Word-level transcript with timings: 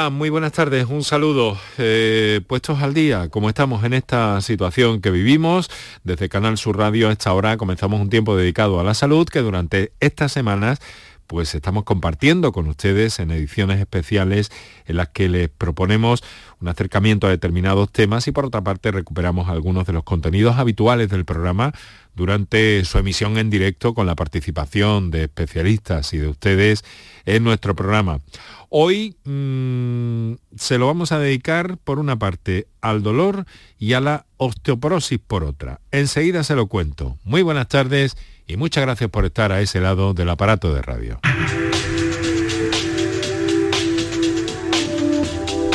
Ah, 0.00 0.10
muy 0.10 0.30
buenas 0.30 0.52
tardes, 0.52 0.86
un 0.88 1.02
saludo. 1.02 1.58
Eh, 1.76 2.40
puestos 2.46 2.80
al 2.82 2.94
día, 2.94 3.30
como 3.30 3.48
estamos 3.48 3.82
en 3.82 3.94
esta 3.94 4.40
situación 4.42 5.00
que 5.00 5.10
vivimos, 5.10 5.68
desde 6.04 6.28
Canal 6.28 6.56
Sur 6.56 6.78
Radio 6.78 7.08
a 7.08 7.12
esta 7.12 7.32
hora 7.32 7.56
comenzamos 7.56 8.00
un 8.00 8.08
tiempo 8.08 8.36
dedicado 8.36 8.78
a 8.78 8.84
la 8.84 8.94
salud 8.94 9.26
que 9.26 9.40
durante 9.40 9.90
estas 9.98 10.30
semanas 10.30 10.78
pues 11.28 11.54
estamos 11.54 11.84
compartiendo 11.84 12.52
con 12.52 12.66
ustedes 12.66 13.20
en 13.20 13.30
ediciones 13.30 13.78
especiales 13.78 14.50
en 14.86 14.96
las 14.96 15.10
que 15.10 15.28
les 15.28 15.50
proponemos 15.50 16.24
un 16.60 16.68
acercamiento 16.68 17.26
a 17.26 17.30
determinados 17.30 17.92
temas 17.92 18.26
y 18.26 18.32
por 18.32 18.46
otra 18.46 18.62
parte 18.62 18.90
recuperamos 18.90 19.48
algunos 19.48 19.86
de 19.86 19.92
los 19.92 20.02
contenidos 20.02 20.56
habituales 20.56 21.10
del 21.10 21.26
programa 21.26 21.72
durante 22.16 22.84
su 22.86 22.98
emisión 22.98 23.36
en 23.36 23.50
directo 23.50 23.94
con 23.94 24.06
la 24.06 24.16
participación 24.16 25.10
de 25.10 25.24
especialistas 25.24 26.12
y 26.14 26.18
de 26.18 26.28
ustedes 26.28 26.82
en 27.26 27.44
nuestro 27.44 27.76
programa. 27.76 28.20
Hoy 28.70 29.16
mm, 29.24 30.32
se 30.56 30.78
lo 30.78 30.86
vamos 30.86 31.12
a 31.12 31.18
dedicar 31.18 31.76
por 31.76 31.98
una 31.98 32.18
parte 32.18 32.68
al 32.80 33.02
dolor 33.02 33.44
y 33.78 33.92
a 33.92 34.00
la 34.00 34.26
osteoporosis 34.38 35.18
por 35.18 35.44
otra. 35.44 35.80
Enseguida 35.90 36.42
se 36.42 36.56
lo 36.56 36.66
cuento. 36.66 37.18
Muy 37.22 37.42
buenas 37.42 37.68
tardes 37.68 38.16
y 38.48 38.56
muchas 38.56 38.82
gracias 38.82 39.10
por 39.10 39.26
estar 39.26 39.52
a 39.52 39.60
ese 39.60 39.78
lado 39.80 40.14
del 40.14 40.30
aparato 40.30 40.72
de 40.72 40.80
radio. 40.80 41.20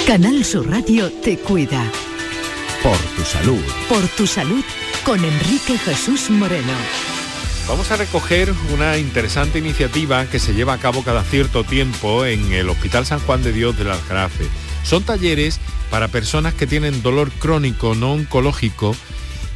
Canal 0.08 0.44
Sur 0.44 0.70
Radio 0.70 1.12
te 1.24 1.38
cuida. 1.38 1.90
Por 2.82 2.98
tu 2.98 3.24
salud. 3.24 3.64
Por 3.88 4.06
tu 4.10 4.28
salud 4.28 4.64
con 5.06 5.24
Enrique 5.24 5.78
Jesús 5.78 6.30
Moreno. 6.32 6.74
Vamos 7.68 7.92
a 7.92 7.96
recoger 7.96 8.54
una 8.74 8.98
interesante 8.98 9.60
iniciativa 9.60 10.26
que 10.26 10.40
se 10.40 10.54
lleva 10.54 10.74
a 10.74 10.80
cabo 10.80 11.04
cada 11.04 11.24
cierto 11.24 11.64
tiempo 11.64 12.26
en 12.26 12.52
el 12.52 12.68
Hospital 12.70 13.06
San 13.06 13.20
Juan 13.20 13.44
de 13.44 13.54
Dios 13.54 13.78
del 13.78 13.92
Aljarafe. 13.92 14.46
Son 14.84 15.04
talleres 15.04 15.60
para 15.90 16.10
personas 16.10 16.54
que 16.54 16.68
tienen 16.68 17.02
dolor 17.04 17.32
crónico 17.32 17.96
no 17.96 18.14
oncológico 18.14 18.96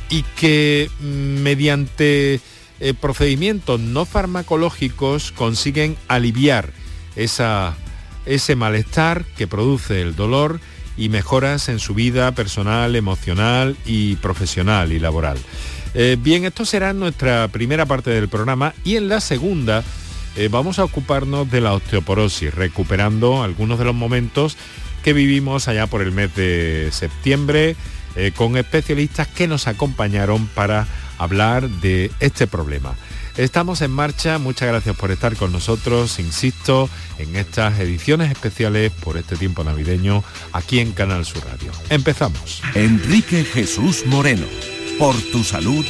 y 0.10 0.24
que 0.38 0.90
mm, 1.02 1.42
mediante 1.42 2.40
eh, 2.80 2.94
procedimientos 2.94 3.80
no 3.80 4.06
farmacológicos 4.06 5.32
consiguen 5.32 5.98
aliviar 6.08 6.70
ese 7.16 8.56
malestar 8.56 9.26
que 9.36 9.48
produce 9.48 10.02
el 10.02 10.16
dolor 10.16 10.60
y 10.96 11.10
mejoras 11.10 11.70
en 11.70 11.80
su 11.80 11.96
vida 11.96 12.32
personal, 12.34 12.96
emocional 12.96 13.76
y 13.86 14.16
profesional 14.18 14.92
y 14.92 15.00
laboral. 15.00 15.40
Eh, 15.96 16.18
bien, 16.20 16.46
esto 16.46 16.66
será 16.66 16.94
nuestra 16.94 17.48
primera 17.48 17.88
parte 17.88 18.12
del 18.12 18.30
programa 18.30 18.76
y 18.84 18.98
en 18.98 19.10
la 19.10 19.22
segunda 19.22 19.84
eh, 20.36 20.48
vamos 20.52 20.78
a 20.78 20.84
ocuparnos 20.84 21.50
de 21.50 21.62
la 21.62 21.74
osteoporosis, 21.74 22.54
recuperando 22.54 23.42
algunos 23.42 23.80
de 23.80 23.86
los 23.86 23.96
momentos 23.96 24.56
que 25.04 25.14
vivimos 25.14 25.68
allá 25.68 25.88
por 25.88 26.04
el 26.04 26.12
mes 26.12 26.36
de 26.36 26.90
septiembre 26.92 27.76
con 28.36 28.58
especialistas 28.58 29.28
que 29.28 29.48
nos 29.48 29.68
acompañaron 29.68 30.48
para 30.48 30.88
hablar 31.18 31.70
de 31.70 32.12
este 32.20 32.48
problema. 32.48 32.96
Estamos 33.38 33.82
en 33.82 33.92
marcha, 33.92 34.40
muchas 34.40 34.68
gracias 34.68 34.96
por 34.96 35.12
estar 35.12 35.36
con 35.36 35.52
nosotros, 35.52 36.18
insisto, 36.18 36.90
en 37.20 37.36
estas 37.36 37.80
ediciones 37.80 38.32
especiales 38.32 38.92
por 38.92 39.16
este 39.16 39.36
tiempo 39.36 39.64
navideño 39.64 40.24
aquí 40.54 40.80
en 40.80 40.92
Canal 40.92 41.24
Sur 41.24 41.46
Radio. 41.46 41.72
Empezamos. 41.92 42.64
Enrique 42.74 43.44
Jesús 43.44 44.06
Moreno, 44.08 44.48
por 44.98 45.16
tu 45.32 45.44
salud 45.44 45.86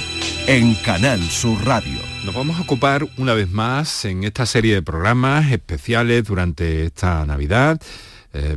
en 0.48 0.75
Canal 0.75 1.22
Sur 1.30 1.66
Radio. 1.66 2.00
Nos 2.25 2.36
vamos 2.36 2.58
a 2.58 2.64
ocupar 2.64 3.08
una 3.16 3.33
vez 3.33 3.50
más 3.50 4.03
en 4.03 4.25
esta 4.25 4.45
serie 4.45 4.73
de 4.73 4.81
programas 4.81 5.50
especiales 5.50 6.25
durante 6.25 6.83
esta 6.83 7.25
Navidad. 7.25 7.80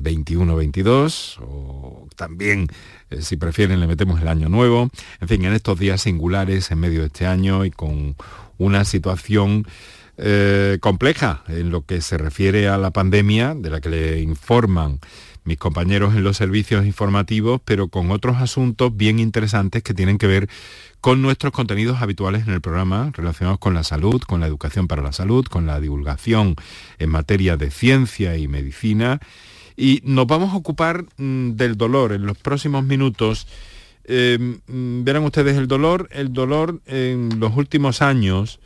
21-22 0.02 1.36
eh, 1.38 1.42
o 1.42 2.08
también 2.16 2.68
eh, 3.10 3.22
si 3.22 3.36
prefieren 3.36 3.80
le 3.80 3.86
metemos 3.86 4.20
el 4.20 4.28
año 4.28 4.48
nuevo, 4.48 4.90
en 5.20 5.28
fin, 5.28 5.44
en 5.44 5.52
estos 5.52 5.78
días 5.78 6.02
singulares 6.02 6.70
en 6.70 6.80
medio 6.80 7.00
de 7.00 7.06
este 7.06 7.26
año 7.26 7.64
y 7.64 7.70
con 7.70 8.16
una 8.58 8.84
situación 8.84 9.66
eh, 10.18 10.78
compleja 10.80 11.44
en 11.48 11.70
lo 11.70 11.86
que 11.86 12.00
se 12.02 12.18
refiere 12.18 12.68
a 12.68 12.76
la 12.76 12.90
pandemia, 12.90 13.54
de 13.54 13.70
la 13.70 13.80
que 13.80 13.88
le 13.88 14.20
informan 14.20 15.00
mis 15.44 15.56
compañeros 15.56 16.14
en 16.14 16.22
los 16.22 16.36
servicios 16.36 16.84
informativos, 16.84 17.60
pero 17.64 17.88
con 17.88 18.10
otros 18.10 18.36
asuntos 18.36 18.94
bien 18.94 19.18
interesantes 19.18 19.82
que 19.82 19.94
tienen 19.94 20.18
que 20.18 20.26
ver 20.26 20.48
con 21.00 21.22
nuestros 21.22 21.52
contenidos 21.52 22.02
habituales 22.02 22.46
en 22.46 22.52
el 22.52 22.60
programa 22.60 23.10
relacionados 23.14 23.58
con 23.58 23.72
la 23.72 23.82
salud, 23.82 24.20
con 24.20 24.40
la 24.40 24.46
educación 24.46 24.86
para 24.86 25.02
la 25.02 25.12
salud, 25.12 25.46
con 25.46 25.66
la 25.66 25.80
divulgación 25.80 26.56
en 26.98 27.08
materia 27.08 27.56
de 27.56 27.70
ciencia 27.70 28.36
y 28.36 28.48
medicina 28.48 29.20
y 29.80 30.02
nos 30.04 30.26
vamos 30.26 30.52
a 30.52 30.56
ocupar 30.56 31.06
mm, 31.16 31.52
del 31.52 31.76
dolor 31.76 32.12
en 32.12 32.26
los 32.26 32.36
próximos 32.36 32.84
minutos. 32.84 33.46
Mm, 34.06 35.04
verán 35.04 35.24
ustedes 35.24 35.56
el 35.56 35.68
dolor, 35.68 36.08
el 36.10 36.32
dolor 36.32 36.80
en 36.86 37.40
los 37.40 37.56
últimos 37.56 38.02
años 38.02 38.58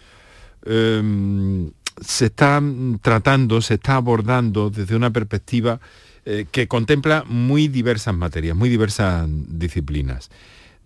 em, 0.64 1.70
se 2.00 2.26
está 2.26 2.62
tratando, 3.03 3.60
se 3.60 3.74
está 3.74 3.97
abordando 3.97 4.70
desde 4.70 4.97
una 4.97 5.10
perspectiva 5.10 5.80
eh, 6.24 6.47
que 6.50 6.66
contempla 6.66 7.24
muy 7.26 7.69
diversas 7.69 8.14
materias, 8.14 8.56
muy 8.56 8.69
diversas 8.69 9.28
disciplinas. 9.28 10.30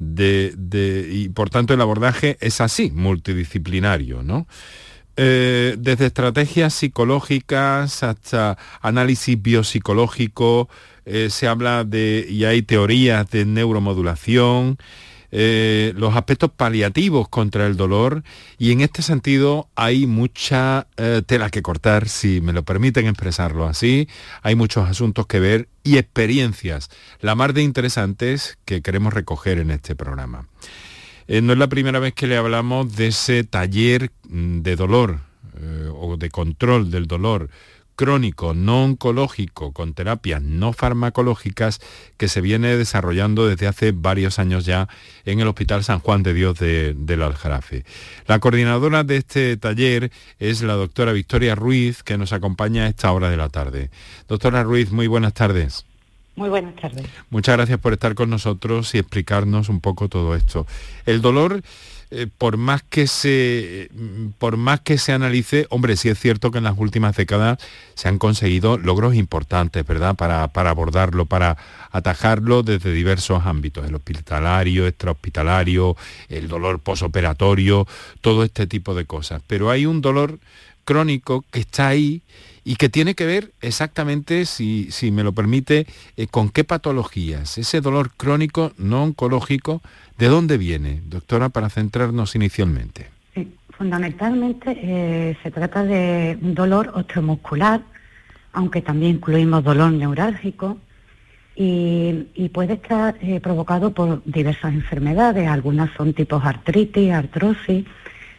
y 0.00 1.28
por 1.31 1.50
tanto 1.50 1.75
el 1.75 1.81
abordaje 1.81 2.37
es 2.41 2.61
así, 2.61 2.91
multidisciplinario, 2.91 4.22
¿no? 4.22 4.47
Eh, 5.21 5.75
desde 5.77 6.06
estrategias 6.06 6.73
psicológicas 6.75 8.05
hasta 8.05 8.56
análisis 8.81 9.43
biopsicológico, 9.43 10.69
eh, 11.06 11.27
se 11.29 11.49
habla 11.49 11.83
de, 11.83 12.25
y 12.31 12.45
hay 12.45 12.62
teorías 12.62 13.29
de 13.29 13.45
neuromodulación, 13.45 14.79
eh, 15.33 15.93
los 15.97 16.15
aspectos 16.15 16.53
paliativos 16.53 17.29
contra 17.29 17.67
el 17.67 17.77
dolor 17.77 18.23
y 18.59 18.71
en 18.71 18.81
este 18.81 19.03
sentido 19.03 19.69
hay 19.75 20.06
mucha 20.06 20.87
tela 21.27 21.50
que 21.50 21.62
cortar, 21.62 22.09
si 22.09 22.41
me 22.41 22.53
lo 22.53 22.62
permiten 22.62 23.09
expresarlo 23.09 23.67
así, 23.67 24.09
hay 24.43 24.55
muchos 24.55 24.89
asuntos 24.89 25.27
que 25.27 25.41
ver 25.41 25.69
y 25.83 25.99
experiencias, 25.99 26.91
la 27.21 27.35
más 27.35 27.53
de 27.55 27.62
interesantes 27.62 28.56
que 28.65 28.83
queremos 28.83 29.12
recoger 29.12 29.59
en 29.59 29.73
este 29.73 29.97
programa. 29.97 30.47
Eh, 31.28 31.43
no 31.43 31.53
es 31.53 31.59
la 31.59 31.69
primera 31.69 31.99
vez 31.99 32.15
que 32.15 32.27
le 32.27 32.37
hablamos 32.37 32.97
de 32.97 33.09
ese 33.09 33.44
taller 33.44 34.11
mm, 34.28 34.61
de 34.62 34.77
dolor 34.77 35.21
eh, 35.61 35.89
o 35.94 36.16
de 36.16 36.31
control 36.31 36.91
del 36.91 37.06
dolor 37.06 37.50
crónico 37.99 38.55
no 38.55 38.84
oncológico 38.84 39.72
con 39.72 39.93
terapias 39.93 40.41
no 40.41 40.72
farmacológicas 40.72 41.81
que 42.17 42.28
se 42.28 42.41
viene 42.41 42.77
desarrollando 42.77 43.49
desde 43.49 43.67
hace 43.67 43.91
varios 43.91 44.38
años 44.38 44.65
ya 44.65 44.88
en 45.25 45.41
el 45.41 45.49
Hospital 45.49 45.83
San 45.83 45.99
Juan 45.99 46.22
de 46.22 46.33
Dios 46.33 46.59
de, 46.61 46.94
del 46.97 47.22
Aljarafe. 47.22 47.84
La 48.28 48.38
coordinadora 48.38 49.03
de 49.03 49.17
este 49.17 49.56
taller 49.56 50.12
es 50.38 50.62
la 50.62 50.75
doctora 50.75 51.12
Victoria 51.12 51.56
Ruiz, 51.56 52.05
que 52.05 52.17
nos 52.17 52.33
acompaña 52.33 52.84
a 52.84 52.88
esta 52.88 53.11
hora 53.11 53.31
de 53.31 53.37
la 53.37 53.49
tarde. 53.49 53.91
Doctora 54.28 54.62
Ruiz, 54.62 54.93
muy 54.93 55.09
buenas 55.09 55.34
tardes. 55.34 55.88
Muy 56.38 56.50
buenas 56.50 56.76
tardes. 56.76 57.04
Muchas 57.31 57.56
gracias 57.56 57.81
por 57.81 57.93
estar 57.93 58.15
con 58.15 58.31
nosotros 58.31 58.94
y 58.94 58.99
explicarnos 58.99 59.69
un 59.69 59.81
poco 59.81 60.09
todo 60.09 60.37
esto. 60.37 60.69
El 61.04 61.21
dolor, 61.21 61.62
eh, 62.12 62.28
por, 62.38 62.56
más 62.56 62.84
que 62.84 63.09
se, 63.09 63.91
por 64.38 64.56
más 64.56 64.78
que 64.78 64.99
se 64.99 65.12
analice, 65.12 65.66
hombre, 65.69 65.97
sí 65.97 66.09
es 66.09 66.21
cierto 66.21 66.53
que 66.53 66.59
en 66.59 66.65
las 66.65 66.78
últimas 66.78 67.16
décadas 67.16 67.59
se 67.94 68.06
han 68.06 68.19
conseguido 68.19 68.78
logros 68.78 69.16
importantes, 69.16 69.84
¿verdad?, 69.84 70.15
para, 70.15 70.47
para 70.47 70.71
abordarlo, 70.71 71.26
para 71.26 71.56
atajarlo 71.91 72.62
desde 72.62 72.93
diversos 72.93 73.44
ámbitos, 73.44 73.84
el 73.88 73.97
hospitalario, 73.97 74.87
extrahospitalario, 74.87 75.97
el 76.28 76.47
dolor 76.47 76.78
posoperatorio, 76.78 77.84
todo 78.20 78.44
este 78.44 78.69
tipo 78.69 78.94
de 78.94 79.06
cosas. 79.06 79.43
Pero 79.49 79.70
hay 79.70 79.87
un 79.87 80.03
dolor 80.03 80.38
crónico 80.84 81.44
que 81.50 81.59
está 81.59 81.88
ahí 81.88 82.22
y 82.69 82.77
que 82.77 82.91
tiene 82.91 83.15
que 83.15 83.25
ver 83.25 83.53
exactamente, 83.62 84.45
si, 84.45 84.91
si 84.91 85.11
me 85.11 85.25
lo 85.25 85.33
permite, 85.33 85.87
eh, 86.19 86.27
con 86.27 86.51
qué 86.51 86.65
patologías. 86.65 87.56
Ese 87.56 87.81
dolor 87.81 88.11
crónico 88.15 88.73
no 88.76 89.05
oncológico, 89.05 89.81
¿de 90.19 90.26
dónde 90.29 90.59
viene, 90.59 91.00
doctora, 91.06 91.49
para 91.49 91.70
centrarnos 91.70 92.37
inicialmente? 92.37 93.06
fundamentalmente 93.70 94.76
eh, 94.82 95.37
se 95.43 95.50
trata 95.53 95.85
de 95.85 96.37
un 96.43 96.53
dolor 96.53 96.91
osteomuscular, 96.94 97.81
aunque 98.53 98.82
también 98.82 99.12
incluimos 99.12 99.65
dolor 99.65 99.93
neurálgico, 99.93 100.76
y, 101.56 102.50
puede 102.53 102.75
estar 102.75 103.17
eh, 103.23 103.41
provocado 103.41 103.94
por 103.94 104.23
diversas 104.25 104.75
enfermedades, 104.75 105.49
algunas 105.49 105.91
son 105.97 106.12
tipos 106.12 106.44
artritis, 106.44 107.12
artrosis, 107.12 107.87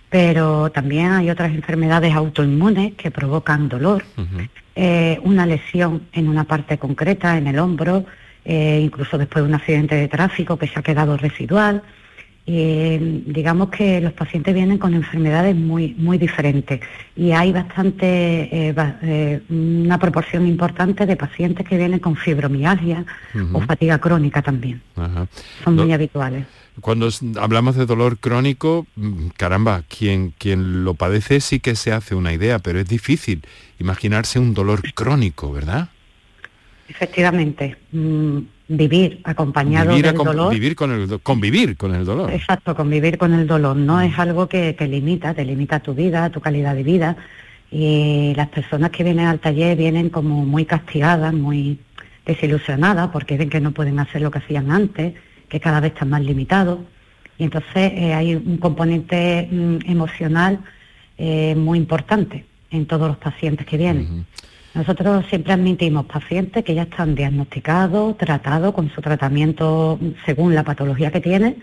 pero 0.09 0.71
también 0.71 1.11
hay 1.11 1.29
otras 1.29 1.51
enfermedades 1.51 2.13
autoinmunes 2.13 2.93
que 2.95 3.11
provocan 3.11 3.69
dolor, 3.69 4.03
eh, 4.75 5.19
una 5.23 5.45
lesión 5.45 6.07
en 6.13 6.27
una 6.27 6.45
parte 6.45 6.77
concreta, 6.77 7.37
en 7.37 7.47
el 7.47 7.59
hombro, 7.59 8.05
eh, 8.45 8.81
incluso 8.83 9.17
después 9.17 9.43
de 9.43 9.49
un 9.49 9.55
accidente 9.55 9.95
de 9.95 10.07
tráfico 10.07 10.57
que 10.57 10.67
se 10.67 10.79
ha 10.79 10.83
quedado 10.83 11.17
residual, 11.17 11.83
eh, 12.51 13.21
digamos 13.27 13.69
que 13.69 14.01
los 14.01 14.11
pacientes 14.13 14.55
vienen 14.55 14.79
con 14.79 14.95
enfermedades 14.95 15.55
muy, 15.55 15.93
muy 15.99 16.17
diferentes. 16.17 16.81
Y 17.15 17.31
hay 17.31 17.51
bastante, 17.51 18.07
eh, 18.51 18.73
eh, 19.03 19.41
una 19.49 19.99
proporción 19.99 20.47
importante 20.47 21.05
de 21.05 21.15
pacientes 21.15 21.67
que 21.67 21.77
vienen 21.77 21.99
con 21.99 22.15
fibromialgia 22.15 23.05
o 23.53 23.61
fatiga 23.61 23.99
crónica 23.99 24.41
también. 24.41 24.81
Son 25.63 25.75
muy 25.75 25.93
habituales. 25.93 26.47
Cuando 26.81 27.09
hablamos 27.39 27.75
de 27.75 27.85
dolor 27.85 28.17
crónico, 28.19 28.87
mm, 28.95 29.27
caramba, 29.37 29.83
quien, 29.87 30.33
quien 30.37 30.83
lo 30.83 30.93
padece 30.93 31.41
sí 31.41 31.59
que 31.59 31.75
se 31.75 31.91
hace 31.91 32.15
una 32.15 32.33
idea, 32.33 32.59
pero 32.59 32.79
es 32.79 32.87
difícil 32.87 33.43
imaginarse 33.79 34.39
un 34.39 34.53
dolor 34.53 34.81
crónico, 34.93 35.51
¿verdad? 35.51 35.89
Efectivamente. 36.87 37.77
Mm, 37.91 38.39
vivir 38.69 39.19
acompañado 39.23 39.95
del 39.95 40.13
dolor. 40.13 40.53
Vivir 40.53 40.75
con 40.75 40.91
el, 40.91 41.19
convivir 41.21 41.75
con 41.75 41.93
el 41.93 42.05
dolor. 42.05 42.31
Exacto, 42.31 42.75
convivir 42.75 43.17
con 43.17 43.33
el 43.33 43.47
dolor. 43.47 43.75
No 43.75 43.99
es 43.99 44.17
algo 44.17 44.47
que 44.47 44.73
te 44.73 44.87
limita, 44.87 45.33
te 45.33 45.43
limita 45.43 45.79
tu 45.79 45.93
vida, 45.93 46.29
tu 46.29 46.39
calidad 46.39 46.75
de 46.75 46.83
vida. 46.83 47.17
Y 47.71 48.33
las 48.35 48.47
personas 48.49 48.91
que 48.91 49.03
vienen 49.03 49.25
al 49.25 49.39
taller 49.39 49.75
vienen 49.75 50.09
como 50.09 50.45
muy 50.45 50.65
castigadas, 50.65 51.33
muy 51.33 51.79
desilusionadas, 52.25 53.09
porque 53.09 53.37
ven 53.37 53.49
que 53.49 53.59
no 53.59 53.71
pueden 53.71 53.99
hacer 53.99 54.21
lo 54.21 54.31
que 54.31 54.37
hacían 54.37 54.71
antes, 54.71 55.15
que 55.49 55.59
cada 55.59 55.79
vez 55.79 55.93
están 55.93 56.09
más 56.09 56.21
limitados. 56.21 56.79
Y 57.37 57.43
entonces 57.43 57.91
eh, 57.95 58.13
hay 58.13 58.35
un 58.35 58.57
componente 58.57 59.47
mm, 59.49 59.89
emocional 59.89 60.59
eh, 61.17 61.55
muy 61.55 61.77
importante 61.77 62.45
en 62.71 62.85
todos 62.85 63.07
los 63.07 63.17
pacientes 63.17 63.65
que 63.65 63.77
vienen. 63.77 64.25
Nosotros 64.73 65.25
siempre 65.29 65.53
admitimos 65.53 66.05
pacientes 66.05 66.63
que 66.63 66.75
ya 66.75 66.83
están 66.83 67.15
diagnosticados, 67.15 68.17
tratados 68.17 68.73
con 68.73 68.89
su 68.89 69.01
tratamiento 69.01 69.99
según 70.25 70.53
la 70.53 70.63
patología 70.63 71.11
que 71.11 71.19
tienen 71.19 71.57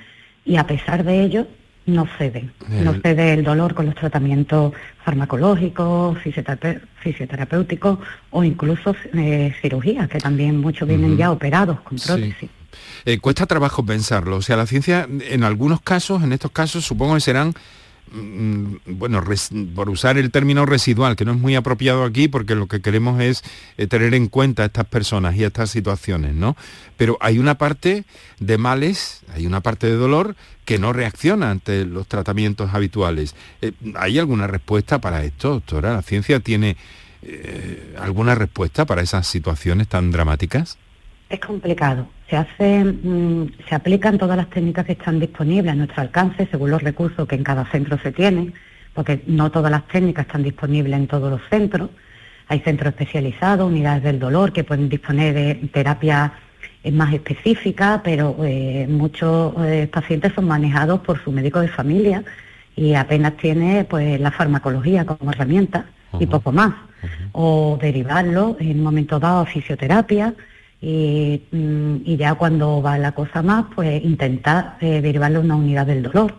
y 0.44 0.56
a 0.56 0.66
pesar 0.66 1.04
de 1.04 1.22
ello 1.22 1.46
no 1.86 2.06
ceden. 2.18 2.52
No 2.68 2.94
cede 2.94 3.34
el 3.34 3.44
dolor 3.44 3.74
con 3.74 3.86
los 3.86 3.94
tratamientos 3.94 4.72
farmacológicos, 5.04 6.18
fisioterapéuticos 6.18 8.00
o 8.30 8.42
incluso 8.42 8.94
eh, 9.14 9.54
cirugías, 9.62 10.08
que 10.08 10.18
también 10.18 10.60
muchos 10.60 10.88
vienen 10.88 11.16
ya 11.16 11.30
operados 11.30 11.80
con 11.80 11.96
prótesis. 11.96 12.50
Eh, 13.06 13.18
cuesta 13.18 13.46
trabajo 13.46 13.84
pensarlo. 13.86 14.36
O 14.36 14.42
sea, 14.42 14.56
la 14.56 14.66
ciencia 14.66 15.08
en 15.08 15.44
algunos 15.44 15.80
casos, 15.80 16.22
en 16.22 16.32
estos 16.32 16.50
casos, 16.50 16.84
supongo 16.84 17.14
que 17.14 17.20
serán 17.20 17.54
Mm, 18.12 18.76
bueno, 18.86 19.22
por 19.74 19.90
usar 19.90 20.16
el 20.16 20.30
término 20.30 20.64
residual, 20.64 21.16
que 21.16 21.24
no 21.24 21.32
es 21.32 21.38
muy 21.38 21.56
apropiado 21.56 22.04
aquí 22.04 22.28
porque 22.28 22.54
lo 22.54 22.68
que 22.68 22.80
queremos 22.80 23.20
es 23.20 23.42
eh, 23.78 23.88
tener 23.88 24.14
en 24.14 24.28
cuenta 24.28 24.62
a 24.62 24.66
estas 24.66 24.86
personas 24.86 25.34
y 25.34 25.42
estas 25.42 25.70
situaciones, 25.70 26.34
¿no? 26.34 26.56
Pero 26.96 27.18
hay 27.20 27.40
una 27.40 27.58
parte 27.58 28.04
de 28.38 28.58
males, 28.58 29.22
hay 29.34 29.46
una 29.46 29.60
parte 29.60 29.88
de 29.88 29.96
dolor 29.96 30.36
que 30.64 30.78
no 30.78 30.92
reacciona 30.92 31.50
ante 31.50 31.84
los 31.84 32.06
tratamientos 32.06 32.72
habituales. 32.74 33.34
Eh, 33.60 33.72
¿Hay 33.96 34.18
alguna 34.20 34.46
respuesta 34.46 35.00
para 35.00 35.24
esto, 35.24 35.50
doctora? 35.50 35.92
¿La 35.92 36.02
ciencia 36.02 36.40
tiene 36.40 36.76
alguna 37.98 38.36
respuesta 38.36 38.84
para 38.84 39.02
esas 39.02 39.26
situaciones 39.26 39.88
tan 39.88 40.12
dramáticas? 40.12 40.78
Es 41.28 41.40
complicado. 41.40 42.06
Se 42.30 42.36
hace, 42.36 42.84
mm, 42.84 43.50
se 43.68 43.74
aplican 43.74 44.18
todas 44.18 44.36
las 44.36 44.48
técnicas 44.48 44.86
que 44.86 44.92
están 44.92 45.18
disponibles 45.18 45.72
a 45.72 45.74
nuestro 45.74 46.02
alcance 46.02 46.46
según 46.50 46.70
los 46.70 46.82
recursos 46.82 47.26
que 47.26 47.34
en 47.34 47.42
cada 47.42 47.64
centro 47.66 47.98
se 47.98 48.12
tienen, 48.12 48.54
porque 48.94 49.22
no 49.26 49.50
todas 49.50 49.70
las 49.70 49.86
técnicas 49.88 50.26
están 50.26 50.42
disponibles 50.42 50.98
en 50.98 51.06
todos 51.08 51.30
los 51.30 51.40
centros. 51.50 51.90
Hay 52.48 52.60
centros 52.60 52.90
especializados, 52.90 53.68
unidades 53.68 54.04
del 54.04 54.20
dolor 54.20 54.52
que 54.52 54.62
pueden 54.62 54.88
disponer 54.88 55.34
de 55.34 55.54
terapia 55.72 56.32
más 56.92 57.12
específica, 57.12 58.00
pero 58.04 58.36
eh, 58.44 58.86
muchos 58.88 59.54
eh, 59.64 59.88
pacientes 59.92 60.32
son 60.32 60.46
manejados 60.46 61.00
por 61.00 61.22
su 61.22 61.32
médico 61.32 61.60
de 61.60 61.66
familia 61.66 62.22
y 62.76 62.94
apenas 62.94 63.36
tiene 63.36 63.84
pues 63.84 64.20
la 64.20 64.30
farmacología 64.30 65.04
como 65.04 65.32
herramienta 65.32 65.86
y 66.20 66.26
poco 66.26 66.52
más. 66.52 66.72
O 67.32 67.78
derivarlo 67.80 68.56
en 68.60 68.78
un 68.78 68.82
momento 68.84 69.18
dado 69.18 69.40
a 69.40 69.46
fisioterapia 69.46 70.34
Mm, 70.82 71.96
y, 72.04 72.16
ya 72.16 72.34
cuando 72.34 72.82
va 72.82 72.98
la 72.98 73.12
cosa 73.12 73.42
más, 73.42 73.66
pues 73.74 74.04
intentar 74.04 74.76
eh, 74.80 75.00
derivarle 75.00 75.38
una 75.38 75.56
unidad 75.56 75.86
del 75.86 76.02
dolor, 76.02 76.34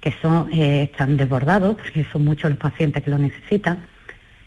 que 0.00 0.12
son, 0.22 0.52
eh, 0.52 0.84
están 0.84 1.16
desbordados, 1.16 1.76
porque 1.76 2.04
son 2.12 2.24
muchos 2.24 2.50
los 2.50 2.58
pacientes 2.58 3.02
que 3.02 3.10
lo 3.10 3.18
necesitan. 3.18 3.78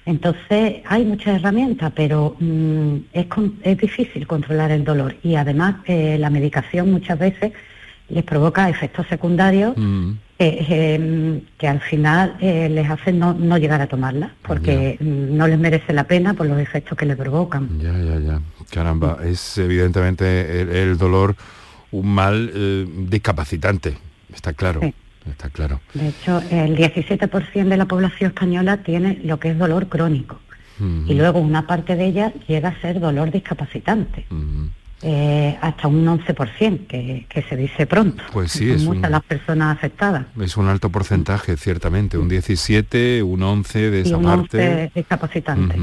Entonces 0.05 0.81
hay 0.85 1.05
muchas 1.05 1.35
herramientas, 1.39 1.91
pero 1.95 2.35
mm, 2.39 2.95
es, 3.13 3.27
es, 3.63 3.77
difícil 3.77 4.25
controlar 4.25 4.71
el 4.71 4.83
dolor 4.83 5.15
y 5.23 5.35
además 5.35 5.75
eh, 5.85 6.17
la 6.19 6.29
medicación 6.29 6.91
muchas 6.91 7.19
veces 7.19 7.51
les 8.09 8.23
provoca 8.23 8.69
efectos 8.69 9.07
secundarios 9.07 9.73
mm. 9.77 10.11
Em, 10.43 11.41
que 11.59 11.67
al 11.67 11.81
final 11.81 12.35
eh, 12.41 12.67
les 12.67 12.89
hacen 12.89 13.19
no, 13.19 13.57
llegar 13.59 13.79
a 13.79 13.85
tomarla, 13.85 14.33
porque 14.41 14.97
no 14.99 15.47
les 15.47 15.59
merece 15.59 15.93
la 15.93 16.05
pena 16.05 16.33
por 16.33 16.47
los 16.47 16.59
efectos 16.59 16.97
que 16.97 17.05
le 17.05 17.15
provocan. 17.15 17.79
Ya, 17.79 17.91
ya, 17.91 18.17
ya. 18.17 18.41
Caramba, 18.71 19.19
es 19.23 19.59
evidentemente 19.59 20.81
el, 20.81 20.97
dolor 20.97 21.35
un 21.91 22.07
mal 22.07 22.51
eh, 22.55 22.87
discapacitante, 23.07 23.97
está 24.33 24.53
claro. 24.53 24.81
Está 25.29 25.49
claro. 25.49 25.79
De 25.93 26.07
hecho, 26.07 26.41
el 26.49 26.75
17% 26.75 27.67
de 27.67 27.77
la 27.77 27.85
población 27.85 28.29
española 28.31 28.77
tiene 28.77 29.19
lo 29.23 29.39
que 29.39 29.51
es 29.51 29.59
dolor 29.59 29.89
crónico. 29.89 30.39
Y 30.79 31.13
luego 31.13 31.39
una 31.39 31.67
parte 31.67 31.95
de 31.95 32.05
ella 32.05 32.33
llega 32.47 32.69
a 32.69 32.81
ser 32.81 32.99
dolor 32.99 33.29
discapacitante. 33.29 34.25
Eh, 35.03 35.57
hasta 35.61 35.87
un 35.87 36.05
11%, 36.05 36.87
que, 36.87 37.25
que 37.27 37.41
se 37.43 37.55
dice 37.55 37.87
pronto. 37.87 38.23
Pues 38.31 38.51
sí, 38.51 38.69
es 38.69 38.83
muchas 38.83 39.09
las 39.09 39.23
personas 39.23 39.75
afectadas. 39.75 40.25
Es 40.39 40.57
un 40.57 40.67
alto 40.67 40.89
porcentaje, 40.89 41.57
ciertamente, 41.57 42.17
un 42.17 42.29
17, 42.29 43.23
un 43.23 43.41
11 43.41 43.91
de 43.91 44.01
esa 44.01 44.17
un 44.17 44.23
parte. 44.23 44.91
discapacitantes. 44.93 45.77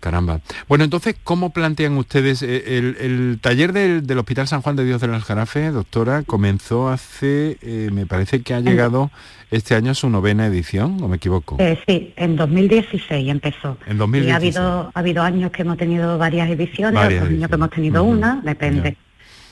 Caramba. 0.00 0.40
Bueno, 0.68 0.84
entonces, 0.84 1.16
¿cómo 1.24 1.50
plantean 1.50 1.96
ustedes 1.96 2.42
eh, 2.42 2.78
el, 2.78 3.38
taller 3.40 3.72
del, 3.72 4.18
Hospital 4.18 4.46
San 4.46 4.62
Juan 4.62 4.76
de 4.76 4.84
Dios 4.84 5.00
de 5.00 5.08
las 5.08 5.24
Jarafe, 5.24 5.70
doctora, 5.70 6.22
comenzó 6.22 6.88
hace, 6.88 7.58
eh, 7.62 7.90
me 7.92 8.06
parece 8.06 8.42
que 8.42 8.54
ha 8.54 8.60
llegado 8.60 9.10
este 9.50 9.74
año 9.74 9.92
a 9.92 9.94
su 9.94 10.10
novena 10.10 10.46
edición, 10.46 11.02
¿o 11.02 11.08
me 11.08 11.16
equivoco? 11.16 11.56
Eh, 11.58 11.78
sí, 11.86 12.12
en 12.16 12.36
2016 12.36 13.28
empezó. 13.28 13.78
En 13.86 13.98
2016. 13.98 14.26
Y 14.26 14.30
ha 14.30 14.36
habido, 14.36 14.90
ha 14.92 14.98
habido 14.98 15.22
años 15.22 15.50
que 15.50 15.62
hemos 15.62 15.76
tenido 15.76 16.18
varias 16.18 16.50
ediciones, 16.50 17.04
otros 17.04 17.22
años 17.22 17.48
que 17.48 17.54
hemos 17.54 17.70
tenido 17.70 18.04
una, 18.04 18.40
depende. 18.44 18.96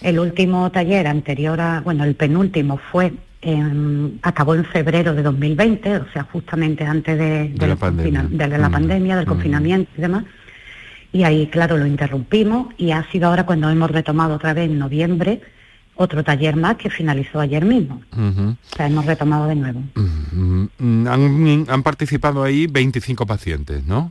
El 0.01 0.19
último 0.19 0.71
taller 0.71 1.07
anterior 1.07 1.61
a, 1.61 1.81
bueno, 1.81 2.05
el 2.05 2.15
penúltimo 2.15 2.79
fue 2.93 3.13
acabó 4.23 4.55
en 4.55 4.65
febrero 4.65 5.15
de 5.15 5.23
2020, 5.23 5.97
o 5.97 6.13
sea, 6.13 6.25
justamente 6.25 6.85
antes 6.85 7.19
de, 7.19 7.67
la, 7.67 7.77
pandemia. 7.77 8.23
de 8.31 8.59
la 8.59 8.71
pandemia, 8.71 9.17
del 9.17 9.27
confinamiento 9.27 9.91
y 9.97 10.01
demás. 10.01 10.25
Y 11.13 11.25
ahí, 11.25 11.47
claro, 11.47 11.77
lo 11.77 11.87
interrumpimos 11.87 12.75
y 12.77 12.91
ha 12.91 13.09
sido 13.11 13.29
ahora 13.29 13.47
cuando 13.47 13.71
hemos 13.71 13.91
retomado 13.91 14.35
otra 14.35 14.53
vez 14.55 14.69
en 14.69 14.79
noviembre 14.79 15.41
otro 15.97 16.25
taller 16.25 16.57
más 16.57 16.77
que 16.77 16.91
finalizó 16.91 17.41
ayer 17.41 17.65
mismo. 17.65 18.03
O 18.13 18.77
sea, 18.77 18.87
hemos 18.87 19.07
retomado 19.07 19.47
de 19.47 19.55
nuevo. 19.55 19.83
han, 19.99 21.83
participado 21.83 22.43
ahí 22.43 22.67
25 22.67 23.27
pacientes, 23.27 23.85
¿no? 23.85 24.11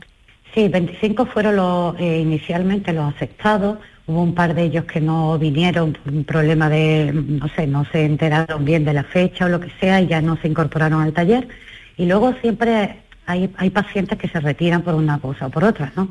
Sí, 0.54 0.68
25 0.68 1.26
fueron 1.26 1.56
los 1.56 1.98
eh, 1.98 2.20
inicialmente 2.20 2.92
los 2.92 3.14
aceptados. 3.14 3.78
Hubo 4.06 4.22
un 4.22 4.34
par 4.34 4.54
de 4.54 4.64
ellos 4.64 4.84
que 4.84 5.00
no 5.00 5.38
vinieron 5.38 5.94
por 5.94 6.12
un 6.12 6.24
problema 6.24 6.68
de, 6.68 7.10
no 7.12 7.48
sé, 7.48 7.66
no 7.66 7.86
se 7.86 8.04
enteraron 8.04 8.64
bien 8.64 8.84
de 8.84 8.92
la 8.92 9.04
fecha 9.04 9.46
o 9.46 9.48
lo 9.48 9.60
que 9.60 9.70
sea 9.80 10.00
y 10.02 10.08
ya 10.08 10.20
no 10.20 10.36
se 10.36 10.48
incorporaron 10.48 11.00
al 11.00 11.12
taller. 11.12 11.48
Y 11.96 12.06
luego 12.06 12.34
siempre 12.42 13.03
hay, 13.26 13.50
hay 13.56 13.70
pacientes 13.70 14.18
que 14.18 14.28
se 14.28 14.38
retiran 14.40 14.82
por 14.82 14.94
una 14.94 15.18
cosa 15.18 15.46
o 15.46 15.50
por 15.50 15.64
otra, 15.64 15.92
¿no? 15.96 16.08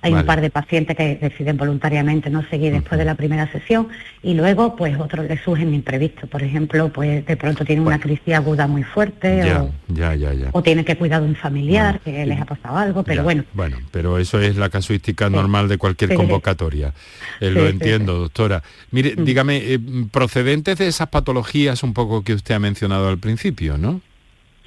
hay 0.00 0.12
un 0.12 0.24
par 0.24 0.40
de 0.40 0.50
pacientes 0.50 0.96
que 0.96 1.16
deciden 1.16 1.56
voluntariamente 1.56 2.30
no 2.30 2.42
seguir 2.48 2.72
después 2.72 2.98
de 2.98 3.04
la 3.04 3.14
primera 3.14 3.50
sesión 3.52 3.88
y 4.22 4.34
luego 4.34 4.74
pues 4.76 4.98
otros 4.98 5.26
les 5.28 5.40
surgen 5.42 5.74
imprevistos. 5.74 6.28
Por 6.28 6.42
ejemplo, 6.42 6.88
pues 6.88 7.24
de 7.26 7.36
pronto 7.36 7.64
tienen 7.64 7.86
una 7.86 7.98
crisis 7.98 8.34
aguda 8.34 8.66
muy 8.66 8.82
fuerte 8.82 9.54
o, 9.54 9.72
ya, 9.88 10.14
o 10.52 10.62
tienen 10.62 10.84
que 10.84 10.96
cuidar 10.96 11.22
de 11.22 11.28
un 11.28 11.36
familiar 11.36 12.00
que 12.00 12.24
les 12.24 12.40
ha 12.40 12.46
pasado 12.46 12.76
algo, 12.76 13.02
pero 13.02 13.22
bueno. 13.22 13.44
Bueno, 13.52 13.76
pero 13.90 14.18
eso 14.18 14.40
es 14.40 14.56
la 14.56 14.70
casuística 14.70 15.28
normal 15.28 15.68
de 15.68 15.76
cualquier 15.76 16.14
convocatoria. 16.14 16.94
Eh, 17.40 17.50
lo 17.50 17.66
entiendo, 17.66 18.18
doctora. 18.18 18.62
Mire, 18.90 19.14
mm. 19.16 19.24
dígame, 19.24 19.56
eh, 19.58 19.78
procedentes 20.10 20.78
de 20.78 20.88
esas 20.88 21.08
patologías 21.08 21.82
un 21.82 21.92
poco 21.92 22.22
que 22.24 22.34
usted 22.34 22.54
ha 22.54 22.58
mencionado 22.58 23.08
al 23.08 23.18
principio, 23.18 23.76
¿no? 23.76 24.00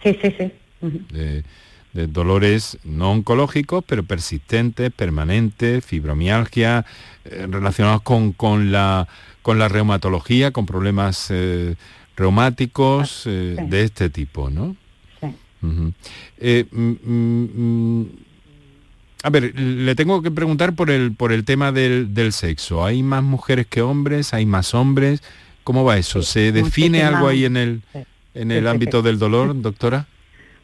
Sí, 0.04 0.18
sí, 0.22 0.36
sí 0.38 0.52
dolores 2.06 2.78
no 2.84 3.12
oncológicos, 3.12 3.84
pero 3.88 4.04
persistentes, 4.04 4.92
permanentes, 4.92 5.84
fibromialgia, 5.84 6.86
eh, 7.26 7.48
relacionados 7.50 8.04
con, 8.04 8.34
con, 8.34 8.72
la, 8.72 9.08
con 9.42 9.58
la 9.58 9.68
reumatología, 9.68 10.52
con 10.52 10.66
problemas 10.66 11.28
eh, 11.30 11.76
reumáticos 12.16 13.24
eh, 13.26 13.56
de 13.68 13.84
este 13.84 14.10
tipo, 14.10 14.50
¿no? 14.50 14.76
Sí. 15.20 15.28
Mm, 15.62 15.90
mm, 16.72 17.44
mm, 17.56 18.06
a 19.24 19.30
ver, 19.30 19.60
le 19.60 19.96
tengo 19.96 20.22
que 20.22 20.30
preguntar 20.30 20.76
por 20.76 20.92
el, 20.92 21.14
por 21.14 21.32
el 21.32 21.44
tema 21.44 21.72
del, 21.72 22.14
del, 22.14 22.32
sexo. 22.32 22.86
¿Hay 22.86 23.02
más 23.02 23.24
mujeres 23.24 23.66
que 23.68 23.82
hombres? 23.82 24.34
¿Hay 24.34 24.46
más 24.46 24.74
hombres? 24.74 25.24
¿Cómo 25.64 25.84
va 25.84 25.98
eso? 25.98 26.22
¿Se 26.22 26.52
define 26.52 27.04
algo 27.04 27.28
ahí 27.28 27.46
en 27.46 27.58
el, 27.58 27.82
en 28.34 28.52
el 28.52 28.68
ámbito 28.68 29.02
del 29.02 29.18
dolor, 29.18 29.60
doctora? 29.60 30.08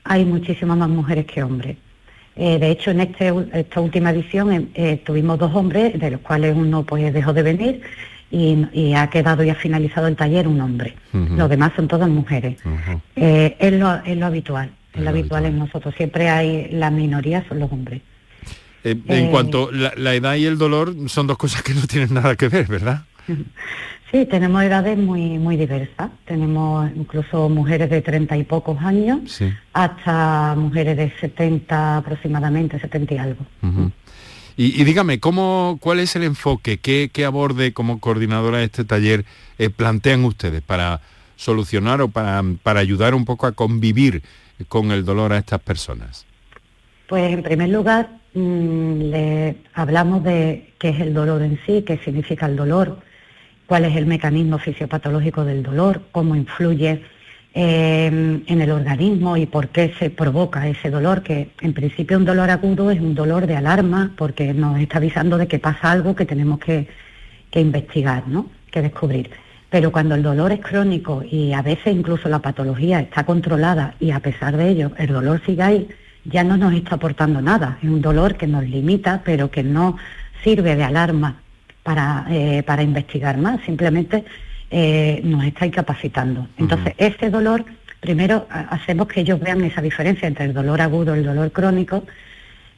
Hay 0.03 0.25
muchísimas 0.25 0.77
más 0.77 0.89
mujeres 0.89 1.25
que 1.25 1.43
hombres. 1.43 1.77
Eh, 2.35 2.57
de 2.57 2.71
hecho, 2.71 2.91
en 2.91 3.01
este, 3.01 3.31
esta 3.53 3.79
última 3.79 4.09
edición 4.09 4.69
eh, 4.73 5.01
tuvimos 5.05 5.37
dos 5.37 5.53
hombres, 5.53 5.99
de 5.99 6.11
los 6.11 6.21
cuales 6.21 6.55
uno 6.55 6.83
pues 6.83 7.13
dejó 7.13 7.31
de 7.33 7.43
venir 7.43 7.81
y, 8.31 8.93
ha 8.95 9.09
quedado 9.11 9.43
y 9.43 9.51
ha 9.51 9.55
finalizado 9.55 10.07
el 10.07 10.15
taller 10.15 10.47
un 10.47 10.59
hombre. 10.59 10.95
Los 11.11 11.47
demás 11.49 11.73
son 11.75 11.87
todas 11.87 12.09
mujeres. 12.09 12.57
Eh, 13.15 13.55
es, 13.59 13.73
lo, 13.73 13.87
habitual. 14.25 14.71
Es 14.93 15.01
lo 15.01 15.09
habitual 15.09 15.45
en 15.45 15.59
nosotros. 15.59 15.93
Siempre 15.95 16.29
hay, 16.29 16.69
la 16.71 16.89
minoría 16.89 17.45
son 17.47 17.59
los 17.59 17.71
hombres. 17.71 18.01
en 18.83 19.29
cuanto 19.29 19.71
la, 19.71 19.93
la 19.95 20.15
edad 20.15 20.33
y 20.33 20.45
el 20.45 20.57
dolor 20.57 20.95
son 21.07 21.27
dos 21.27 21.37
cosas 21.37 21.61
que 21.61 21.75
no 21.75 21.85
tienen 21.85 22.15
nada 22.15 22.35
que 22.35 22.47
ver, 22.47 22.65
¿verdad? 22.65 23.03
Sí, 24.13 24.27
tenemos 24.27 24.61
edades 24.61 24.95
muy 24.95 25.39
muy 25.39 25.57
diversas. 25.57 26.11
Tenemos 26.25 26.87
incluso 26.95 27.49
mujeres 27.49 27.89
de 27.89 28.03
treinta 28.03 28.37
y 28.37 28.43
pocos 28.43 28.79
años 28.79 29.41
hasta 29.73 30.53
mujeres 30.55 30.97
de 30.97 31.11
70 31.19 31.97
aproximadamente, 31.97 32.79
70 32.79 33.13
y 33.15 33.17
algo. 33.17 33.43
y, 34.55 34.83
dígame, 34.83 35.19
¿cómo, 35.19 35.79
¿cuál 35.81 35.99
es 35.99 36.15
el 36.15 36.21
enfoque? 36.21 36.77
¿Qué, 36.77 37.09
qué 37.11 37.25
aborde 37.25 37.73
como 37.73 37.99
coordinadora 37.99 38.59
de 38.59 38.65
este 38.65 38.85
taller 38.85 39.25
eh, 39.57 39.71
plantean 39.71 40.23
ustedes 40.25 40.61
para 40.61 41.01
solucionar 41.35 41.99
o 42.01 42.09
para, 42.09 42.43
para 42.61 42.81
ayudar 42.81 43.15
un 43.15 43.25
poco 43.25 43.47
a 43.47 43.53
convivir 43.53 44.21
con 44.67 44.91
el 44.91 45.05
dolor 45.05 45.33
a 45.33 45.39
estas 45.39 45.59
personas? 45.59 46.27
Pues 47.07 47.33
en 47.33 47.41
primer 47.41 47.69
lugar, 47.69 48.09
mm, 48.35 48.93
le 49.09 49.55
hablamos 49.73 50.23
de 50.23 50.71
qué 50.77 50.89
es 50.89 50.99
el 50.99 51.15
dolor 51.15 51.41
en 51.41 51.59
sí, 51.65 51.81
qué 51.81 51.97
significa 51.97 52.45
el 52.45 52.55
dolor, 52.55 52.99
cuál 53.65 53.85
es 53.85 53.95
el 53.95 54.05
mecanismo 54.05 54.57
fisiopatológico 54.57 55.45
del 55.45 55.63
dolor, 55.63 56.01
cómo 56.11 56.35
influye 56.35 57.01
em, 57.53 58.43
en 58.47 58.61
el 58.61 58.71
organismo 58.71 59.37
y 59.37 59.45
por 59.45 59.69
qué 59.69 59.93
se 59.99 60.09
provoca 60.09 60.67
ese 60.67 60.89
dolor, 60.89 61.23
que 61.23 61.51
en 61.61 61.73
principio 61.73 62.17
un 62.17 62.25
dolor 62.25 62.49
agudo 62.49 62.91
es 62.91 62.99
un 62.99 63.15
dolor 63.15 63.47
de 63.47 63.55
alarma 63.55 64.11
porque 64.17 64.53
nos 64.53 64.79
está 64.79 64.97
avisando 64.97 65.37
de 65.37 65.47
que 65.47 65.59
pasa 65.59 65.91
algo 65.91 66.15
que 66.15 66.25
tenemos 66.25 66.59
que, 66.59 66.87
investigar, 67.55 68.27
¿no? 68.27 68.49
que 68.71 68.81
descubrir. 68.81 69.29
Pero 69.69 69.91
cuando 69.91 70.15
el 70.15 70.23
dolor 70.23 70.51
es 70.51 70.59
crónico 70.59 71.23
y 71.23 71.53
a 71.53 71.61
veces 71.61 71.93
incluso 71.93 72.27
la 72.29 72.39
patología 72.39 72.99
está 72.99 73.25
controlada 73.25 73.95
y 73.99 74.11
a 74.11 74.19
pesar 74.19 74.57
de 74.57 74.69
ello 74.69 74.91
el 74.97 75.07
dolor 75.07 75.41
sigue 75.45 75.61
ahí, 75.61 75.87
ya 76.25 76.43
no 76.43 76.57
nos 76.57 76.73
está 76.73 76.95
aportando 76.95 77.41
nada. 77.41 77.77
Es 77.81 77.89
un 77.89 78.01
dolor 78.01 78.35
que 78.35 78.47
nos 78.47 78.67
limita, 78.67 79.21
pero 79.23 79.51
que 79.51 79.63
no 79.63 79.97
sirve 80.43 80.75
de 80.75 80.83
alarma 80.83 81.42
para, 81.83 82.25
eh, 82.29 82.63
para 82.63 82.81
investigar 82.81 83.37
más, 83.37 83.61
simplemente 83.65 84.23
eh, 84.71 85.21
nos 85.23 85.43
está 85.43 85.65
incapacitando. 85.65 86.47
Entonces, 86.57 86.95
ese 86.97 87.29
dolor, 87.29 87.65
primero 87.99 88.47
hacemos 88.49 89.07
que 89.07 89.21
ellos 89.21 89.39
vean 89.39 89.63
esa 89.63 89.81
diferencia 89.81 90.27
entre 90.27 90.45
el 90.45 90.53
dolor 90.53 90.81
agudo 90.81 91.15
y 91.15 91.19
el 91.19 91.25
dolor 91.25 91.51
crónico 91.51 92.03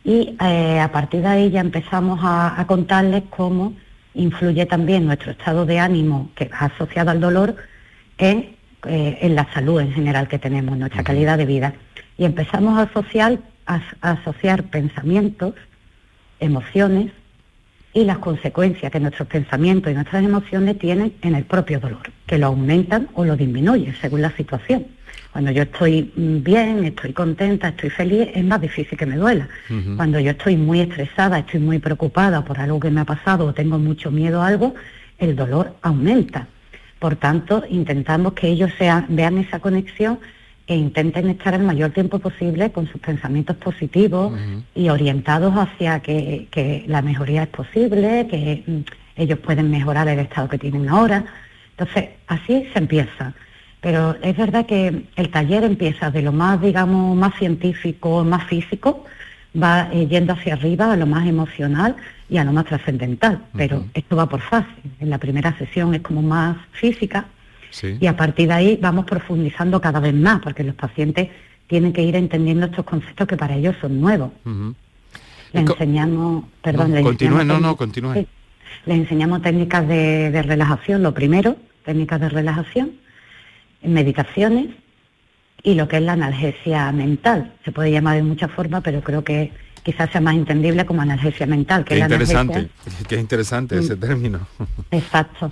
y 0.04 0.36
eh, 0.42 0.80
a 0.80 0.92
partir 0.92 1.22
de 1.22 1.28
ahí 1.28 1.50
ya 1.52 1.62
empezamos 1.62 2.20
a, 2.22 2.64
contarles 2.68 3.24
cómo 3.30 3.74
influye 4.14 4.66
también 4.66 5.06
nuestro 5.06 5.32
estado 5.32 5.66
de 5.66 5.80
ánimo 5.80 6.32
que 6.36 6.46
va 6.46 6.60
asociado 6.60 7.12
al 7.12 7.20
dolor 7.20 7.56
en, 8.18 8.56
en 8.84 9.36
la 9.36 9.52
salud 9.54 9.82
en 9.82 9.94
general 9.94 10.28
que 10.28 10.38
tenemos, 10.38 10.78
nuestra 10.78 11.04
calidad 11.04 11.38
de 11.38 11.46
vida. 11.46 11.74
Y 12.18 12.26
empezamos 12.26 12.78
a 12.78 12.84
asociar, 12.84 13.40
a 13.66 13.82
asociar 14.02 14.64
pensamientos, 14.64 15.56
emociones, 16.40 17.12
y 17.96 18.04
las 18.04 18.18
consecuencias 18.18 18.92
que 18.92 19.00
nuestros 19.00 19.28
pensamientos 19.30 19.90
y 19.90 19.96
nuestras 19.96 20.22
emociones 20.22 20.78
tienen 20.78 21.14
en 21.22 21.34
el 21.34 21.46
propio 21.46 21.80
dolor, 21.80 22.04
que 22.28 22.38
lo 22.38 22.48
aumentan 22.48 23.08
o 23.14 23.24
lo 23.24 23.38
disminuyen 23.38 23.96
según 24.02 24.22
la 24.22 24.36
situación. 24.36 24.86
Cuando 25.32 25.52
yo 25.52 25.64
estoy 25.64 26.12
bien, 26.16 26.84
estoy 26.84 27.14
contenta, 27.14 27.70
estoy 27.70 27.90
feliz, 27.90 28.28
es 28.36 28.44
más 28.44 28.60
difícil 28.60 28.98
que 28.98 29.06
me 29.06 29.16
duela. 29.16 29.48
Cuando 29.96 30.20
yo 30.20 30.32
estoy 30.32 30.58
muy 30.58 30.82
estresada, 30.82 31.40
estoy 31.40 31.62
muy 31.62 31.80
preocupada 31.80 32.44
por 32.44 32.60
algo 32.60 32.82
que 32.82 32.92
me 32.92 33.00
ha 33.00 33.06
pasado 33.06 33.46
o 33.46 33.54
tengo 33.54 33.80
mucho 33.80 34.12
miedo 34.12 34.42
a 34.42 34.48
algo, 34.48 34.76
el 35.18 35.36
dolor 35.38 35.78
aumenta. 35.82 36.48
Por 37.00 37.16
tanto, 37.16 37.64
intentamos 37.70 38.34
que 38.34 38.50
ellos 38.50 38.72
sean, 38.78 39.06
vean 39.10 39.38
esa 39.38 39.60
conexión 39.60 40.20
e 40.68 40.76
intenten 40.76 41.30
estar 41.30 41.54
el 41.54 41.64
mayor 41.64 41.92
tiempo 41.92 42.18
posible 42.20 42.72
con 42.72 42.88
sus 42.88 43.00
pensamientos 43.00 43.56
positivos 43.58 44.34
y 44.74 44.90
orientados 44.90 45.54
hacia 45.56 46.00
que, 46.00 46.84
la 46.88 47.02
mejoría 47.02 47.44
es 47.44 47.50
posible, 47.50 48.28
que 48.30 48.64
mm, 48.66 48.80
ellos 49.18 49.40
pueden 49.40 49.70
mejorar 49.70 50.08
el 50.08 50.20
estado 50.20 50.50
que 50.50 50.58
tienen 50.58 50.90
ahora. 50.90 51.24
Entonces, 51.72 52.10
así 52.28 52.68
se 52.74 52.80
empieza. 52.80 53.34
Pero 53.80 54.16
es 54.24 54.36
verdad 54.36 54.66
que 54.66 55.04
el 55.16 55.30
taller 55.30 55.64
empieza 55.64 56.10
de 56.10 56.24
lo 56.24 56.32
más, 56.32 56.60
digamos, 56.60 57.16
más 57.16 57.36
científico, 57.36 58.24
más 58.24 58.46
físico, 58.46 59.06
va 59.62 59.90
eh, 59.94 60.08
yendo 60.08 60.34
hacia 60.34 60.54
arriba 60.54 60.92
a 60.92 60.98
lo 60.98 61.06
más 61.06 61.28
emocional 61.28 61.96
y 62.28 62.38
a 62.38 62.44
lo 62.44 62.52
más 62.52 62.66
trascendental. 62.66 63.46
Pero 63.56 63.86
esto 63.94 64.16
va 64.16 64.28
por 64.28 64.42
fase. 64.42 64.68
En 65.00 65.12
la 65.12 65.20
primera 65.20 65.56
sesión 65.60 65.94
es 65.94 66.02
como 66.02 66.24
más 66.24 66.58
física, 66.72 67.26
y 67.84 68.08
a 68.08 68.16
partir 68.16 68.48
de 68.48 68.54
ahí 68.54 68.80
vamos 68.82 69.06
profundizando 69.06 69.82
cada 69.82 70.00
vez 70.00 70.14
más, 70.14 70.42
porque 70.42 70.64
los 70.64 70.76
pacientes 70.76 71.30
tienen 71.68 71.94
que 71.94 72.04
ir 72.04 72.16
entendiendo 72.16 72.68
estos 72.68 72.86
conceptos 72.86 73.28
que 73.28 73.38
para 73.38 73.56
ellos 73.56 73.76
son 73.82 74.00
nuevos. 74.00 74.32
Le 75.54 75.62
enseñamos, 75.62 76.46
perdón, 76.62 76.94
le 76.94 77.02
continúe, 77.02 77.44
no, 77.44 77.60
no, 77.60 77.76
continúe. 77.76 78.26
le 78.86 78.94
enseñamos 78.94 79.42
técnicas 79.42 79.88
de, 79.88 80.42
relajación, 80.42 81.02
lo 81.02 81.14
primero, 81.14 81.58
técnicas 81.84 82.20
de 82.20 82.30
relajación, 82.30 82.92
meditaciones 83.82 84.68
y 85.64 85.76
lo 85.76 85.88
que 85.88 85.98
es 85.98 86.04
la 86.04 86.14
analgesia 86.14 86.92
mental. 86.92 87.54
Se 87.64 87.72
puede 87.72 87.92
llamar 87.92 88.18
de 88.18 88.24
muchas 88.24 88.52
formas, 88.52 88.82
pero 88.84 89.02
creo 89.02 89.24
que 89.24 89.52
quizás 89.86 90.10
sea 90.10 90.20
más 90.20 90.34
entendible 90.34 90.84
como 90.84 91.04
analgesia 91.04 91.46
mental. 91.46 91.86
Que 91.86 91.96
qué 91.96 92.02
interesante, 92.02 92.70
qué 93.08 93.20
interesante 93.20 93.78
ese 93.78 93.96
mm. 93.96 94.00
término. 94.00 94.48
Exacto. 94.92 95.52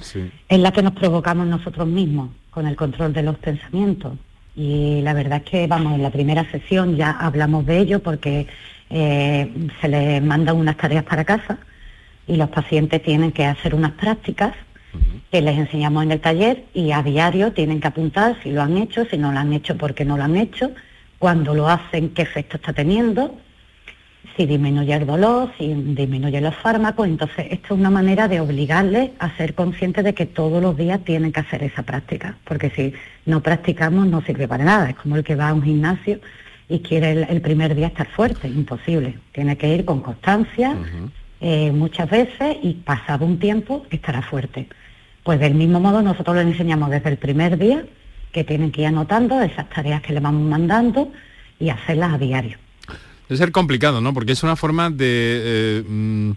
Es 0.50 0.60
la 0.60 0.72
que 0.72 0.82
nos 0.82 0.94
provocamos 0.94 1.46
nosotros 1.46 1.88
mismos 1.88 2.32
con 2.50 2.66
el 2.66 2.76
control 2.76 3.14
de 3.14 3.22
los 3.22 3.38
pensamientos. 3.38 4.14
Y 4.56 5.02
la 5.02 5.14
verdad 5.14 5.44
es 5.46 5.50
que, 5.50 5.68
vamos, 5.68 5.94
en 5.94 6.02
la 6.02 6.10
primera 6.10 6.50
sesión 6.50 6.96
ya 6.96 7.12
hablamos 7.12 7.66
de 7.68 7.78
ello 7.78 8.02
porque 8.02 8.48
eh, 8.90 9.70
se 9.80 9.88
les 9.88 10.24
mandan 10.24 10.58
unas 10.58 10.78
tareas 10.78 11.04
para 11.04 11.24
casa 11.24 11.60
y 12.26 12.36
los 12.36 12.50
pacientes 12.50 13.04
tienen 13.04 13.32
que 13.32 13.46
hacer 13.46 13.76
unas 13.76 13.92
prácticas 13.92 14.56
que 15.32 15.42
les 15.42 15.58
enseñamos 15.58 16.04
en 16.04 16.12
el 16.12 16.20
taller 16.20 16.66
y 16.74 16.92
a 16.92 17.04
diario 17.04 17.54
tienen 17.54 17.80
que 17.80 17.88
apuntar 17.88 18.36
si 18.42 18.52
lo 18.52 18.64
han 18.64 18.78
hecho, 18.78 19.06
si 19.06 19.18
no 19.18 19.32
lo 19.32 19.40
han 19.40 19.54
hecho, 19.54 19.78
por 19.78 19.94
qué 19.94 20.06
no 20.06 20.18
lo 20.18 20.24
han 20.24 20.38
hecho, 20.38 20.72
cuando 21.20 21.54
lo 21.54 21.68
hacen, 21.68 22.10
qué 22.10 22.24
efecto 22.24 22.58
está 22.58 22.74
teniendo 22.74 23.36
si 24.36 24.46
disminuye 24.46 24.94
el 24.94 25.06
dolor, 25.06 25.52
si 25.58 25.74
disminuye 25.74 26.42
los 26.42 26.56
fármacos, 26.56 27.08
entonces 27.08 27.48
esto 27.52 27.74
es 27.74 27.80
una 27.80 27.90
manera 27.90 28.28
de 28.28 28.40
obligarles 28.40 29.12
a 29.20 29.36
ser 29.38 29.54
conscientes 29.54 30.04
de 30.04 30.14
que 30.14 30.26
todos 30.26 30.62
los 30.62 30.76
días 30.76 31.02
tienen 31.04 31.32
que 31.32 31.42
hacer 31.42 31.64
esa 31.64 31.84
práctica, 31.84 32.38
porque 32.44 32.70
si 32.72 32.94
no 33.26 33.42
practicamos 33.42 34.08
no 34.08 34.22
sirve 34.22 34.48
para 34.48 34.64
nada, 34.64 34.90
es 34.90 34.96
como 34.96 35.16
el 35.16 35.24
que 35.24 35.36
va 35.36 35.50
a 35.50 35.54
un 35.54 35.62
gimnasio 35.62 36.20
y 36.68 36.80
quiere 36.80 37.28
el, 37.30 37.42
primer 37.42 37.76
día 37.76 37.88
estar 37.88 38.08
fuerte, 38.08 38.48
imposible, 38.48 39.20
tiene 39.32 39.56
que 39.58 39.74
ir 39.74 39.86
con 39.86 40.02
constancia 40.02 40.76
eh, 41.40 41.72
muchas 41.72 42.10
veces 42.10 42.58
y 42.64 42.74
pasado 42.74 43.26
un 43.26 43.38
tiempo 43.38 43.86
estará 43.90 44.22
fuerte. 44.22 44.68
Pues 45.24 45.40
del 45.40 45.54
mismo 45.54 45.80
modo 45.80 46.02
nosotros 46.02 46.36
les 46.38 46.48
enseñamos 46.48 46.90
desde 46.90 47.10
el 47.10 47.18
primer 47.18 47.58
día 47.58 47.86
que 48.32 48.44
tienen 48.44 48.72
que 48.72 48.82
ir 48.82 48.88
anotando 48.88 49.42
esas 49.42 49.70
tareas 49.70 50.02
que 50.02 50.14
le 50.14 50.20
vamos 50.20 50.50
mandando 50.50 51.12
y 51.60 51.70
hacerlas 51.70 52.14
a 52.14 52.18
diario. 52.18 52.58
Debe 53.30 53.38
ser 53.38 53.52
complicado, 53.52 54.02
¿no? 54.02 54.14
Porque 54.14 54.34
es 54.34 54.44
una 54.44 54.56
forma 54.56 54.90
de... 54.90 54.98
Eh, 55.00 55.84
mm, 55.88 56.32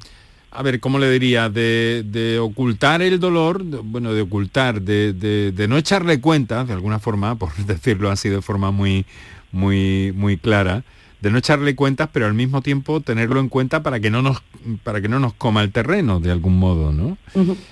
a 0.56 0.62
ver, 0.62 0.80
¿cómo 0.80 0.98
le 0.98 1.10
diría? 1.10 1.50
De, 1.50 2.38
ocultar 2.40 3.02
el 3.02 3.20
dolor, 3.20 3.62
bueno, 3.62 4.14
de 4.14 4.22
ocultar, 4.22 4.80
de, 4.80 5.66
no 5.68 5.76
echarle 5.76 6.20
cuenta, 6.20 6.64
de 6.64 6.72
alguna 6.72 6.98
forma, 6.98 7.36
por 7.36 7.54
decirlo 7.66 8.10
así 8.10 8.28
de 8.28 8.40
forma 8.40 8.70
muy, 8.70 9.04
muy, 9.52 10.12
muy 10.16 10.38
clara, 10.38 10.82
de 11.20 11.30
no 11.30 11.38
echarle 11.38 11.74
cuentas, 11.74 12.08
pero 12.12 12.26
al 12.26 12.34
mismo 12.34 12.62
tiempo 12.62 13.00
tenerlo 13.00 13.40
en 13.40 13.48
cuenta 13.48 13.82
para 13.82 14.00
que 14.00 14.10
no 14.10 14.22
nos, 14.22 14.42
para 14.82 15.00
que 15.00 15.08
no 15.08 15.18
nos 15.18 15.34
coma 15.34 15.62
el 15.62 15.72
terreno 15.72 16.20
de 16.20 16.30
algún 16.30 16.58
modo, 16.58 16.92
¿no? 16.92 17.18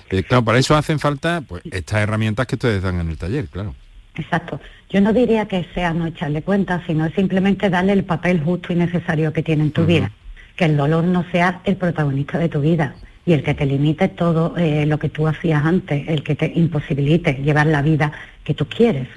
Eh, 0.09 0.23
claro, 0.23 0.45
para 0.45 0.59
eso 0.59 0.75
hacen 0.75 0.99
falta 0.99 1.41
pues, 1.41 1.63
estas 1.71 2.01
herramientas 2.01 2.45
que 2.47 2.55
ustedes 2.55 2.83
dan 2.83 2.99
en 2.99 3.09
el 3.09 3.17
taller, 3.17 3.47
claro. 3.47 3.73
Exacto. 4.17 4.59
Yo 4.89 5.01
no 5.01 5.13
diría 5.13 5.47
que 5.47 5.65
sea 5.73 5.93
no 5.93 6.07
echarle 6.07 6.41
cuenta, 6.41 6.81
sino 6.87 7.09
simplemente 7.09 7.69
darle 7.69 7.93
el 7.93 8.03
papel 8.03 8.41
justo 8.41 8.71
y 8.71 8.75
necesario 8.75 9.33
que 9.33 9.43
tiene 9.43 9.63
en 9.63 9.71
tu 9.71 9.85
vida. 9.85 10.11
Que 10.55 10.65
el 10.65 10.77
dolor 10.77 11.03
no 11.03 11.25
sea 11.31 11.61
el 11.65 11.75
protagonista 11.75 12.37
de 12.37 12.49
tu 12.49 12.61
vida 12.61 12.95
y 13.25 13.33
el 13.33 13.43
que 13.43 13.53
te 13.53 13.65
limite 13.65 14.07
todo 14.07 14.55
eh, 14.57 14.85
lo 14.85 14.99
que 14.99 15.09
tú 15.09 15.27
hacías 15.27 15.65
antes, 15.65 16.07
el 16.07 16.23
que 16.23 16.35
te 16.35 16.51
imposibilite 16.55 17.33
llevar 17.43 17.67
la 17.67 17.81
vida 17.81 18.11
que 18.43 18.53
tú 18.53 18.67
quieres. 18.67 19.07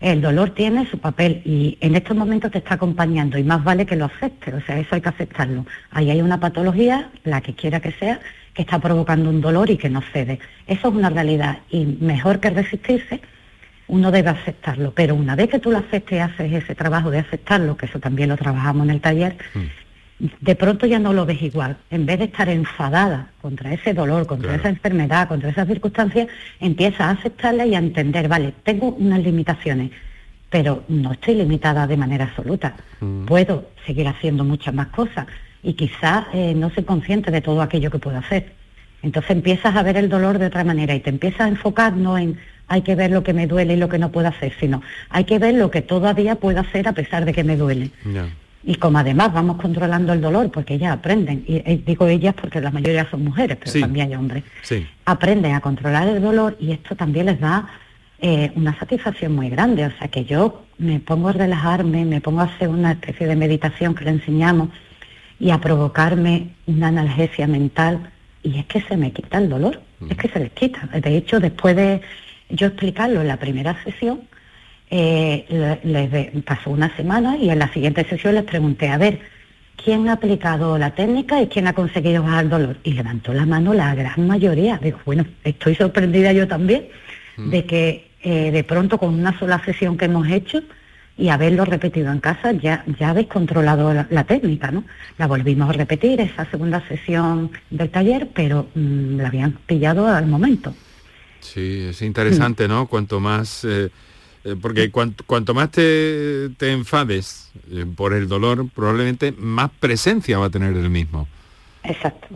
El 0.00 0.20
dolor 0.20 0.50
tiene 0.50 0.90
su 0.90 0.98
papel 0.98 1.40
y 1.44 1.78
en 1.80 1.94
estos 1.94 2.16
momentos 2.16 2.50
te 2.50 2.58
está 2.58 2.74
acompañando 2.74 3.38
y 3.38 3.44
más 3.44 3.62
vale 3.62 3.86
que 3.86 3.94
lo 3.94 4.06
aceptes, 4.06 4.52
o 4.54 4.60
sea, 4.60 4.76
eso 4.78 4.96
hay 4.96 5.00
que 5.00 5.08
aceptarlo. 5.08 5.66
Ahí 5.92 6.10
hay 6.10 6.20
una 6.20 6.40
patología, 6.40 7.10
la 7.22 7.40
que 7.42 7.54
quiera 7.54 7.78
que 7.78 7.92
sea, 7.92 8.18
que 8.54 8.62
está 8.62 8.80
provocando 8.80 9.30
un 9.30 9.40
dolor 9.40 9.70
y 9.70 9.76
que 9.76 9.88
no 9.88 10.02
cede. 10.12 10.40
Eso 10.66 10.88
es 10.88 10.94
una 10.94 11.10
realidad 11.10 11.58
y 11.70 11.86
mejor 12.00 12.40
que 12.40 12.50
resistirse, 12.50 13.20
uno 13.92 14.10
debe 14.10 14.30
aceptarlo, 14.30 14.92
pero 14.94 15.14
una 15.14 15.36
vez 15.36 15.50
que 15.50 15.58
tú 15.58 15.70
lo 15.70 15.76
aceptes 15.76 16.16
y 16.16 16.20
haces 16.20 16.50
ese 16.50 16.74
trabajo 16.74 17.10
de 17.10 17.18
aceptarlo, 17.18 17.76
que 17.76 17.84
eso 17.84 18.00
también 18.00 18.30
lo 18.30 18.38
trabajamos 18.38 18.86
en 18.86 18.90
el 18.90 19.02
taller, 19.02 19.36
mm. 19.52 20.24
de 20.40 20.56
pronto 20.56 20.86
ya 20.86 20.98
no 20.98 21.12
lo 21.12 21.26
ves 21.26 21.42
igual. 21.42 21.76
En 21.90 22.06
vez 22.06 22.18
de 22.18 22.24
estar 22.24 22.48
enfadada 22.48 23.28
contra 23.42 23.70
ese 23.74 23.92
dolor, 23.92 24.26
contra 24.26 24.54
esa 24.54 24.70
enfermedad, 24.70 25.28
contra 25.28 25.50
esas 25.50 25.68
circunstancias, 25.68 26.28
empiezas 26.58 27.00
a 27.02 27.10
aceptarla 27.10 27.66
y 27.66 27.74
a 27.74 27.80
entender, 27.80 28.28
vale, 28.28 28.54
tengo 28.62 28.96
unas 28.98 29.20
limitaciones, 29.20 29.90
pero 30.48 30.84
no 30.88 31.12
estoy 31.12 31.34
limitada 31.34 31.86
de 31.86 31.98
manera 31.98 32.24
absoluta. 32.24 32.74
Mm. 33.00 33.26
Puedo 33.26 33.68
seguir 33.84 34.08
haciendo 34.08 34.42
muchas 34.42 34.72
más 34.72 34.86
cosas 34.86 35.26
y 35.62 35.74
quizás 35.74 36.24
eh, 36.32 36.54
no 36.56 36.70
soy 36.70 36.84
consciente 36.84 37.30
de 37.30 37.42
todo 37.42 37.60
aquello 37.60 37.90
que 37.90 37.98
puedo 37.98 38.16
hacer. 38.16 38.54
Entonces 39.02 39.32
empiezas 39.32 39.74
a 39.76 39.82
ver 39.82 39.96
el 39.96 40.08
dolor 40.08 40.38
de 40.38 40.46
otra 40.46 40.64
manera 40.64 40.94
y 40.94 41.00
te 41.00 41.10
empiezas 41.10 41.40
a 41.42 41.48
enfocar 41.48 41.96
no 41.96 42.16
en 42.16 42.38
hay 42.68 42.80
que 42.80 42.94
ver 42.94 43.10
lo 43.10 43.22
que 43.22 43.34
me 43.34 43.46
duele 43.46 43.74
y 43.74 43.76
lo 43.76 43.90
que 43.90 43.98
no 43.98 44.10
puedo 44.10 44.28
hacer, 44.28 44.54
sino 44.58 44.80
hay 45.10 45.24
que 45.24 45.38
ver 45.38 45.54
lo 45.56 45.70
que 45.70 45.82
todavía 45.82 46.36
puedo 46.36 46.58
hacer 46.60 46.88
a 46.88 46.92
pesar 46.92 47.26
de 47.26 47.34
que 47.34 47.44
me 47.44 47.56
duele. 47.56 47.90
Y 48.64 48.76
como 48.76 48.96
además 48.96 49.32
vamos 49.34 49.60
controlando 49.60 50.14
el 50.14 50.22
dolor, 50.22 50.50
porque 50.50 50.74
ellas 50.74 50.92
aprenden, 50.92 51.44
y, 51.46 51.58
digo 51.84 52.06
ellas 52.06 52.34
porque 52.40 52.62
la 52.62 52.70
mayoría 52.70 53.06
son 53.10 53.24
mujeres, 53.24 53.58
pero 53.62 53.80
también 53.80 54.08
hay 54.08 54.14
hombres, 54.14 54.44
aprenden 55.04 55.54
a 55.54 55.60
controlar 55.60 56.08
el 56.08 56.22
dolor 56.22 56.56
y 56.60 56.72
esto 56.72 56.96
también 56.96 57.26
les 57.26 57.40
da 57.40 57.68
eh, 58.20 58.52
una 58.54 58.78
satisfacción 58.78 59.34
muy 59.34 59.50
grande. 59.50 59.84
O 59.84 59.90
sea 59.98 60.08
que 60.08 60.24
yo 60.24 60.64
me 60.78 60.98
pongo 60.98 61.28
a 61.28 61.32
relajarme, 61.32 62.06
me 62.06 62.22
pongo 62.22 62.40
a 62.40 62.44
hacer 62.44 62.68
una 62.68 62.92
especie 62.92 63.26
de 63.26 63.36
meditación 63.36 63.94
que 63.94 64.04
le 64.04 64.12
enseñamos 64.12 64.70
y 65.38 65.50
a 65.50 65.60
provocarme 65.60 66.54
una 66.66 66.88
analgesia 66.88 67.46
mental 67.46 68.12
y 68.42 68.58
es 68.58 68.66
que 68.66 68.80
se 68.80 68.96
me 68.96 69.12
quita 69.12 69.38
el 69.38 69.48
dolor, 69.48 69.80
es 70.08 70.16
que 70.16 70.28
se 70.28 70.40
les 70.40 70.50
quita. 70.52 70.88
De 70.92 71.16
hecho, 71.16 71.38
después 71.38 71.76
de 71.76 72.00
yo 72.48 72.66
explicarlo 72.66 73.20
en 73.20 73.28
la 73.28 73.38
primera 73.38 73.82
sesión, 73.84 74.22
eh, 74.90 75.78
les 75.84 76.42
pasó 76.42 76.70
una 76.70 76.94
semana 76.96 77.36
y 77.36 77.50
en 77.50 77.58
la 77.58 77.72
siguiente 77.72 78.04
sesión 78.04 78.34
les 78.34 78.44
pregunté, 78.44 78.88
a 78.88 78.98
ver, 78.98 79.20
¿quién 79.82 80.08
ha 80.08 80.14
aplicado 80.14 80.76
la 80.76 80.94
técnica 80.94 81.40
y 81.40 81.46
quién 81.46 81.66
ha 81.66 81.72
conseguido 81.72 82.22
bajar 82.22 82.44
el 82.44 82.50
dolor? 82.50 82.76
Y 82.84 82.92
levantó 82.92 83.32
la 83.32 83.46
mano 83.46 83.72
la 83.72 83.94
gran 83.94 84.26
mayoría. 84.26 84.78
Digo, 84.82 84.98
bueno, 85.06 85.24
estoy 85.44 85.74
sorprendida 85.74 86.32
yo 86.32 86.46
también 86.46 86.88
de 87.36 87.64
que 87.64 88.10
eh, 88.22 88.50
de 88.50 88.64
pronto 88.64 88.98
con 88.98 89.14
una 89.14 89.38
sola 89.38 89.64
sesión 89.64 89.96
que 89.96 90.04
hemos 90.04 90.28
hecho, 90.28 90.62
y 91.16 91.28
haberlo 91.28 91.64
repetido 91.64 92.10
en 92.10 92.20
casa 92.20 92.52
ya, 92.52 92.84
ya 92.98 93.10
habéis 93.10 93.28
controlado 93.28 93.92
la, 93.92 94.24
técnica, 94.24 94.70
¿no? 94.70 94.84
La 95.18 95.26
volvimos 95.26 95.68
a 95.68 95.72
repetir, 95.72 96.20
esa 96.20 96.50
segunda 96.50 96.86
sesión 96.88 97.50
del 97.70 97.90
taller, 97.90 98.28
pero 98.34 98.68
mm, 98.74 99.16
la 99.18 99.28
habían 99.28 99.52
pillado 99.66 100.06
al 100.06 100.26
momento. 100.26 100.74
Sí, 101.40 101.86
es 101.90 102.02
interesante, 102.02 102.68
¿no? 102.68 102.86
Cuanto 102.86 103.20
más... 103.20 103.64
Eh, 103.64 103.90
eh, 104.44 104.56
porque 104.60 104.90
cuanto, 104.90 105.54
más 105.54 105.70
te, 105.70 106.50
enfades 106.60 107.52
eh, 107.70 107.86
por 107.94 108.12
el 108.12 108.26
dolor, 108.26 108.66
probablemente 108.74 109.32
más 109.32 109.70
presencia 109.78 110.38
va 110.38 110.46
a 110.46 110.50
tener 110.50 110.76
el 110.76 110.90
mismo. 110.90 111.28
Exacto. 111.84 112.28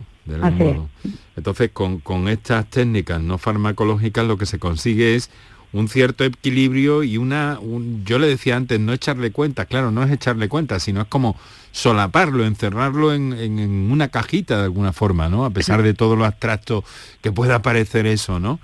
Entonces, 1.35 1.71
con, 1.71 1.99
con 1.99 2.29
estas 2.29 2.69
técnicas 2.69 3.21
no 3.21 3.37
farmacológicas 3.37 4.25
lo 4.25 4.37
que 4.37 4.45
se 4.45 4.59
consigue 4.59 5.15
es 5.15 5.29
un 5.77 5.87
cierto 5.89 6.23
equilibrio 6.23 7.03
y 7.03 7.17
una, 7.17 7.59
yo 8.03 8.19
le 8.19 8.27
decía 8.27 8.55
antes, 8.55 8.79
no 8.79 8.93
echarle 8.93 9.31
cuenta, 9.31 9.65
claro, 9.65 9.91
no 9.91 10.03
es 10.03 10.11
echarle 10.11 10.49
cuenta, 10.49 10.79
sino 10.79 11.01
es 11.01 11.07
como 11.07 11.37
solaparlo, 11.71 12.45
encerrarlo 12.45 13.13
en, 13.13 13.91
una 13.91 14.07
cajita 14.07 14.57
de 14.57 14.63
alguna 14.63 14.93
forma, 14.93 15.29
¿no? 15.29 15.45
A 15.45 15.51
pesar 15.51 15.83
de 15.83 15.93
todo 15.93 16.15
lo 16.15 16.25
abstracto 16.25 16.83
que 17.21 17.31
pueda 17.31 17.61
parecer 17.61 18.07
eso, 18.07 18.39
¿no? 18.39 18.59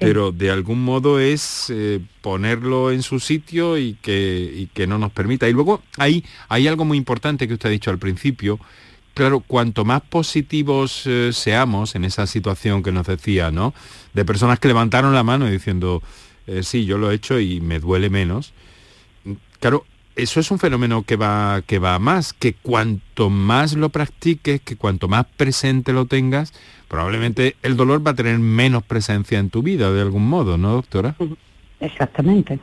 Pero 0.00 0.30
de 0.30 0.50
algún 0.50 0.82
modo 0.82 1.18
es 1.18 1.66
eh, 1.70 2.00
ponerlo 2.22 2.92
en 2.92 3.02
su 3.02 3.18
sitio 3.18 3.76
y 3.76 3.94
que, 3.94 4.68
que 4.72 4.86
no 4.86 4.96
nos 4.96 5.10
permita. 5.10 5.48
Y 5.48 5.52
luego 5.52 5.82
hay, 5.98 6.24
hay 6.48 6.68
algo 6.68 6.84
muy 6.84 6.96
importante 6.96 7.48
que 7.48 7.54
usted 7.54 7.68
ha 7.68 7.72
dicho 7.72 7.90
al 7.90 7.98
principio, 7.98 8.60
claro, 9.12 9.40
cuanto 9.40 9.84
más 9.84 10.02
positivos 10.02 11.02
eh, 11.06 11.30
seamos 11.32 11.96
en 11.96 12.04
esa 12.04 12.28
situación 12.28 12.84
que 12.84 12.92
nos 12.92 13.08
decía, 13.08 13.50
¿no? 13.50 13.74
De 14.14 14.24
personas 14.24 14.60
que 14.60 14.68
levantaron 14.68 15.12
la 15.12 15.24
mano 15.24 15.46
diciendo, 15.46 16.04
eh, 16.48 16.62
sí, 16.62 16.86
yo 16.86 16.98
lo 16.98 17.10
he 17.10 17.14
hecho 17.14 17.38
y 17.38 17.60
me 17.60 17.78
duele 17.78 18.10
menos. 18.10 18.52
Claro, 19.60 19.84
eso 20.16 20.40
es 20.40 20.50
un 20.50 20.58
fenómeno 20.58 21.02
que 21.02 21.16
va, 21.16 21.62
que 21.66 21.78
va 21.78 21.98
más, 21.98 22.32
que 22.32 22.54
cuanto 22.54 23.30
más 23.30 23.74
lo 23.74 23.90
practiques, 23.90 24.60
que 24.62 24.76
cuanto 24.76 25.08
más 25.08 25.26
presente 25.36 25.92
lo 25.92 26.06
tengas, 26.06 26.52
probablemente 26.88 27.56
el 27.62 27.76
dolor 27.76 28.04
va 28.04 28.12
a 28.12 28.14
tener 28.14 28.38
menos 28.38 28.82
presencia 28.82 29.38
en 29.38 29.50
tu 29.50 29.62
vida 29.62 29.92
de 29.92 30.00
algún 30.00 30.28
modo, 30.28 30.58
¿no, 30.58 30.72
doctora? 30.72 31.14
Exactamente. 31.80 32.58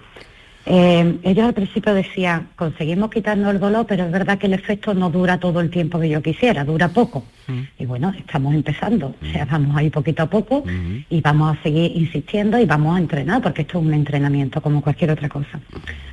Eh, 0.67 1.19
ellos 1.21 1.45
al 1.45 1.54
principio 1.54 1.93
decían, 1.93 2.49
conseguimos 2.56 3.12
quitarnos 3.12 3.54
el 3.54 3.60
dolor, 3.60 3.86
pero 3.86 4.06
es 4.06 4.12
verdad 4.12 4.39
que 4.39 4.47
el 4.47 4.54
efecto 4.54 4.93
no 4.95 5.12
dura 5.12 5.39
todo 5.39 5.60
el 5.60 5.69
tiempo 5.69 5.99
que 5.99 6.10
yo 6.10 6.21
quisiera, 6.23 6.65
dura 6.65 6.89
poco. 6.89 7.23
Mm. 7.47 7.62
Y 7.78 7.86
bueno, 7.86 8.13
estamos 8.17 8.54
empezando, 8.54 9.13
o 9.21 9.32
sea, 9.32 9.45
mm. 9.45 9.49
vamos 9.51 9.78
ahí 9.78 9.89
poquito 9.91 10.23
a 10.23 10.25
poco 10.30 10.63
mm-hmm. 10.63 11.06
y 11.10 11.21
vamos 11.21 11.56
a 11.56 11.62
seguir 11.62 11.91
insistiendo 11.95 12.58
y 12.60 12.65
vamos 12.65 12.95
a 12.95 12.99
entrenar, 12.99 13.41
porque 13.43 13.62
esto 13.62 13.80
es 13.80 13.86
un 13.86 13.93
entrenamiento 13.93 14.60
como 14.62 14.82
cualquier 14.82 15.12
otra 15.12 15.30
cosa. 15.30 15.60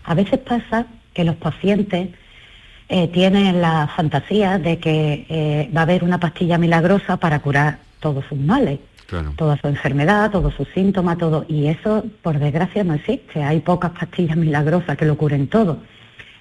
A 0.04 0.14
veces 0.14 0.38
pasa 0.40 0.86
que 1.14 1.24
los 1.24 1.36
pacientes 1.36 2.10
eh, 2.90 3.08
tienen 3.08 3.62
la 3.62 3.88
fantasía 3.96 4.58
de 4.58 4.78
que 4.78 5.24
eh, 5.30 5.70
va 5.74 5.80
a 5.80 5.84
haber 5.84 6.04
una 6.04 6.20
pastilla 6.20 6.58
milagrosa 6.58 7.16
para 7.16 7.38
curar 7.38 7.78
todos 8.00 8.24
sus 8.28 8.38
males 8.38 8.80
toda 9.36 9.56
su 9.58 9.68
enfermedad, 9.68 10.30
todos 10.30 10.54
sus 10.54 10.68
síntomas, 10.68 11.18
todo. 11.18 11.44
Y 11.48 11.66
eso, 11.66 12.04
por 12.22 12.38
desgracia, 12.38 12.84
no 12.84 12.94
existe. 12.94 13.42
Hay 13.42 13.60
pocas 13.60 13.92
pastillas 13.92 14.36
milagrosas 14.36 14.96
que 14.96 15.04
lo 15.04 15.16
curen 15.16 15.48
todo. 15.48 15.78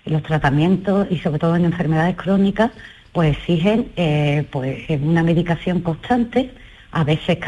los 0.06 0.24
tratamientos, 0.24 1.08
y 1.12 1.20
sobre 1.20 1.38
todo 1.38 1.56
en 1.56 1.66
enfermedades 1.66 2.16
crónicas, 2.16 2.72
pues 3.12 3.38
exigen 3.38 3.92
eh, 3.96 4.48
pues, 4.52 4.90
una 5.02 5.22
medicación 5.24 5.82
constante. 5.82 6.52
A 6.94 7.06
veces 7.06 7.40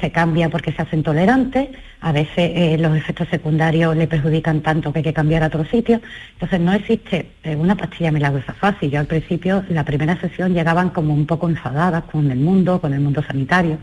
se 0.00 0.10
cambia 0.10 0.50
porque 0.50 0.72
se 0.72 0.82
hacen 0.82 1.02
tolerantes, 1.02 1.70
a 2.02 2.12
veces 2.12 2.36
eh, 2.36 2.76
los 2.78 2.94
efectos 2.94 3.26
secundarios 3.28 3.96
le 3.96 4.06
perjudican 4.06 4.60
tanto 4.60 4.92
que 4.92 4.98
hay 4.98 5.02
que 5.02 5.14
cambiar 5.14 5.42
a 5.42 5.46
otro 5.46 5.64
sitio. 5.64 6.02
Entonces 6.34 6.60
no 6.60 6.74
existe 6.74 7.30
eh, 7.42 7.56
una 7.56 7.74
pastilla 7.74 8.10
milagrosa 8.10 8.52
fácil. 8.52 8.90
Yo 8.90 9.00
al 9.00 9.06
principio, 9.06 9.64
la 9.70 9.84
primera 9.84 10.20
sesión, 10.20 10.52
llegaban 10.52 10.90
como 10.90 11.14
un 11.14 11.24
poco 11.24 11.48
enfadadas 11.48 12.04
con 12.04 12.30
el 12.30 12.38
mundo, 12.40 12.82
con 12.82 12.92
el 12.92 13.00
mundo 13.00 13.22
sanitario 13.22 13.78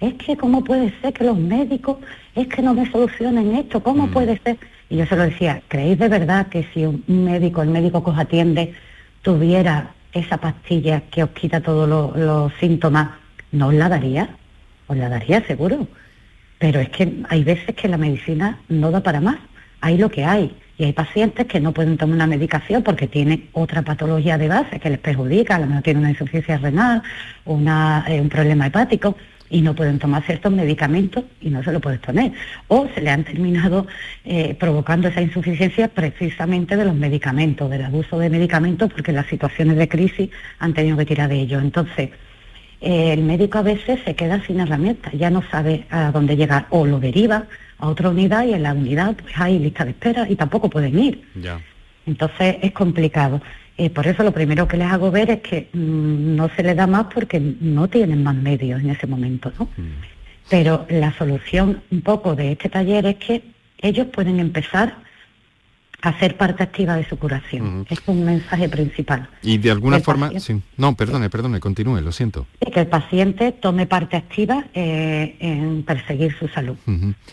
es 0.00 0.14
que 0.14 0.36
cómo 0.36 0.62
puede 0.62 0.92
ser 1.00 1.12
que 1.12 1.24
los 1.24 1.38
médicos, 1.38 1.98
es 2.34 2.46
que 2.48 2.62
no 2.62 2.74
me 2.74 2.90
solucionen 2.90 3.56
esto, 3.56 3.82
¿cómo 3.82 4.06
mm. 4.06 4.10
puede 4.10 4.40
ser? 4.44 4.58
Y 4.90 4.96
yo 4.96 5.06
se 5.06 5.16
lo 5.16 5.24
decía, 5.24 5.62
¿creéis 5.68 5.98
de 5.98 6.08
verdad 6.08 6.46
que 6.48 6.66
si 6.72 6.86
un 6.86 7.02
médico, 7.06 7.62
el 7.62 7.70
médico 7.70 8.02
que 8.02 8.10
os 8.10 8.18
atiende, 8.18 8.74
tuviera 9.22 9.92
esa 10.12 10.38
pastilla 10.38 11.02
que 11.10 11.24
os 11.24 11.30
quita 11.30 11.60
todos 11.60 11.88
los, 12.16 12.52
síntomas, 12.60 13.10
no 13.52 13.68
os 13.68 13.74
la 13.74 13.88
daría? 13.88 14.30
Os 14.86 14.96
la 14.96 15.08
daría 15.08 15.44
seguro. 15.46 15.86
Pero 16.58 16.80
es 16.80 16.88
que 16.90 17.22
hay 17.28 17.44
veces 17.44 17.74
que 17.74 17.88
la 17.88 17.98
medicina 17.98 18.58
no 18.68 18.90
da 18.90 19.02
para 19.02 19.20
más, 19.20 19.36
hay 19.80 19.98
lo 19.98 20.10
que 20.10 20.24
hay. 20.24 20.56
Y 20.78 20.84
hay 20.84 20.92
pacientes 20.92 21.46
que 21.46 21.60
no 21.60 21.72
pueden 21.72 21.98
tomar 21.98 22.14
una 22.14 22.26
medicación 22.28 22.84
porque 22.84 23.08
tienen 23.08 23.48
otra 23.52 23.82
patología 23.82 24.38
de 24.38 24.48
base 24.48 24.78
que 24.78 24.90
les 24.90 24.98
perjudica, 25.00 25.56
a 25.56 25.58
lo 25.58 25.66
mejor 25.66 25.82
tienen 25.82 26.02
una 26.02 26.10
insuficiencia 26.10 26.56
renal, 26.58 27.02
una, 27.44 28.04
eh, 28.08 28.20
un 28.20 28.28
problema 28.28 28.68
hepático 28.68 29.16
y 29.50 29.62
no 29.62 29.74
pueden 29.74 29.98
tomar 29.98 30.22
ciertos 30.24 30.52
medicamentos 30.52 31.24
y 31.40 31.50
no 31.50 31.62
se 31.62 31.72
lo 31.72 31.80
pueden 31.80 32.00
poner. 32.00 32.32
O 32.68 32.88
se 32.94 33.00
le 33.00 33.10
han 33.10 33.24
terminado 33.24 33.86
eh, 34.24 34.54
provocando 34.58 35.08
esa 35.08 35.22
insuficiencia 35.22 35.88
precisamente 35.88 36.76
de 36.76 36.84
los 36.84 36.94
medicamentos, 36.94 37.70
del 37.70 37.84
abuso 37.84 38.18
de 38.18 38.30
medicamentos, 38.30 38.92
porque 38.92 39.12
las 39.12 39.26
situaciones 39.26 39.76
de 39.76 39.88
crisis 39.88 40.30
han 40.58 40.74
tenido 40.74 40.96
que 40.96 41.06
tirar 41.06 41.28
de 41.28 41.40
ellos. 41.40 41.62
Entonces, 41.62 42.10
eh, 42.80 43.12
el 43.12 43.22
médico 43.22 43.58
a 43.58 43.62
veces 43.62 44.00
se 44.04 44.14
queda 44.14 44.44
sin 44.46 44.60
herramientas, 44.60 45.12
ya 45.12 45.30
no 45.30 45.42
sabe 45.50 45.86
a 45.90 46.12
dónde 46.12 46.36
llegar, 46.36 46.66
o 46.70 46.86
lo 46.86 47.00
deriva 47.00 47.46
a 47.78 47.88
otra 47.88 48.10
unidad 48.10 48.44
y 48.44 48.54
en 48.54 48.62
la 48.62 48.72
unidad 48.72 49.16
pues 49.16 49.32
hay 49.36 49.58
lista 49.58 49.84
de 49.84 49.90
espera 49.90 50.26
y 50.28 50.36
tampoco 50.36 50.68
pueden 50.68 50.98
ir. 50.98 51.22
Entonces 52.06 52.56
es 52.62 52.72
complicado. 52.72 53.40
Eh, 53.78 53.90
por 53.90 54.08
eso 54.08 54.24
lo 54.24 54.32
primero 54.32 54.66
que 54.66 54.76
les 54.76 54.90
hago 54.90 55.10
ver 55.12 55.30
es 55.30 55.40
que 55.40 55.68
mm, 55.72 56.34
no 56.34 56.50
se 56.54 56.64
les 56.64 56.76
da 56.76 56.88
más 56.88 57.06
porque 57.14 57.38
no 57.38 57.86
tienen 57.88 58.24
más 58.24 58.34
medios 58.34 58.80
en 58.80 58.90
ese 58.90 59.06
momento, 59.06 59.52
¿no? 59.56 59.66
Mm. 59.76 59.92
Pero 60.50 60.84
la 60.90 61.16
solución 61.16 61.82
un 61.90 62.00
poco 62.02 62.34
de 62.34 62.52
este 62.52 62.68
taller 62.68 63.06
es 63.06 63.16
que 63.16 63.42
ellos 63.80 64.08
pueden 64.08 64.40
empezar 64.40 64.96
a 66.00 66.18
ser 66.18 66.36
parte 66.36 66.62
activa 66.62 66.96
de 66.96 67.04
su 67.04 67.18
curación. 67.18 67.84
Es 67.90 68.00
un 68.06 68.24
mensaje 68.24 68.68
principal. 68.68 69.28
Y 69.42 69.58
de 69.58 69.70
alguna 69.70 69.98
forma, 69.98 70.30
sí. 70.38 70.60
no, 70.76 70.94
perdone, 70.94 71.28
perdone, 71.28 71.58
continúe, 71.58 72.00
lo 72.00 72.12
siento. 72.12 72.46
que 72.72 72.80
el 72.80 72.86
paciente 72.86 73.52
tome 73.52 73.86
parte 73.86 74.16
activa 74.16 74.64
eh, 74.74 75.36
en 75.40 75.82
perseguir 75.82 76.36
su 76.38 76.46
salud 76.48 76.76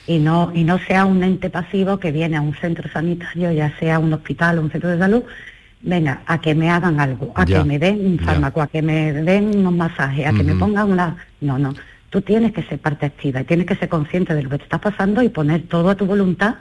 y 0.07 0.17
no 0.17 0.51
y 0.53 0.63
no 0.63 0.79
sea 0.79 1.05
un 1.05 1.23
ente 1.23 1.49
pasivo 1.49 1.99
que 1.99 2.11
viene 2.11 2.37
a 2.37 2.41
un 2.41 2.55
centro 2.55 2.89
sanitario, 2.91 3.51
ya 3.51 3.77
sea 3.79 3.99
un 3.99 4.13
hospital 4.13 4.57
o 4.57 4.61
un 4.63 4.71
centro 4.71 4.89
de 4.89 4.97
salud, 4.97 5.23
venga, 5.81 6.21
a 6.25 6.39
que 6.39 6.55
me 6.55 6.69
hagan 6.69 6.99
algo, 6.99 7.31
a 7.35 7.45
que 7.45 7.63
me 7.63 7.79
den 7.79 8.05
un 8.05 8.19
fármaco, 8.19 8.61
a 8.61 8.67
que 8.67 8.81
me 8.81 9.13
den 9.13 9.57
unos 9.57 9.73
masajes, 9.73 10.27
a 10.27 10.33
que 10.33 10.43
me 10.43 10.55
pongan 10.55 10.91
una... 10.91 11.17
No, 11.41 11.59
no, 11.59 11.73
tú 12.09 12.21
tienes 12.21 12.53
que 12.53 12.63
ser 12.63 12.79
parte 12.79 13.05
activa 13.05 13.41
y 13.41 13.43
tienes 13.43 13.65
que 13.65 13.75
ser 13.75 13.89
consciente 13.89 14.33
de 14.33 14.43
lo 14.43 14.49
que 14.49 14.57
te 14.57 14.63
está 14.63 14.79
pasando 14.79 15.21
y 15.21 15.29
poner 15.29 15.63
todo 15.63 15.89
a 15.89 15.95
tu 15.95 16.05
voluntad 16.05 16.55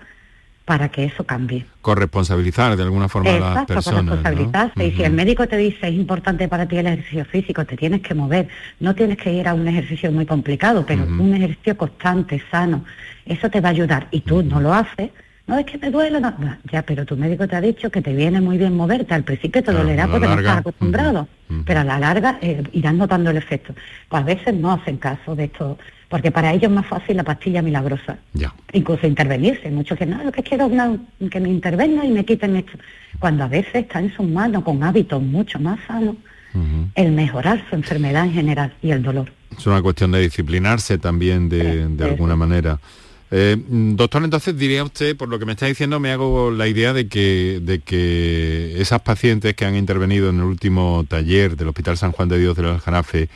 para 0.64 0.88
que 0.88 1.04
eso 1.04 1.24
cambie. 1.24 1.66
Corresponsabilizar 1.82 2.76
de 2.76 2.82
alguna 2.82 3.08
forma 3.08 3.30
a 3.30 3.38
las 3.38 3.66
personas. 3.66 4.04
corresponsabilizarse. 4.04 4.86
Y 4.86 4.92
si 4.92 5.02
el 5.02 5.12
médico 5.12 5.46
te 5.46 5.56
dice 5.56 5.88
es 5.88 5.94
importante 5.94 6.48
para 6.48 6.66
ti 6.66 6.78
el 6.78 6.86
ejercicio 6.86 7.24
físico, 7.26 7.64
te 7.66 7.76
tienes 7.76 8.00
que 8.00 8.14
mover. 8.14 8.48
No 8.80 8.94
tienes 8.94 9.18
que 9.18 9.32
ir 9.32 9.46
a 9.46 9.54
un 9.54 9.68
ejercicio 9.68 10.10
muy 10.10 10.24
complicado, 10.24 10.84
pero 10.86 11.04
un 11.04 11.34
ejercicio 11.34 11.76
constante, 11.76 12.42
sano. 12.50 12.84
Eso 13.26 13.50
te 13.50 13.60
va 13.60 13.68
a 13.68 13.72
ayudar. 13.72 14.08
Y 14.10 14.20
tú 14.20 14.42
no 14.42 14.60
lo 14.60 14.72
haces, 14.72 15.10
no 15.46 15.58
es 15.58 15.66
que 15.66 15.76
me 15.76 15.90
duele, 15.90 16.20
no. 16.20 16.34
ya, 16.72 16.82
pero 16.82 17.04
tu 17.04 17.16
médico 17.16 17.46
te 17.46 17.54
ha 17.56 17.60
dicho 17.60 17.90
que 17.90 18.00
te 18.00 18.14
viene 18.14 18.40
muy 18.40 18.56
bien 18.56 18.74
moverte. 18.74 19.12
Al 19.12 19.24
principio 19.24 19.62
te 19.62 19.72
dolerá 19.72 20.08
porque 20.08 20.26
no 20.26 20.38
estás 20.38 20.58
acostumbrado, 20.58 21.28
pero 21.66 21.80
a 21.80 21.84
la 21.84 21.98
larga 21.98 22.38
eh, 22.40 22.62
irás 22.72 22.94
notando 22.94 23.30
el 23.30 23.36
efecto. 23.36 23.74
Pues 24.08 24.22
a 24.22 24.24
veces 24.24 24.54
no 24.54 24.72
hacen 24.72 24.96
caso 24.96 25.36
de 25.36 25.44
esto, 25.44 25.78
porque 26.08 26.30
para 26.30 26.50
ellos 26.52 26.64
es 26.64 26.70
más 26.70 26.86
fácil 26.86 27.18
la 27.18 27.24
pastilla 27.24 27.60
milagrosa. 27.60 28.16
Ya. 28.32 28.54
Incluso 28.72 29.06
intervenirse. 29.06 29.70
Muchos 29.70 29.98
que 29.98 30.06
no, 30.06 30.24
lo 30.24 30.32
que 30.32 30.42
quiero 30.42 30.70
es 31.20 31.30
que 31.30 31.40
me 31.40 31.50
intervengan 31.50 32.06
y 32.06 32.12
me 32.12 32.24
quiten 32.24 32.56
esto. 32.56 32.78
Cuando 33.18 33.44
a 33.44 33.48
veces 33.48 33.74
está 33.74 34.00
en 34.00 34.14
sus 34.14 34.26
manos 34.26 34.64
con 34.64 34.82
hábitos 34.82 35.22
mucho 35.22 35.58
más 35.58 35.78
sanos, 35.86 36.16
el 36.94 37.12
mejorar 37.12 37.62
su 37.68 37.74
enfermedad 37.74 38.24
en 38.24 38.32
general 38.32 38.72
y 38.80 38.92
el 38.92 39.02
dolor. 39.02 39.30
Es 39.58 39.66
una 39.66 39.82
cuestión 39.82 40.12
de 40.12 40.20
disciplinarse 40.20 40.98
también 40.98 41.48
de, 41.48 41.88
de 41.88 42.04
alguna 42.04 42.36
manera. 42.36 42.78
Eh, 43.36 43.56
doctor, 43.58 44.22
entonces 44.22 44.56
diría 44.56 44.84
usted, 44.84 45.16
por 45.16 45.28
lo 45.28 45.40
que 45.40 45.44
me 45.44 45.52
está 45.52 45.66
diciendo, 45.66 45.98
me 45.98 46.12
hago 46.12 46.52
la 46.52 46.68
idea 46.68 46.92
de 46.92 47.08
que, 47.08 47.58
de 47.60 47.80
que 47.80 48.80
esas 48.80 49.00
pacientes 49.00 49.56
que 49.56 49.64
han 49.64 49.74
intervenido 49.74 50.30
en 50.30 50.36
el 50.36 50.44
último 50.44 51.04
taller 51.08 51.56
del 51.56 51.66
Hospital 51.66 51.96
San 51.96 52.12
Juan 52.12 52.28
de 52.28 52.38
Dios 52.38 52.54
del 52.54 52.66
Aljarafe 52.66 53.28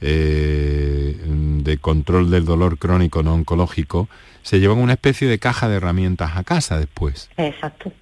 eh, 0.00 1.16
de 1.26 1.78
control 1.78 2.30
del 2.30 2.44
dolor 2.44 2.78
crónico 2.78 3.24
no 3.24 3.34
oncológico, 3.34 4.08
se 4.42 4.60
llevan 4.60 4.78
una 4.78 4.92
especie 4.92 5.26
de 5.26 5.40
caja 5.40 5.68
de 5.68 5.78
herramientas 5.78 6.36
a 6.36 6.44
casa 6.44 6.78
después. 6.78 7.28
Exacto. 7.36 7.92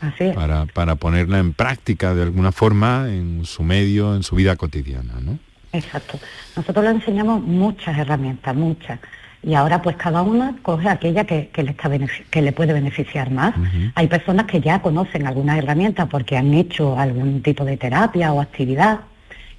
Así 0.00 0.24
es. 0.24 0.34
Para, 0.34 0.64
para 0.64 0.94
ponerla 0.94 1.38
en 1.38 1.52
práctica 1.52 2.14
de 2.14 2.22
alguna 2.22 2.50
forma 2.50 3.08
en 3.10 3.44
su 3.44 3.62
medio, 3.62 4.16
en 4.16 4.22
su 4.22 4.36
vida 4.36 4.56
cotidiana, 4.56 5.20
¿no? 5.20 5.38
Exacto. 5.74 6.18
Nosotros 6.56 6.82
le 6.82 6.92
enseñamos 6.92 7.42
muchas 7.42 7.98
herramientas, 7.98 8.56
muchas 8.56 8.98
y 9.42 9.54
ahora 9.54 9.82
pues 9.82 9.96
cada 9.96 10.22
una 10.22 10.54
coge 10.62 10.88
aquella 10.88 11.24
que, 11.24 11.50
le, 11.56 11.70
está 11.70 11.90
que 12.30 12.42
le 12.42 12.52
puede 12.52 12.72
beneficiar 12.72 13.30
más. 13.30 13.54
Hay 13.96 14.06
personas 14.06 14.46
que 14.46 14.60
ya 14.60 14.80
conocen 14.80 15.26
algunas 15.26 15.58
herramientas 15.58 16.08
porque 16.08 16.36
han 16.36 16.54
hecho 16.54 16.98
algún 16.98 17.42
tipo 17.42 17.64
de 17.64 17.76
terapia 17.76 18.32
o 18.32 18.40
actividad 18.40 19.00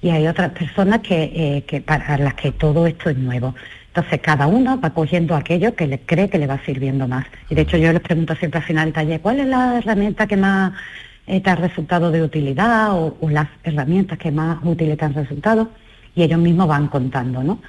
y 0.00 0.10
hay 0.10 0.26
otras 0.26 0.52
personas 0.52 1.00
que, 1.00 1.64
eh, 1.68 1.80
para 1.82 2.16
las 2.18 2.34
que 2.34 2.52
todo 2.52 2.86
esto 2.86 3.10
es 3.10 3.18
nuevo. 3.18 3.54
Entonces 3.88 4.20
cada 4.22 4.46
uno 4.46 4.80
va 4.80 4.90
cogiendo 4.90 5.36
aquello 5.36 5.74
que 5.74 5.86
le 5.86 6.00
cree 6.00 6.30
que 6.30 6.38
le 6.38 6.46
va 6.46 6.58
sirviendo 6.64 7.06
más. 7.06 7.26
Y 7.50 7.54
de 7.54 7.62
hecho 7.62 7.76
yo 7.76 7.92
les 7.92 8.00
pregunto 8.00 8.34
siempre 8.36 8.60
al 8.60 8.66
final 8.66 8.86
del 8.86 8.94
taller, 8.94 9.20
¿cuál 9.20 9.40
es 9.40 9.46
la 9.46 9.78
herramienta 9.78 10.26
que 10.26 10.36
más 10.36 10.72
eh, 11.26 11.40
te 11.40 11.50
ha 11.50 11.56
resultado 11.56 12.10
de 12.10 12.22
utilidad 12.22 12.92
o, 12.92 13.16
o, 13.20 13.30
las 13.30 13.48
herramientas 13.62 14.18
que 14.18 14.32
más 14.32 14.58
útiles 14.62 14.96
te 14.96 15.04
han 15.04 15.14
resultado? 15.14 15.68
Y 16.16 16.22
ellos 16.22 16.40
mismos 16.40 16.68
van 16.68 16.88
contando, 16.88 17.42
¿no? 17.42 17.60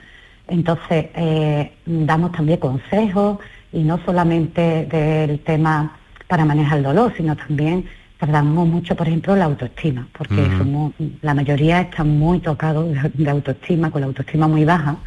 Entonces, 0.47 1.07
eh, 1.15 1.71
damos 1.85 2.31
también 2.31 2.59
consejos 2.59 3.39
y 3.71 3.83
no 3.83 3.99
solamente 4.05 4.85
del 4.85 5.39
tema 5.39 5.97
para 6.27 6.45
manejar 6.45 6.79
el 6.79 6.83
dolor, 6.83 7.13
sino 7.15 7.35
también 7.35 7.85
tratamos 8.17 8.67
mucho, 8.67 8.95
por 8.95 9.07
ejemplo, 9.07 9.35
la 9.35 9.45
autoestima, 9.45 10.07
porque 10.17 10.47
somos, 10.57 10.93
la 11.21 11.33
mayoría 11.33 11.81
están 11.81 12.17
muy 12.17 12.39
tocados 12.39 12.87
de, 13.13 13.29
autoestima, 13.29 13.91
con 13.91 14.01
la 14.01 14.07
autoestima 14.07 14.47
muy 14.47 14.65
baja, 14.65 14.97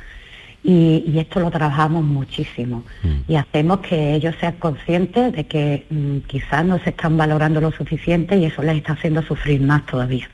y, 0.63 1.19
esto 1.19 1.41
lo 1.41 1.51
trabajamos 1.51 2.05
muchísimo. 2.05 2.85
Mm. 3.03 3.33
Y 3.33 3.37
hacemos 3.37 3.79
que 3.79 4.15
ellos 4.15 4.35
sean 4.41 4.57
conscientes 4.59 5.33
de 5.33 5.47
que 5.47 5.87
mm, 5.89 6.19
quizás 6.27 6.65
no 6.65 6.79
se 6.81 6.91
están 6.91 7.17
valorando 7.17 7.61
lo 7.61 7.73
suficiente 7.73 8.37
y 8.37 8.45
eso 8.45 8.63
les 8.63 8.77
está 8.77 8.93
haciendo 8.93 9.23
sufrir 9.23 9.61
más 9.63 9.87
todavía. 9.87 10.29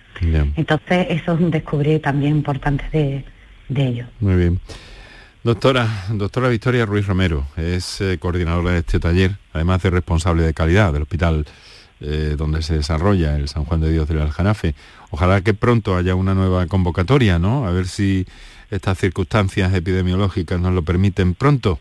Entonces, 0.56 1.06
eso 1.10 1.34
es 1.34 1.40
un 1.40 1.50
descubrir 1.50 2.00
también 2.00 2.36
importante 2.36 2.84
de, 2.92 3.24
de 3.68 3.86
ellos. 3.86 4.08
Muy 4.20 4.36
bien. 4.36 4.60
Doctora, 5.44 6.06
doctora 6.08 6.48
Victoria 6.48 6.86
Ruiz 6.86 7.06
Romero, 7.06 7.46
es 7.58 8.00
eh, 8.00 8.16
coordinadora 8.18 8.70
de 8.70 8.78
este 8.78 8.98
taller, 8.98 9.36
además 9.52 9.82
de 9.82 9.90
responsable 9.90 10.42
de 10.42 10.54
calidad 10.54 10.90
del 10.90 11.02
hospital 11.02 11.44
eh, 12.00 12.34
donde 12.38 12.62
se 12.62 12.72
desarrolla 12.72 13.36
el 13.36 13.46
San 13.48 13.66
Juan 13.66 13.82
de 13.82 13.92
Dios 13.92 14.08
del 14.08 14.22
Aljanafe. 14.22 14.74
Ojalá 15.10 15.42
que 15.42 15.52
pronto 15.52 15.96
haya 15.96 16.14
una 16.14 16.32
nueva 16.32 16.66
convocatoria, 16.66 17.38
¿no? 17.38 17.66
A 17.66 17.72
ver 17.72 17.88
si 17.88 18.24
estas 18.70 18.96
circunstancias 18.96 19.74
epidemiológicas 19.74 20.58
nos 20.58 20.72
lo 20.72 20.80
permiten 20.80 21.34
pronto. 21.34 21.78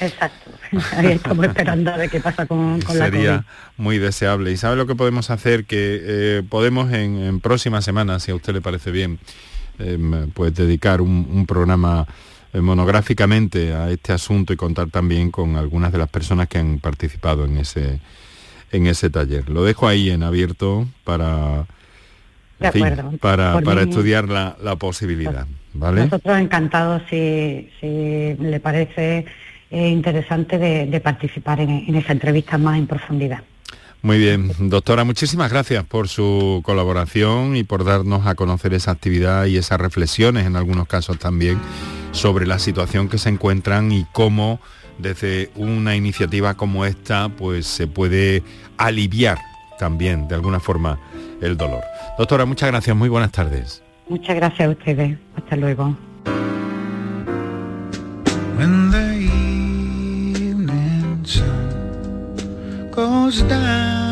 Exacto, 0.00 0.50
ahí 0.96 1.12
estamos 1.12 1.46
esperando 1.46 1.92
a 1.92 1.96
ver 1.96 2.10
qué 2.10 2.18
pasa 2.18 2.46
con, 2.46 2.82
con 2.82 2.98
la 2.98 3.04
Sería 3.04 3.44
muy 3.76 3.98
deseable. 3.98 4.50
¿Y 4.50 4.56
sabe 4.56 4.74
lo 4.74 4.88
que 4.88 4.96
podemos 4.96 5.30
hacer? 5.30 5.66
Que 5.66 6.00
eh, 6.02 6.42
podemos 6.48 6.92
en, 6.92 7.38
próximas 7.38 7.84
semanas, 7.84 8.24
si 8.24 8.32
a 8.32 8.34
usted 8.34 8.54
le 8.54 8.60
parece 8.60 8.90
bien, 8.90 9.20
pues 10.34 10.54
dedicar 10.54 11.00
un 11.00 11.46
programa 11.46 12.06
monográficamente 12.60 13.74
a 13.74 13.90
este 13.90 14.12
asunto 14.12 14.52
y 14.52 14.56
contar 14.56 14.88
también 14.88 15.30
con 15.30 15.56
algunas 15.56 15.92
de 15.92 15.98
las 15.98 16.08
personas 16.08 16.48
que 16.48 16.58
han 16.58 16.78
participado 16.78 17.44
en 17.44 17.58
ese, 17.58 18.00
en 18.70 18.86
ese 18.86 19.10
taller. 19.10 19.48
Lo 19.48 19.64
dejo 19.64 19.88
ahí 19.88 20.10
en 20.10 20.22
abierto 20.22 20.86
para, 21.04 21.66
para, 23.20 23.60
para 23.60 23.82
estudiar 23.82 24.28
la, 24.28 24.76
posibilidad. 24.76 25.46
¿vale? 25.72 26.04
Nosotros 26.04 26.38
encantados 26.38 27.02
si, 27.10 27.70
si 27.80 28.34
le 28.38 28.60
parece 28.60 29.24
eh, 29.70 29.88
interesante 29.88 30.58
de, 30.58 31.00
participar 31.00 31.60
en, 31.60 31.70
en 31.70 31.96
esa 31.96 32.12
entrevista 32.12 32.58
más 32.58 32.78
en 32.78 32.86
profundidad. 32.86 33.42
Muy 34.02 34.18
bien, 34.18 34.50
doctora, 34.58 35.02
muchísimas 35.04 35.50
gracias 35.50 35.82
por 35.84 36.08
su 36.08 36.60
colaboración 36.62 37.56
y 37.56 37.64
por 37.64 37.84
darnos 37.84 38.26
a 38.26 38.34
conocer 38.34 38.74
esa 38.74 38.90
actividad 38.90 39.46
y 39.46 39.56
esas 39.56 39.80
reflexiones 39.80 40.46
en 40.46 40.56
algunos 40.56 40.86
casos 40.86 41.18
también 41.18 41.58
sobre 42.14 42.46
la 42.46 42.58
situación 42.58 43.08
que 43.08 43.18
se 43.18 43.28
encuentran 43.28 43.92
y 43.92 44.06
cómo 44.12 44.60
desde 44.98 45.50
una 45.56 45.96
iniciativa 45.96 46.54
como 46.54 46.86
esta 46.86 47.28
pues 47.28 47.66
se 47.66 47.86
puede 47.86 48.42
aliviar 48.78 49.38
también 49.78 50.28
de 50.28 50.36
alguna 50.36 50.60
forma 50.60 50.98
el 51.42 51.56
dolor. 51.56 51.82
Doctora, 52.16 52.46
muchas 52.46 52.70
gracias, 52.70 52.96
muy 52.96 53.08
buenas 53.08 53.32
tardes. 53.32 53.82
Muchas 54.08 54.36
gracias 54.36 54.68
a 54.68 54.70
ustedes, 54.70 55.18
hasta 55.36 55.56
luego. 55.56 55.96
goes 62.94 63.42
down, 63.48 64.03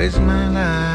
is 0.00 0.18
my 0.18 0.48
life? 0.48 0.89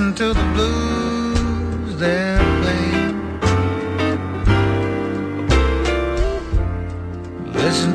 Listen 0.00 0.14
to 0.14 0.32
the 0.32 0.46
blues 0.54 1.98
there 1.98 2.40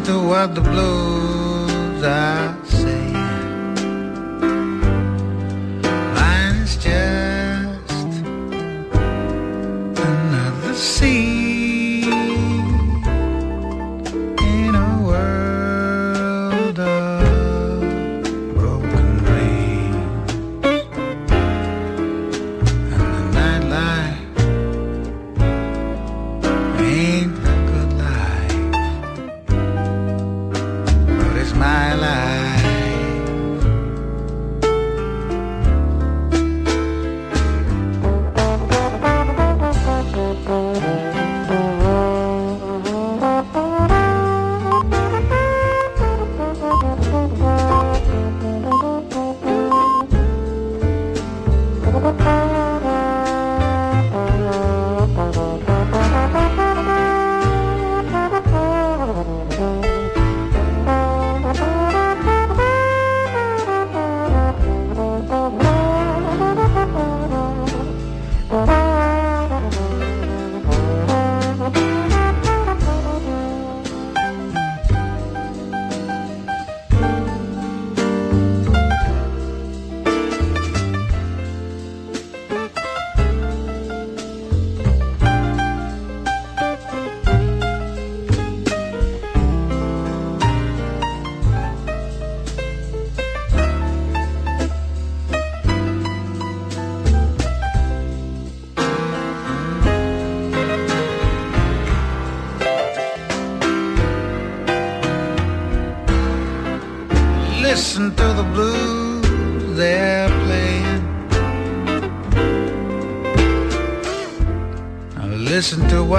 to 0.06 0.20
what 0.20 0.54
the 0.54 0.62
blues 0.62 2.04
are 2.04 2.55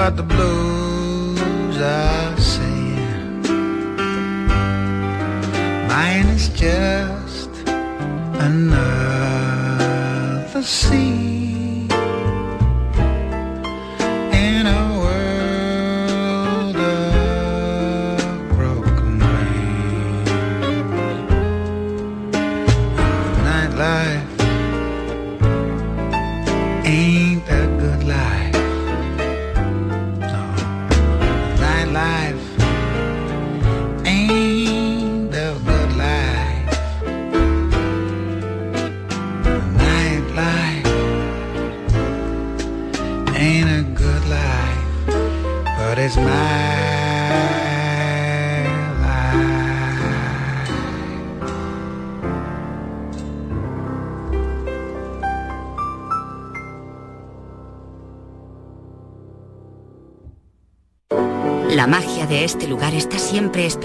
out 0.07 0.15
the 0.15 0.23
blue. 0.23 0.46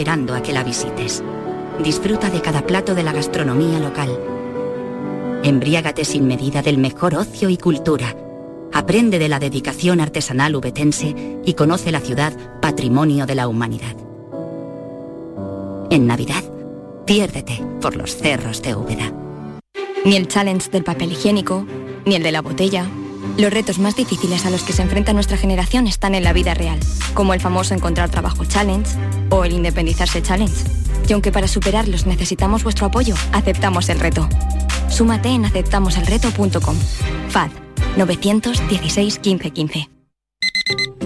Esperando 0.02 0.34
a 0.34 0.42
que 0.42 0.52
la 0.52 0.64
visites. 0.64 1.22
Disfruta 1.78 2.28
de 2.28 2.42
cada 2.42 2.66
plato 2.66 2.96
de 2.96 3.04
la 3.04 3.12
gastronomía 3.12 3.78
local. 3.78 4.10
Embriágate 5.44 6.04
sin 6.04 6.26
medida 6.26 6.60
del 6.60 6.76
mejor 6.76 7.14
ocio 7.14 7.48
y 7.48 7.56
cultura. 7.56 8.16
Aprende 8.72 9.20
de 9.20 9.28
la 9.28 9.38
dedicación 9.38 10.00
artesanal 10.00 10.56
ubetense 10.56 11.38
y 11.44 11.54
conoce 11.54 11.92
la 11.92 12.00
ciudad 12.00 12.32
patrimonio 12.60 13.26
de 13.26 13.36
la 13.36 13.46
humanidad. 13.46 13.94
En 15.88 16.08
Navidad, 16.08 16.42
piérdete 17.06 17.64
por 17.80 17.94
los 17.94 18.16
cerros 18.16 18.60
de 18.60 18.74
Úbeda. 18.74 19.12
Ni 20.04 20.16
el 20.16 20.26
challenge 20.26 20.68
del 20.72 20.82
papel 20.82 21.12
higiénico, 21.12 21.64
ni 22.06 22.16
el 22.16 22.24
de 22.24 22.32
la 22.32 22.42
botella 22.42 22.88
los 23.38 23.52
retos 23.52 23.78
más 23.78 23.96
difíciles 23.96 24.46
a 24.46 24.50
los 24.50 24.62
que 24.62 24.72
se 24.72 24.82
enfrenta 24.82 25.12
nuestra 25.12 25.36
generación 25.36 25.86
están 25.86 26.14
en 26.14 26.24
la 26.24 26.32
vida 26.32 26.54
real, 26.54 26.78
como 27.14 27.34
el 27.34 27.40
famoso 27.40 27.74
Encontrar 27.74 28.10
Trabajo 28.10 28.44
Challenge 28.44 28.88
o 29.30 29.44
el 29.44 29.52
Independizarse 29.52 30.22
Challenge. 30.22 30.54
Y 31.08 31.12
aunque 31.12 31.32
para 31.32 31.48
superarlos 31.48 32.06
necesitamos 32.06 32.62
vuestro 32.64 32.86
apoyo, 32.86 33.14
aceptamos 33.32 33.88
el 33.88 34.00
reto. 34.00 34.28
Súmate 34.88 35.30
en 35.30 35.44
aceptamoselreto.com. 35.44 36.76
FAD 37.30 37.50
916 37.96 39.20
1515. 39.24 39.88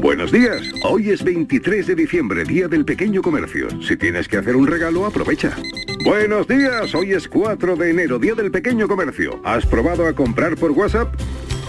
Buenos 0.01 0.31
días, 0.31 0.62
hoy 0.85 1.11
es 1.11 1.25
23 1.25 1.87
de 1.87 1.95
diciembre, 1.95 2.45
Día 2.45 2.69
del 2.69 2.85
Pequeño 2.85 3.23
Comercio. 3.23 3.69
Si 3.83 3.97
tienes 3.97 4.29
que 4.29 4.37
hacer 4.37 4.55
un 4.55 4.67
regalo, 4.67 5.07
aprovecha. 5.07 5.57
Buenos 6.05 6.47
días, 6.47 6.95
hoy 6.95 7.12
es 7.12 7.27
4 7.27 7.77
de 7.77 7.91
enero, 7.91 8.19
Día 8.19 8.35
del 8.35 8.51
Pequeño 8.51 8.87
Comercio. 8.87 9.41
¿Has 9.45 9.67
probado 9.67 10.07
a 10.07 10.12
comprar 10.12 10.57
por 10.57 10.71
WhatsApp? 10.73 11.12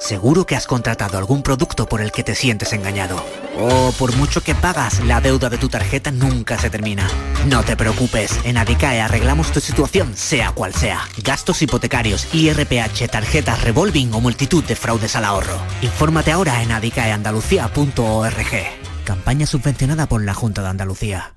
Seguro 0.00 0.46
que 0.46 0.56
has 0.56 0.66
contratado 0.66 1.18
algún 1.18 1.42
producto 1.42 1.86
por 1.86 2.00
el 2.00 2.10
que 2.10 2.24
te 2.24 2.34
sientes 2.34 2.72
engañado. 2.72 3.22
O 3.58 3.92
por 3.98 4.16
mucho 4.16 4.42
que 4.42 4.54
pagas, 4.54 5.04
la 5.04 5.20
deuda 5.20 5.50
de 5.50 5.58
tu 5.58 5.68
tarjeta 5.68 6.10
nunca 6.10 6.58
se 6.58 6.70
termina. 6.70 7.06
No 7.46 7.62
te 7.62 7.76
preocupes, 7.76 8.40
en 8.44 8.56
Adicae 8.56 9.02
arreglamos 9.02 9.52
tu 9.52 9.60
situación, 9.60 10.16
sea 10.16 10.52
cual 10.52 10.74
sea. 10.74 11.06
Gastos 11.22 11.60
hipotecarios, 11.60 12.34
IRPH, 12.34 13.08
tarjetas 13.10 13.62
revolving 13.62 14.14
o 14.14 14.20
multitud 14.20 14.64
de 14.64 14.74
fraudes 14.74 15.16
al 15.16 15.26
ahorro. 15.26 15.58
Infórmate 15.82 16.32
ahora 16.32 16.62
en 16.62 16.72
adicaeandalucía.org. 16.72 19.04
Campaña 19.04 19.46
subvencionada 19.46 20.06
por 20.06 20.24
la 20.24 20.32
Junta 20.32 20.62
de 20.62 20.68
Andalucía. 20.68 21.34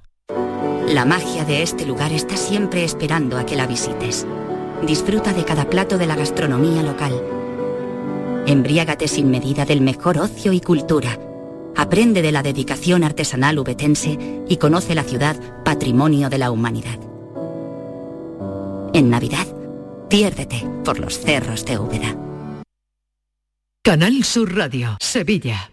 La 0.87 1.03
magia 1.03 1.43
de 1.43 1.63
este 1.63 1.85
lugar 1.85 2.13
está 2.13 2.37
siempre 2.37 2.85
esperando 2.85 3.37
a 3.37 3.45
que 3.45 3.57
la 3.57 3.67
visites. 3.67 4.25
Disfruta 4.87 5.33
de 5.33 5.43
cada 5.43 5.69
plato 5.69 5.97
de 5.97 6.07
la 6.07 6.15
gastronomía 6.15 6.81
local 6.81 7.42
Embriágate 8.45 9.07
sin 9.07 9.31
medida 9.31 9.65
del 9.65 9.81
mejor 9.81 10.17
ocio 10.17 10.51
y 10.51 10.59
cultura. 10.59 11.17
Aprende 11.75 12.21
de 12.21 12.31
la 12.31 12.43
dedicación 12.43 13.03
artesanal 13.03 13.57
ubetense 13.57 14.43
y 14.47 14.57
conoce 14.57 14.95
la 14.95 15.03
ciudad 15.03 15.37
patrimonio 15.63 16.29
de 16.29 16.37
la 16.37 16.51
humanidad. 16.51 16.99
En 18.93 19.09
Navidad, 19.09 19.47
piérdete 20.09 20.67
por 20.83 20.99
los 20.99 21.19
cerros 21.19 21.65
de 21.65 21.79
Úbeda. 21.79 22.15
Canal 23.81 24.23
Sur 24.23 24.55
Radio, 24.55 24.97
Sevilla. 24.99 25.72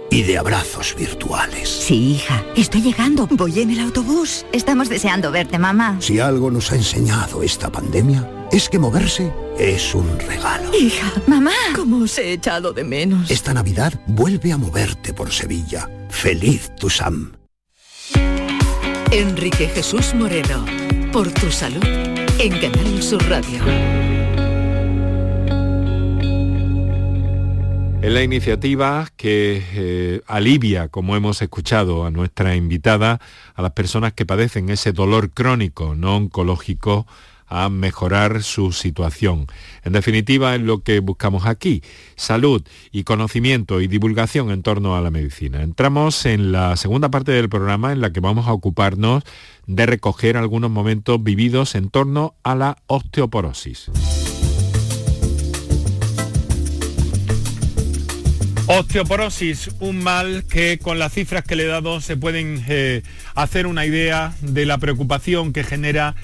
y 0.11 0.23
de 0.23 0.37
abrazos 0.37 0.93
virtuales. 0.95 1.69
Sí, 1.69 2.11
hija, 2.11 2.45
estoy 2.55 2.81
llegando. 2.81 3.27
Voy 3.31 3.61
en 3.61 3.71
el 3.71 3.79
autobús. 3.79 4.45
Estamos 4.51 4.89
deseando 4.89 5.31
verte, 5.31 5.57
mamá. 5.57 5.97
Si 5.99 6.19
algo 6.19 6.51
nos 6.51 6.71
ha 6.71 6.75
enseñado 6.75 7.41
esta 7.41 7.71
pandemia, 7.71 8.29
es 8.51 8.69
que 8.69 8.77
moverse 8.77 9.31
es 9.57 9.95
un 9.95 10.19
regalo. 10.19 10.75
Hija, 10.77 11.11
mamá, 11.25 11.53
¿cómo 11.75 12.03
os 12.03 12.17
he 12.17 12.33
echado 12.33 12.73
de 12.73 12.83
menos? 12.83 13.31
Esta 13.31 13.53
Navidad 13.53 13.93
vuelve 14.05 14.51
a 14.51 14.57
moverte 14.57 15.13
por 15.13 15.31
Sevilla. 15.31 15.89
Feliz 16.09 16.69
tu 16.75 16.89
Sam. 16.89 17.31
Enrique 19.11 19.67
Jesús 19.69 20.13
Moreno, 20.13 20.65
por 21.11 21.31
tu 21.31 21.49
salud, 21.51 21.83
en 21.83 22.59
Canal 22.59 23.01
Sur 23.01 23.23
Radio. 23.29 24.00
Es 28.01 28.11
la 28.11 28.23
iniciativa 28.23 29.07
que 29.15 29.63
eh, 29.73 30.21
alivia, 30.25 30.87
como 30.87 31.15
hemos 31.15 31.39
escuchado 31.43 32.03
a 32.03 32.09
nuestra 32.09 32.55
invitada, 32.55 33.21
a 33.53 33.61
las 33.61 33.73
personas 33.73 34.13
que 34.13 34.25
padecen 34.25 34.69
ese 34.69 34.91
dolor 34.91 35.29
crónico 35.29 35.93
no 35.93 36.15
oncológico 36.15 37.05
a 37.45 37.69
mejorar 37.69 38.41
su 38.41 38.71
situación. 38.71 39.45
En 39.83 39.93
definitiva, 39.93 40.55
es 40.55 40.61
lo 40.61 40.81
que 40.81 40.99
buscamos 40.99 41.45
aquí, 41.45 41.83
salud 42.15 42.63
y 42.91 43.03
conocimiento 43.03 43.81
y 43.81 43.87
divulgación 43.87 44.49
en 44.49 44.63
torno 44.63 44.95
a 44.95 45.01
la 45.01 45.11
medicina. 45.11 45.61
Entramos 45.61 46.25
en 46.25 46.51
la 46.51 46.77
segunda 46.77 47.11
parte 47.11 47.33
del 47.33 47.49
programa 47.49 47.91
en 47.91 48.01
la 48.01 48.11
que 48.11 48.19
vamos 48.19 48.47
a 48.47 48.53
ocuparnos 48.53 49.23
de 49.67 49.85
recoger 49.85 50.37
algunos 50.37 50.71
momentos 50.71 51.21
vividos 51.21 51.75
en 51.75 51.91
torno 51.91 52.33
a 52.41 52.55
la 52.55 52.77
osteoporosis. 52.87 53.91
Osteoporosis, 58.73 59.69
un 59.81 60.01
mal 60.01 60.45
que 60.45 60.79
con 60.79 60.97
las 60.97 61.11
cifras 61.11 61.43
que 61.43 61.57
le 61.57 61.63
he 61.63 61.67
dado 61.67 61.99
se 61.99 62.15
pueden 62.15 62.63
eh, 62.69 63.03
hacer 63.35 63.67
una 63.67 63.85
idea 63.85 64.33
de 64.41 64.65
la 64.65 64.77
preocupación 64.77 65.51
que 65.51 65.65
genera 65.65 66.15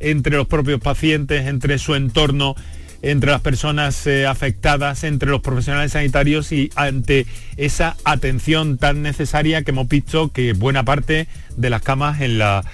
entre 0.00 0.36
los 0.36 0.48
propios 0.48 0.80
pacientes, 0.80 1.46
entre 1.46 1.78
su 1.78 1.94
entorno, 1.94 2.56
entre 3.02 3.30
las 3.30 3.40
personas 3.40 4.04
eh, 4.08 4.26
afectadas, 4.26 5.04
entre 5.04 5.30
los 5.30 5.42
profesionales 5.42 5.92
sanitarios 5.92 6.50
y 6.50 6.70
ante 6.74 7.24
esa 7.56 7.96
atención 8.02 8.78
tan 8.78 9.02
necesaria 9.02 9.62
que 9.62 9.70
hemos 9.70 9.86
visto 9.86 10.32
que 10.32 10.54
buena 10.54 10.84
parte 10.84 11.28
de 11.56 11.70
las 11.70 11.82
camas 11.82 12.20
en, 12.20 12.36
las 12.36 12.64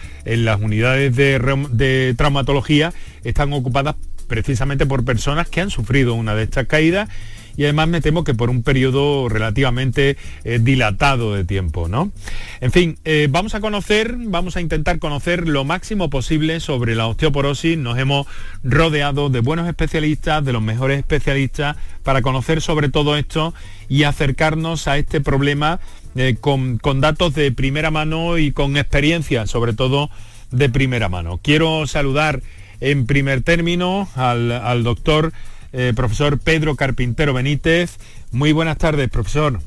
unidades 0.59 1.15
de 1.15 2.15
traumatología 2.17 2.95
están 3.25 3.53
ocupadas 3.53 3.97
precisamente 4.27 4.87
por 4.87 5.05
personas 5.05 5.49
que 5.49 5.61
han 5.61 5.69
sufrido 5.69 6.15
una 6.15 6.35
de 6.35 6.45
estas 6.45 6.67
caídas 6.67 7.11
y 7.59 7.65
además 7.65 7.89
me 7.89 8.01
temo 8.01 8.23
que 8.23 8.35
por 8.35 8.51
un 8.51 8.63
periodo 8.63 9.29
relativamente 9.29 10.17
eh, 10.45 10.61
dilatado 10.63 11.35
de 11.35 11.45
tiempo, 11.45 11.89
¿no? 11.89 12.13
En 12.61 12.71
fin, 12.71 12.99
eh, 13.05 13.27
vamos 13.29 13.57
a 13.57 13.61
conocer, 13.61 14.15
vamos 14.17 14.57
a 14.57 14.61
intentar 14.61 15.01
conocer 15.01 15.49
lo 15.49 15.65
máximo 15.65 16.09
posible 16.09 16.61
sobre 16.61 16.95
la 16.95 17.09
osteoporosis. 17.09 17.77
Nos 17.77 17.99
hemos 17.99 18.29
rodeado 18.63 19.29
de 19.29 19.41
buenos 19.41 19.67
especialistas, 19.67 20.45
de 20.45 20.53
los 20.53 20.63
mejores 20.63 21.01
especialistas, 21.01 21.77
para 22.05 22.23
conocer 22.23 22.61
sobre 22.61 22.91
todo 22.91 23.17
esto 23.17 23.53
y 23.89 24.05
acercarnos 24.05 24.87
a 24.87 24.97
este 24.97 25.21
problema 25.21 25.81
eh, 26.15 26.37
con, 26.41 26.79
datos 27.01 27.35
de 27.35 27.51
primera 27.51 27.91
mano 27.91 28.39
y 28.39 28.53
con 28.53 28.77
experiencia, 28.77 29.49
sobre 29.49 29.73
todo 29.73 30.11
de 30.53 30.69
primera 30.69 31.09
mano. 31.09 31.41
Quiero 31.43 31.89
saludar 31.89 32.41
en 32.81 33.07
primer 33.07 33.43
término 33.43 34.09
al, 34.15 34.53
al 34.53 34.85
doctor 34.85 35.33
eh, 35.73 35.93
profesor 35.95 36.39
Pedro 36.39 36.77
Carpintero 36.77 37.35
Benítez. 37.35 37.99
Muy 38.33 38.53
buenas 38.53 38.79
tardes, 38.79 39.09
profesor. 39.11 39.61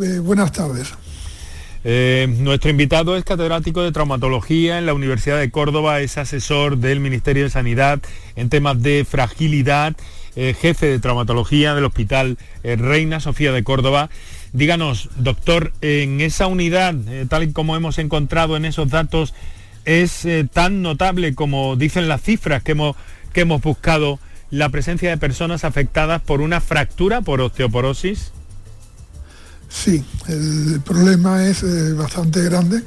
Eh, 0.00 0.18
buenas 0.18 0.52
tardes. 0.52 0.92
Eh, 1.82 2.26
nuestro 2.40 2.70
invitado 2.70 3.16
es 3.16 3.24
catedrático 3.24 3.82
de 3.82 3.90
traumatología 3.90 4.78
en 4.78 4.84
la 4.84 4.92
Universidad 4.92 5.38
de 5.38 5.50
Córdoba, 5.50 6.00
es 6.00 6.18
asesor 6.18 6.76
del 6.76 7.00
Ministerio 7.00 7.44
de 7.44 7.50
Sanidad 7.50 8.00
en 8.36 8.50
temas 8.50 8.82
de 8.82 9.06
fragilidad, 9.08 9.96
jefe 10.34 10.86
de 10.86 10.98
traumatología 10.98 11.74
del 11.74 11.86
Hospital 11.86 12.36
Reina 12.62 13.18
Sofía 13.18 13.52
de 13.52 13.64
Córdoba. 13.64 14.10
Díganos, 14.52 15.08
doctor, 15.16 15.72
en 15.80 16.20
esa 16.20 16.46
unidad, 16.46 16.94
tal 17.28 17.44
y 17.44 17.52
como 17.52 17.76
hemos 17.76 17.98
encontrado 17.98 18.56
en 18.56 18.66
esos 18.66 18.90
datos, 18.90 19.34
¿es 19.86 20.26
tan 20.52 20.82
notable 20.82 21.34
como 21.34 21.76
dicen 21.76 22.08
las 22.08 22.22
cifras 22.22 22.62
que 22.62 22.72
hemos, 22.72 22.96
que 23.32 23.40
hemos 23.40 23.62
buscado 23.62 24.18
la 24.50 24.68
presencia 24.68 25.10
de 25.10 25.16
personas 25.16 25.64
afectadas 25.64 26.20
por 26.22 26.40
una 26.40 26.60
fractura 26.60 27.20
por 27.20 27.40
osteoporosis? 27.40 28.32
Sí, 29.68 30.04
el 30.26 30.80
problema 30.84 31.46
es 31.46 31.62
eh, 31.62 31.92
bastante 31.92 32.42
grande 32.42 32.82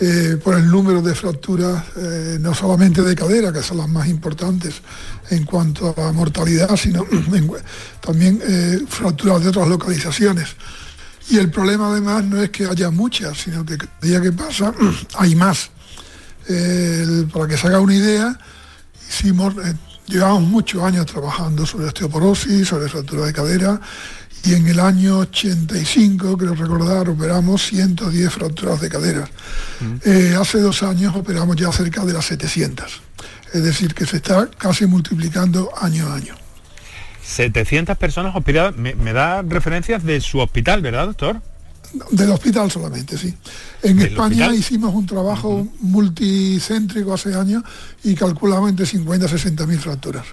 eh, 0.00 0.38
por 0.42 0.54
el 0.54 0.70
número 0.70 1.02
de 1.02 1.14
fracturas, 1.14 1.82
eh, 1.96 2.38
no 2.40 2.54
solamente 2.54 3.02
de 3.02 3.16
cadera, 3.16 3.52
que 3.52 3.62
son 3.62 3.78
las 3.78 3.88
más 3.88 4.06
importantes 4.06 4.82
en 5.30 5.44
cuanto 5.44 5.94
a 6.00 6.12
mortalidad, 6.12 6.76
sino 6.76 7.04
también 8.00 8.40
fracturas 8.88 9.42
de 9.42 9.48
otras 9.48 9.66
localizaciones. 9.66 10.54
Y 11.28 11.38
el 11.38 11.50
problema 11.50 11.90
además 11.90 12.24
no 12.24 12.40
es 12.40 12.50
que 12.50 12.66
haya 12.66 12.90
muchas, 12.92 13.38
sino 13.38 13.66
que 13.66 13.76
cada 13.76 13.98
día 14.00 14.20
que 14.20 14.30
pasa 14.30 14.72
hay 15.18 15.34
más. 15.34 15.70
para 17.32 17.48
que 17.48 17.56
se 17.56 17.66
haga 17.66 17.80
una 17.80 17.96
idea, 17.96 18.38
hicimos 19.08 19.54
Llevamos 20.06 20.42
muchos 20.42 20.82
años 20.82 21.06
trabajando 21.06 21.66
sobre 21.66 21.86
osteoporosis, 21.86 22.68
sobre 22.68 22.88
fractura 22.88 23.26
de 23.26 23.32
cadera 23.32 23.80
y 24.44 24.54
en 24.54 24.68
el 24.68 24.78
año 24.78 25.18
85, 25.18 26.38
creo 26.38 26.54
recordar, 26.54 27.08
operamos 27.08 27.66
110 27.66 28.32
fracturas 28.32 28.80
de 28.80 28.88
cadera. 28.88 29.28
Mm. 29.80 29.94
Eh, 30.04 30.36
hace 30.40 30.60
dos 30.60 30.84
años 30.84 31.16
operamos 31.16 31.56
ya 31.56 31.72
cerca 31.72 32.04
de 32.04 32.12
las 32.12 32.26
700. 32.26 33.02
Es 33.52 33.64
decir, 33.64 33.94
que 33.94 34.06
se 34.06 34.18
está 34.18 34.48
casi 34.56 34.86
multiplicando 34.86 35.70
año 35.80 36.06
a 36.08 36.14
año. 36.14 36.34
700 37.24 37.98
personas 37.98 38.36
operadas, 38.36 38.76
me 38.76 39.12
da 39.12 39.42
referencias 39.42 40.04
de 40.04 40.20
su 40.20 40.38
hospital, 40.38 40.80
¿verdad, 40.80 41.06
doctor? 41.06 41.42
Del 42.10 42.30
hospital 42.30 42.70
solamente, 42.70 43.16
sí. 43.16 43.34
En 43.82 44.00
España 44.00 44.52
hicimos 44.54 44.94
un 44.94 45.06
trabajo 45.06 45.66
multicéntrico 45.80 47.14
hace 47.14 47.34
años 47.34 47.62
y 48.04 48.14
calculamos 48.14 48.70
entre 48.70 48.86
50 48.86 49.26
y 49.26 49.28
60 49.28 49.66
mil 49.66 49.78
fracturas. 49.78 50.26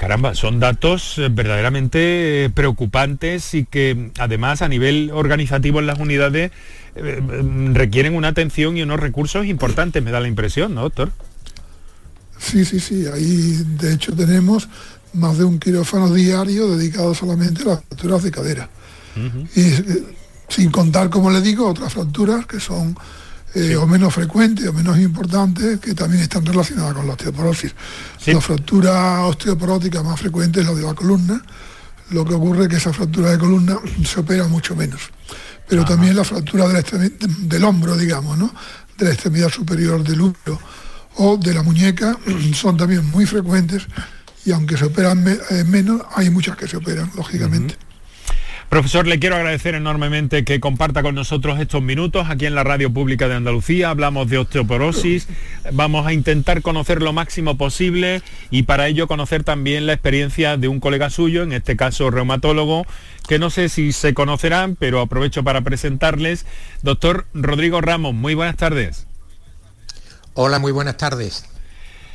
Caramba, 0.00 0.34
son 0.34 0.60
datos 0.60 1.18
eh, 1.18 1.28
verdaderamente 1.30 2.46
eh, 2.46 2.50
preocupantes 2.50 3.52
y 3.52 3.66
que 3.66 4.12
además 4.18 4.62
a 4.62 4.68
nivel 4.68 5.10
organizativo 5.12 5.78
en 5.78 5.86
las 5.86 5.98
unidades 5.98 6.52
eh, 6.96 7.20
requieren 7.74 8.14
una 8.14 8.28
atención 8.28 8.78
y 8.78 8.82
unos 8.82 8.98
recursos 8.98 9.44
importantes, 9.44 10.02
me 10.02 10.10
da 10.10 10.20
la 10.20 10.28
impresión, 10.28 10.74
¿no, 10.74 10.80
doctor? 10.80 11.12
Sí, 12.38 12.64
sí, 12.64 12.80
sí. 12.80 13.04
Ahí 13.12 13.62
de 13.78 13.92
hecho 13.92 14.16
tenemos 14.16 14.70
más 15.12 15.36
de 15.36 15.44
un 15.44 15.58
quirófano 15.58 16.14
diario 16.14 16.74
dedicado 16.74 17.14
solamente 17.14 17.62
a 17.64 17.66
las 17.66 17.84
fracturas 17.84 18.22
de 18.22 18.30
cadera. 18.30 18.70
Sin 20.50 20.70
contar, 20.70 21.08
como 21.08 21.30
le 21.30 21.40
digo, 21.40 21.66
otras 21.66 21.94
fracturas 21.94 22.44
que 22.44 22.60
son 22.60 22.96
eh, 23.54 23.76
o 23.76 23.86
menos 23.86 24.12
frecuentes 24.12 24.66
o 24.68 24.72
menos 24.72 24.98
importantes 24.98 25.80
que 25.80 25.94
también 25.94 26.22
están 26.22 26.44
relacionadas 26.44 26.94
con 26.94 27.06
la 27.06 27.14
osteoporosis. 27.14 27.74
La 28.26 28.40
fractura 28.40 29.24
osteoporótica 29.24 30.02
más 30.02 30.20
frecuente 30.20 30.60
es 30.60 30.66
la 30.66 30.74
de 30.74 30.82
la 30.82 30.94
columna, 30.94 31.42
lo 32.10 32.24
que 32.24 32.34
ocurre 32.34 32.64
es 32.64 32.68
que 32.68 32.76
esa 32.76 32.92
fractura 32.92 33.30
de 33.30 33.38
columna 33.38 33.78
se 34.04 34.20
opera 34.20 34.46
mucho 34.48 34.74
menos. 34.74 35.00
Pero 35.68 35.84
también 35.84 36.16
la 36.16 36.24
fractura 36.24 36.66
del, 36.68 37.64
hombro, 37.64 37.96
digamos, 37.96 38.36
¿no? 38.36 38.52
de 38.98 39.04
la 39.04 39.12
extremidad 39.12 39.48
superior 39.48 40.02
del 40.02 40.20
útero 40.20 40.60
o 41.16 41.36
de 41.36 41.54
la 41.54 41.62
muñeca 41.62 42.18
son 42.54 42.76
también 42.76 43.08
muy 43.10 43.24
frecuentes 43.26 43.86
y 44.44 44.52
aunque 44.52 44.76
se 44.76 44.86
operan 44.86 45.24
eh, 45.28 45.64
menos, 45.64 46.02
hay 46.16 46.30
muchas 46.30 46.56
que 46.56 46.66
se 46.66 46.76
operan, 46.76 47.10
lógicamente. 47.14 47.76
Profesor, 48.70 49.04
le 49.04 49.18
quiero 49.18 49.34
agradecer 49.34 49.74
enormemente 49.74 50.44
que 50.44 50.60
comparta 50.60 51.02
con 51.02 51.16
nosotros 51.16 51.58
estos 51.58 51.82
minutos 51.82 52.28
aquí 52.30 52.46
en 52.46 52.54
la 52.54 52.62
Radio 52.62 52.88
Pública 52.92 53.26
de 53.26 53.34
Andalucía. 53.34 53.90
Hablamos 53.90 54.30
de 54.30 54.38
osteoporosis, 54.38 55.26
vamos 55.72 56.06
a 56.06 56.12
intentar 56.12 56.62
conocer 56.62 57.02
lo 57.02 57.12
máximo 57.12 57.58
posible 57.58 58.22
y 58.48 58.62
para 58.62 58.86
ello 58.86 59.08
conocer 59.08 59.42
también 59.42 59.86
la 59.86 59.94
experiencia 59.94 60.56
de 60.56 60.68
un 60.68 60.78
colega 60.78 61.10
suyo, 61.10 61.42
en 61.42 61.52
este 61.52 61.76
caso 61.76 62.12
reumatólogo, 62.12 62.86
que 63.26 63.40
no 63.40 63.50
sé 63.50 63.68
si 63.68 63.90
se 63.90 64.14
conocerán, 64.14 64.76
pero 64.76 65.00
aprovecho 65.00 65.42
para 65.42 65.62
presentarles. 65.62 66.46
Doctor 66.82 67.26
Rodrigo 67.34 67.80
Ramos, 67.80 68.14
muy 68.14 68.34
buenas 68.34 68.56
tardes. 68.56 69.08
Hola, 70.34 70.60
muy 70.60 70.70
buenas 70.70 70.96
tardes. 70.96 71.49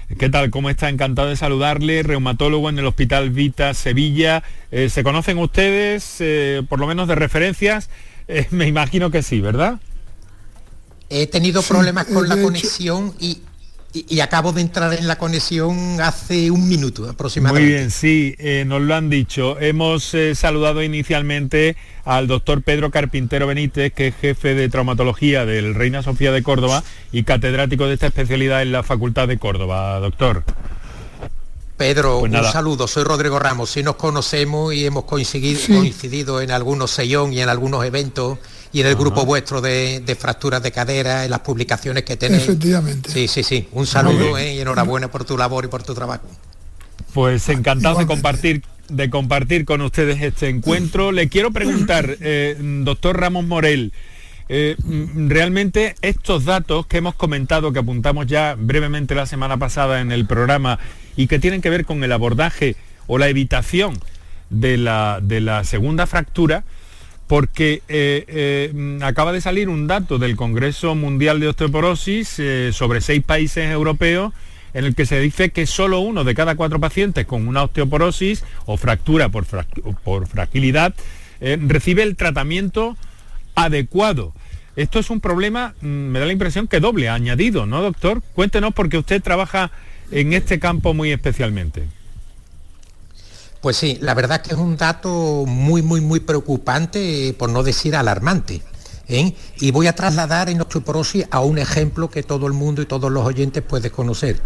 ¿Qué 0.07 0.29
tal? 0.29 0.51
¿Cómo 0.51 0.69
está? 0.69 0.89
Encantado 0.89 1.29
de 1.29 1.35
saludarle, 1.35 2.03
reumatólogo 2.03 2.69
en 2.69 2.77
el 2.77 2.85
Hospital 2.85 3.31
Vita 3.31 3.73
Sevilla. 3.73 4.43
Eh, 4.69 4.89
¿Se 4.89 5.03
conocen 5.03 5.39
ustedes, 5.39 6.17
eh, 6.19 6.61
por 6.69 6.79
lo 6.79 6.85
menos 6.85 7.07
de 7.07 7.15
referencias? 7.15 7.89
Eh, 8.27 8.47
me 8.51 8.67
imagino 8.67 9.09
que 9.09 9.23
sí, 9.23 9.41
¿verdad? 9.41 9.79
He 11.09 11.25
tenido 11.25 11.63
problemas 11.63 12.05
con 12.05 12.29
la 12.29 12.39
conexión 12.39 13.15
y, 13.19 13.39
y, 13.95 14.19
acabo 14.19 14.51
de 14.51 14.61
entrar 14.61 14.93
en 14.93 15.07
la 15.07 15.17
conexión 15.17 16.01
hace 16.01 16.51
un 16.51 16.67
minuto 16.67 17.09
aproximadamente. 17.09 17.67
Muy 17.67 17.73
bien, 17.77 17.91
sí, 17.91 18.35
eh, 18.39 18.65
nos 18.67 18.81
lo 18.81 18.93
han 18.95 19.09
dicho. 19.09 19.59
Hemos 19.59 20.13
eh, 20.13 20.35
saludado 20.35 20.83
inicialmente 20.83 21.77
al 22.03 22.27
doctor 22.27 22.61
Pedro 22.61 22.91
Carpintero 22.91 23.47
Benítez, 23.47 23.93
que 23.93 24.07
es 24.07 24.15
jefe 24.15 24.53
de 24.53 24.67
traumatología 24.69 25.45
del 25.45 25.75
Reina 25.75 26.03
Sofía 26.03 26.31
de 26.31 26.43
Córdoba 26.43 26.83
y 27.11 27.23
catedrático 27.23 27.87
de 27.87 27.93
esta 27.93 28.07
especialidad 28.07 28.61
en 28.61 28.71
la 28.71 28.83
Facultad 28.83 29.27
de 29.27 29.37
Córdoba. 29.37 29.99
Doctor. 29.99 30.43
Pedro, 31.77 32.21
pues 32.21 32.31
un 32.31 32.43
saludo, 32.51 32.87
soy 32.87 33.03
Rodrigo 33.03 33.37
Ramos, 33.37 33.69
sí 33.69 33.83
nos 33.83 33.95
conocemos 33.95 34.73
y 34.73 34.85
hemos 34.85 35.03
coincidido, 35.03 35.59
coincidido 35.67 36.39
en 36.39 36.51
algunos 36.51 36.91
sillón 36.91 37.33
y 37.33 37.41
en 37.41 37.49
algunos 37.49 37.83
eventos 37.83 38.39
y 38.75 38.81
en 38.81 38.87
el 38.87 38.95
grupo 38.97 39.25
vuestro 39.25 39.61
de, 39.61 40.17
fracturas 40.19 40.61
de 40.61 40.69
cadera, 40.69 41.23
en 41.23 41.31
las 41.31 41.39
publicaciones 41.39 42.03
que 42.03 42.17
tenéis. 42.17 42.43
Efectivamente. 42.43 43.09
Sí, 43.09 43.29
sí, 43.29 43.41
sí. 43.41 43.69
Un 43.71 43.87
saludo 43.87 44.37
eh, 44.37 44.55
y 44.55 44.59
enhorabuena 44.59 45.09
por 45.09 45.23
tu 45.23 45.37
labor 45.37 45.63
y 45.63 45.69
por 45.69 45.81
tu 45.83 45.93
trabajo. 45.93 46.27
Pues 47.13 47.47
encantado 47.47 47.99
de 47.99 48.05
compartir 48.05 48.63
de 48.89 49.09
compartir 49.09 49.63
con 49.63 49.79
ustedes 49.79 50.21
este 50.21 50.49
encuentro. 50.49 51.13
Le 51.13 51.29
quiero 51.29 51.51
preguntar, 51.51 52.17
eh, 52.19 52.57
doctor 52.59 53.17
Ramos 53.17 53.45
Morel, 53.45 53.93
eh, 54.49 54.75
realmente 55.15 55.95
estos 56.01 56.43
datos 56.43 56.85
que 56.85 56.97
hemos 56.97 57.15
comentado, 57.15 57.71
que 57.71 57.79
apuntamos 57.79 58.27
ya 58.27 58.55
brevemente 58.59 59.15
la 59.15 59.25
semana 59.25 59.55
pasada 59.55 60.01
en 60.01 60.11
el 60.11 60.25
programa 60.25 60.79
y 61.15 61.27
que 61.27 61.39
tienen 61.39 61.61
que 61.61 61.69
ver 61.69 61.85
con 61.85 62.03
el 62.03 62.11
abordaje 62.11 62.75
o 63.07 63.19
la 63.19 63.29
evitación 63.29 63.97
de 64.49 64.75
la, 64.75 65.19
de 65.23 65.39
la 65.39 65.63
segunda 65.63 66.07
fractura, 66.07 66.65
porque 67.27 67.81
eh, 67.87 68.25
eh, 68.27 68.99
acaba 69.01 69.31
de 69.31 69.41
salir 69.41 69.69
un 69.69 69.87
dato 69.87 70.19
del 70.19 70.35
Congreso 70.35 70.95
Mundial 70.95 71.39
de 71.39 71.47
Osteoporosis 71.47 72.39
eh, 72.39 72.71
sobre 72.71 73.01
seis 73.01 73.23
países 73.23 73.69
europeos 73.71 74.33
en 74.73 74.85
el 74.85 74.93
que 74.93 75.05
se 75.05 75.19
dice 75.19 75.49
que 75.49 75.65
solo 75.65 75.99
uno 75.99 76.23
de 76.23 76.35
cada 76.35 76.55
cuatro 76.55 76.79
pacientes 76.79 77.25
con 77.25 77.47
una 77.47 77.63
osteoporosis 77.63 78.43
o 78.65 78.77
fractura 78.77 79.29
por, 79.29 79.45
por 80.03 80.27
fragilidad 80.27 80.93
recibe 81.39 82.03
el 82.03 82.15
tratamiento 82.15 82.97
adecuado. 83.55 84.33
Esto 84.75 84.99
es 84.99 85.09
un 85.09 85.21
problema, 85.21 85.73
mm, 85.81 85.87
me 85.87 86.19
da 86.19 86.25
la 86.25 86.33
impresión 86.33 86.67
que 86.67 86.79
doble, 86.79 87.07
añadido, 87.07 87.65
¿no, 87.65 87.81
doctor? 87.81 88.21
Cuéntenos 88.33 88.73
porque 88.73 88.97
usted 88.97 89.21
trabaja 89.21 89.71
en 90.11 90.33
este 90.33 90.59
campo 90.59 90.93
muy 90.93 91.11
especialmente. 91.11 91.83
Pues 93.65 93.77
sí, 93.77 93.97
la 93.99 94.13
verdad 94.13 94.43
que 94.43 94.53
es 94.53 94.59
un 94.59 94.77
dato 94.77 95.43
muy, 95.47 95.81
muy, 95.81 95.99
muy 95.99 96.19
preocupante, 96.19 97.35
por 97.35 97.49
no 97.49 97.63
decir 97.63 97.95
alarmante. 97.95 98.61
¿eh? 99.07 99.33
Y 99.59 99.71
voy 99.71 99.87
a 99.87 99.95
trasladar 99.95 100.51
en 100.51 100.61
osteoporosis 100.61 101.25
a 101.31 101.39
un 101.39 101.57
ejemplo 101.57 102.11
que 102.11 102.21
todo 102.21 102.45
el 102.45 102.53
mundo 102.53 102.83
y 102.83 102.85
todos 102.85 103.11
los 103.11 103.25
oyentes 103.25 103.63
pueden 103.63 103.91
conocer. 103.91 104.39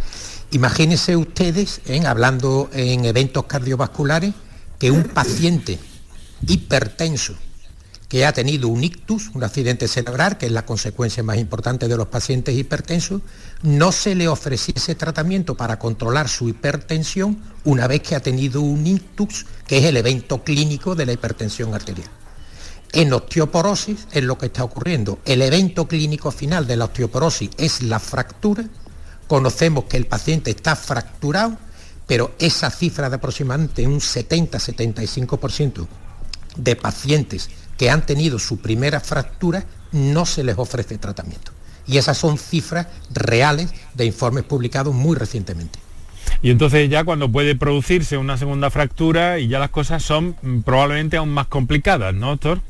Imagínense 0.52 1.18
ustedes, 1.18 1.82
¿eh? 1.88 2.02
hablando 2.06 2.70
en 2.72 3.04
eventos 3.04 3.44
cardiovasculares, 3.44 4.34
que 4.80 4.90
un 4.90 5.04
paciente 5.04 5.78
hipertenso 6.48 7.34
que 8.10 8.26
ha 8.26 8.34
tenido 8.34 8.68
un 8.70 8.84
ictus, 8.84 9.30
un 9.36 9.44
accidente 9.44 9.88
cerebral, 9.88 10.40
que 10.40 10.48
es 10.48 10.52
la 10.52 10.66
consecuencia 10.66 11.22
más 11.22 11.38
importante 11.38 11.88
de 11.88 11.96
los 11.96 12.08
pacientes 12.08 12.58
hipertensos, 12.58 13.22
no 13.62 13.92
se 13.92 14.16
le 14.16 14.28
ofreciese 14.28 14.96
tratamiento 14.96 15.56
para 15.56 15.78
controlar 15.78 16.28
su 16.28 16.50
hipertensión 16.50 17.40
una 17.66 17.88
vez 17.88 18.02
que 18.02 18.16
ha 18.16 18.20
tenido 18.20 18.62
un 18.62 18.88
ictus, 18.88 19.46
que 19.68 19.78
es 19.78 19.86
el 19.86 19.96
evento 19.96 20.44
clínico 20.44 20.96
de 20.96 21.06
la 21.06 21.14
hipertensión 21.14 21.76
arterial. 21.76 22.10
En 22.94 23.14
osteoporosis 23.14 24.08
es 24.12 24.24
lo 24.24 24.40
que 24.40 24.48
está 24.48 24.64
ocurriendo. 24.64 25.20
El 25.24 25.44
evento 25.44 25.88
clínico 25.88 26.32
final 26.32 26.66
de 26.66 26.78
la 26.78 26.86
osteoporosis 26.86 27.52
es 27.60 27.84
la 27.84 28.00
fractura. 28.00 28.66
Conocemos 29.28 29.84
que 29.84 29.98
el 29.98 30.08
paciente 30.08 30.50
está 30.50 30.76
fracturado, 30.76 31.56
pero 32.08 32.34
esa 32.40 32.72
cifra 32.72 33.08
de 33.08 33.18
aproximadamente 33.18 33.86
un 33.86 34.00
70-75% 34.00 35.88
de 36.58 36.76
pacientes 36.76 37.50
que 37.80 37.90
han 37.90 38.06
tenido 38.06 38.38
su 38.40 38.58
primera 38.58 39.00
fractura 39.00 39.64
no 39.94 40.26
se 40.26 40.44
les 40.44 40.58
ofrece 40.58 40.98
tratamiento. 40.98 41.54
Y 41.88 41.98
esas 41.98 42.18
son 42.18 42.38
cifras 42.38 42.88
reales 43.10 43.72
de 43.96 44.06
informes 44.06 44.44
publicados 44.44 44.94
muy 44.94 45.16
recientemente. 45.16 45.80
Y 46.42 46.52
entonces 46.52 46.90
ya 46.90 47.06
cuando 47.06 47.32
puede 47.32 47.56
producirse 47.56 48.18
una 48.18 48.38
segunda 48.38 48.70
fractura 48.70 49.40
y 49.40 49.48
ya 49.48 49.60
las 49.60 49.70
cosas 49.70 50.04
son 50.04 50.36
mm, 50.42 50.60
probablemente 50.60 51.16
aún 51.16 51.30
más 51.30 51.48
complicadas, 51.48 52.14
¿no, 52.14 52.28
doctor? 52.28 52.62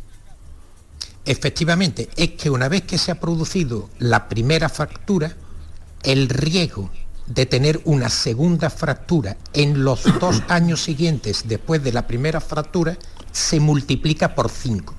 Efectivamente, 1.25 2.07
es 2.15 2.29
que 2.29 2.51
una 2.51 2.69
vez 2.69 2.83
que 2.83 2.99
se 2.99 3.11
ha 3.11 3.19
producido 3.19 3.89
la 3.97 4.29
primera 4.29 4.69
fractura, 4.69 5.35
el 6.03 6.29
riesgo 6.29 6.91
de 7.25 7.47
tener 7.47 7.81
una 7.85 8.09
segunda 8.09 8.69
fractura 8.69 9.37
en 9.53 9.83
los 9.83 10.03
dos 10.19 10.43
años 10.49 10.83
siguientes 10.83 11.45
después 11.47 11.83
de 11.83 11.93
la 11.93 12.05
primera 12.05 12.41
fractura 12.41 12.97
se 13.31 13.59
multiplica 13.59 14.35
por 14.35 14.49
cinco. 14.49 14.95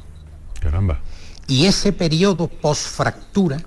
Caramba. 0.61 1.01
Y 1.47 1.67
ese 1.67 1.93
periodo 1.93 2.47
post-fractura, 2.49 3.61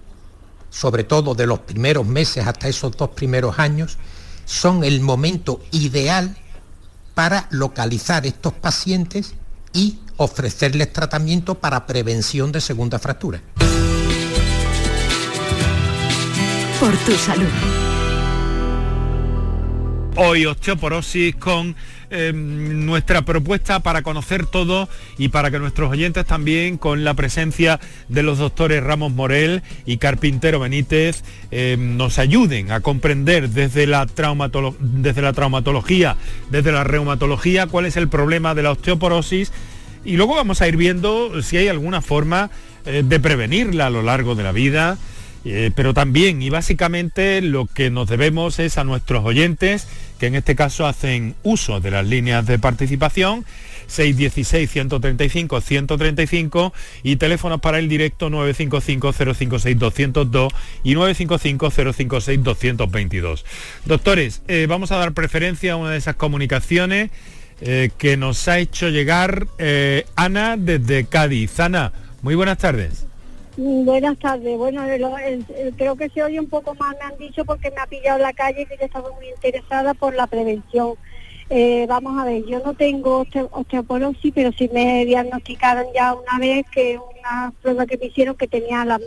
sobre 0.70 1.04
todo 1.04 1.36
de 1.36 1.48
los 1.48 1.60
primeros 1.60 2.06
meses 2.06 2.48
hasta 2.48 2.68
esos 2.68 2.96
dos 2.96 3.10
primeros 3.10 3.60
años, 3.60 3.98
son 4.46 4.84
el 4.84 5.02
momento 5.02 5.62
ideal 5.72 6.38
para 7.14 7.48
localizar 7.52 8.26
estos 8.26 8.54
pacientes 8.54 9.36
y 9.74 10.00
ofrecerles 10.18 10.94
tratamiento 10.94 11.56
para 11.56 11.86
prevención 11.86 12.52
de 12.52 12.62
segunda 12.62 13.00
fractura. 13.00 13.42
Por 16.80 16.98
tu 16.98 17.14
salud. 17.14 17.48
Hoy 20.16 20.46
osteoporosis 20.46 21.36
con 21.38 21.76
Em, 22.16 22.86
nuestra 22.86 23.24
propuesta 23.24 23.80
para 23.80 24.04
conocer 24.04 24.46
todo 24.46 24.88
y 25.18 25.30
para 25.30 25.50
que 25.50 25.58
nuestros 25.58 25.90
oyentes 25.90 26.28
también, 26.28 26.78
con 26.78 27.04
la 27.04 27.16
presencia 27.16 27.80
de 28.08 28.22
los 28.22 28.38
doctores 28.38 28.84
Ramos 28.84 29.12
Morel 29.12 29.64
y 29.88 29.98
Carpintero 29.98 30.60
Benítez, 30.60 31.24
em, 31.50 31.98
nos 31.98 32.20
ayuden 32.20 32.72
a 32.72 32.82
comprender 32.82 33.50
desde 33.50 33.88
la, 33.88 34.06
desde 34.80 35.22
la 35.24 35.34
traumatología, 35.34 36.16
desde 36.52 36.72
la 36.72 36.84
reumatología, 36.84 37.66
cuál 37.66 37.88
es 37.88 37.98
el 37.98 38.10
problema 38.10 38.54
de 38.54 38.62
la 38.62 38.74
osteoporosis 38.74 39.52
y 40.06 40.16
luego 40.16 40.36
vamos 40.36 40.62
a 40.62 40.68
ir 40.68 40.78
viendo 40.78 41.42
si 41.42 41.58
hay 41.58 41.68
alguna 41.68 42.02
forma 42.02 42.52
eh, 42.86 43.02
de 43.04 43.20
prevenirla 43.20 43.88
a 43.88 43.90
lo 43.90 44.04
largo 44.04 44.36
de 44.36 44.44
la 44.44 44.52
vida. 44.52 45.00
Eh, 45.46 45.72
pero 45.76 45.94
también 45.94 46.42
y 46.42 46.50
básicamente 46.50 47.42
lo 47.42 47.66
que 47.66 47.90
nos 47.90 48.08
debemos 48.08 48.60
es 48.60 48.78
a 48.78 48.86
nuestros 48.86 49.26
oyentes 49.26 49.90
que 50.24 50.28
en 50.28 50.36
este 50.36 50.56
caso 50.56 50.88
hacen 50.88 51.36
uso 51.44 51.82
de 51.82 51.92
las 51.92 52.08
líneas 52.08 52.46
de 52.46 52.58
participación 52.58 53.44
616-135-135 53.90 56.72
y 57.04 57.18
teléfonos 57.18 57.60
para 57.60 57.78
el 57.78 57.90
directo 57.90 58.30
955-056-202 58.30 60.48
y 60.82 60.96
955-056-222. 60.96 63.44
Doctores, 63.84 64.44
eh, 64.48 64.66
vamos 64.70 64.94
a 64.94 64.98
dar 64.98 65.12
preferencia 65.12 65.74
a 65.74 65.76
una 65.76 65.92
de 65.92 65.98
esas 65.98 66.16
comunicaciones 66.16 67.12
eh, 67.60 67.90
que 67.98 68.16
nos 68.16 68.48
ha 68.48 68.60
hecho 68.60 68.88
llegar 68.88 69.48
eh, 69.58 70.06
Ana 70.16 70.56
desde 70.56 71.04
Cádiz. 71.04 71.60
Ana, 71.60 71.92
muy 72.22 72.36
buenas 72.36 72.60
tardes. 72.60 73.08
Buenas 73.56 74.18
tardes. 74.18 74.58
Bueno, 74.58 74.84
creo 75.78 75.96
que 75.96 76.10
se 76.10 76.24
oye 76.24 76.40
un 76.40 76.50
poco 76.50 76.74
más, 76.74 76.96
me 76.98 77.06
han 77.06 77.18
dicho, 77.20 77.46
porque 77.46 77.70
me 77.70 77.82
ha 77.82 77.86
pillado 77.86 78.18
la 78.18 78.34
calle 78.34 78.64
y 78.64 78.80
yo 78.80 78.86
estaba 78.86 79.12
muy 79.12 79.30
interesada 79.30 79.94
por 79.94 80.16
la 80.16 80.26
prevención. 80.26 80.96
Eh, 81.50 81.86
vamos 81.88 82.20
a 82.20 82.26
ver, 82.26 82.44
yo 82.46 82.60
no 82.66 82.74
tengo 82.74 83.28
osteoporosis, 83.52 84.34
pero 84.34 84.52
sí 84.58 84.70
me 84.74 85.06
diagnosticaron 85.06 85.86
ya 85.94 86.16
una 86.16 86.40
vez 86.40 86.66
que 86.72 86.98
una 86.98 87.54
prueba 87.62 87.86
que 87.86 87.98
me 88.00 88.08
hicieron 88.08 88.36
que 88.36 88.48
tenía 88.48 88.86
la, 88.86 89.00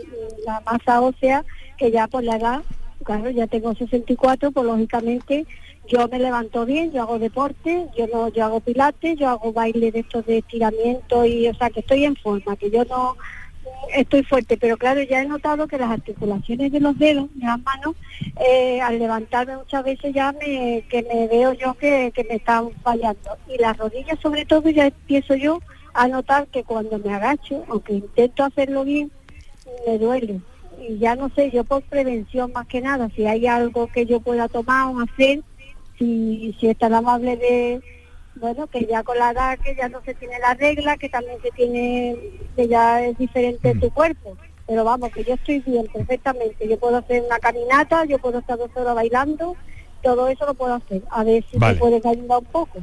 masa 0.65 1.01
ósea, 1.01 1.43
que 1.77 1.91
ya 1.91 2.07
por 2.07 2.23
la 2.23 2.37
edad, 2.37 2.61
claro, 3.03 3.29
ya 3.31 3.47
tengo 3.47 3.75
64, 3.75 4.51
pues 4.51 4.65
lógicamente 4.65 5.45
yo 5.89 6.07
me 6.07 6.19
levanto 6.19 6.65
bien, 6.65 6.91
yo 6.93 7.01
hago 7.01 7.19
deporte, 7.19 7.87
yo 7.97 8.07
no, 8.07 8.29
yo 8.29 8.45
hago 8.45 8.61
pilates, 8.61 9.17
yo 9.17 9.27
hago 9.27 9.51
baile 9.51 9.91
de 9.91 9.99
estos 9.99 10.25
de 10.25 10.37
estiramiento 10.37 11.25
y, 11.25 11.49
o 11.49 11.53
sea, 11.53 11.69
que 11.69 11.81
estoy 11.81 12.05
en 12.05 12.15
forma, 12.15 12.55
que 12.55 12.71
yo 12.71 12.85
no 12.85 13.17
estoy 13.93 14.23
fuerte, 14.23 14.57
pero 14.57 14.77
claro, 14.77 15.01
ya 15.01 15.21
he 15.21 15.27
notado 15.27 15.67
que 15.67 15.77
las 15.77 15.91
articulaciones 15.91 16.71
de 16.71 16.79
los 16.79 16.97
dedos, 16.97 17.29
de 17.35 17.45
las 17.45 17.59
manos, 17.61 17.95
eh, 18.47 18.81
al 18.81 18.99
levantarme 18.99 19.57
muchas 19.57 19.83
veces 19.83 20.13
ya 20.13 20.31
me, 20.33 20.83
que 20.89 21.03
me 21.03 21.27
veo 21.27 21.53
yo 21.53 21.73
que, 21.75 22.11
que 22.13 22.23
me 22.23 22.35
están 22.35 22.71
fallando. 22.83 23.37
Y 23.47 23.57
las 23.57 23.77
rodillas 23.77 24.19
sobre 24.21 24.45
todo 24.45 24.69
ya 24.69 24.87
empiezo 24.87 25.35
yo 25.35 25.59
a 25.93 26.07
notar 26.07 26.47
que 26.47 26.63
cuando 26.63 26.99
me 26.99 27.13
agacho, 27.13 27.63
aunque 27.69 27.93
intento 27.93 28.43
hacerlo 28.43 28.83
bien, 28.83 29.11
me 29.85 29.97
duele. 29.97 30.41
Y 30.87 30.99
ya 30.99 31.15
no 31.15 31.29
sé, 31.29 31.49
yo 31.51 31.63
por 31.63 31.81
prevención 31.83 32.51
más 32.53 32.67
que 32.67 32.81
nada, 32.81 33.09
si 33.15 33.25
hay 33.25 33.47
algo 33.47 33.87
que 33.87 34.05
yo 34.05 34.19
pueda 34.19 34.47
tomar 34.47 34.87
o 34.87 34.99
hacer, 34.99 35.41
si, 35.97 36.55
si 36.59 36.67
es 36.67 36.77
tan 36.77 36.93
amable 36.93 37.35
de, 37.37 37.81
bueno, 38.39 38.67
que 38.67 38.85
ya 38.85 39.03
con 39.03 39.17
la 39.17 39.31
edad 39.31 39.59
que 39.59 39.75
ya 39.75 39.89
no 39.89 40.01
se 40.03 40.13
tiene 40.13 40.39
la 40.39 40.53
regla, 40.53 40.97
que 40.97 41.09
también 41.09 41.37
se 41.41 41.51
tiene, 41.51 42.15
que 42.55 42.67
ya 42.67 43.05
es 43.05 43.17
diferente 43.17 43.75
tu 43.75 43.89
cuerpo. 43.91 44.37
Pero 44.67 44.83
vamos, 44.83 45.11
que 45.11 45.23
yo 45.23 45.33
estoy 45.35 45.59
bien 45.59 45.87
perfectamente. 45.87 46.67
Yo 46.67 46.77
puedo 46.77 46.97
hacer 46.97 47.23
una 47.25 47.39
caminata, 47.39 48.05
yo 48.05 48.17
puedo 48.19 48.39
estar 48.39 48.57
dos 48.57 48.69
horas 48.75 48.95
bailando, 48.95 49.55
todo 50.03 50.27
eso 50.27 50.45
lo 50.45 50.53
puedo 50.53 50.73
hacer. 50.75 51.01
A 51.11 51.23
ver 51.23 51.43
si 51.49 51.57
Vale. 51.57 51.75
me 51.75 51.79
puedes 51.79 52.05
ayudar 52.05 52.39
un 52.39 52.45
poco. 52.45 52.79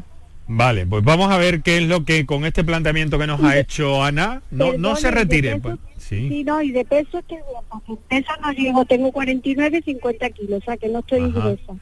Vale, 0.47 0.85
pues 0.87 1.03
vamos 1.03 1.31
a 1.31 1.39
ver 1.39 1.63
qué 1.63 1.79
es 1.79 1.85
lo 1.85 2.05
que 2.05 2.27
con 2.27 2.45
este 2.45 2.65
planteamiento 2.65 3.19
que 3.19 3.27
nos 3.27 3.43
ha 3.43 3.59
hecho 3.59 4.03
Ana, 4.03 4.43
no, 4.51 4.75
no 4.75 4.95
se 4.97 5.09
de 5.09 5.15
retire. 5.15 5.57
peso- 5.57 5.63
pues, 5.63 5.79
sí. 6.05 6.29
Sí, 6.29 6.45
no, 6.45 6.61
y 6.61 6.71
de 6.71 6.85
peso 6.85 7.19
estoy 7.19 7.39
bien, 7.39 7.65
porque 7.71 7.97
peso 8.09 8.33
no 8.43 8.53
llego, 8.53 8.85
tengo 8.85 9.11
49, 9.11 9.83
50 9.85 10.29
kilos, 10.31 10.61
o 10.61 10.65
sea 10.65 10.77
que 10.77 10.89
no 10.89 10.99
estoy 10.99 11.23
Ajá. 11.23 11.41
gruesa. 11.41 11.73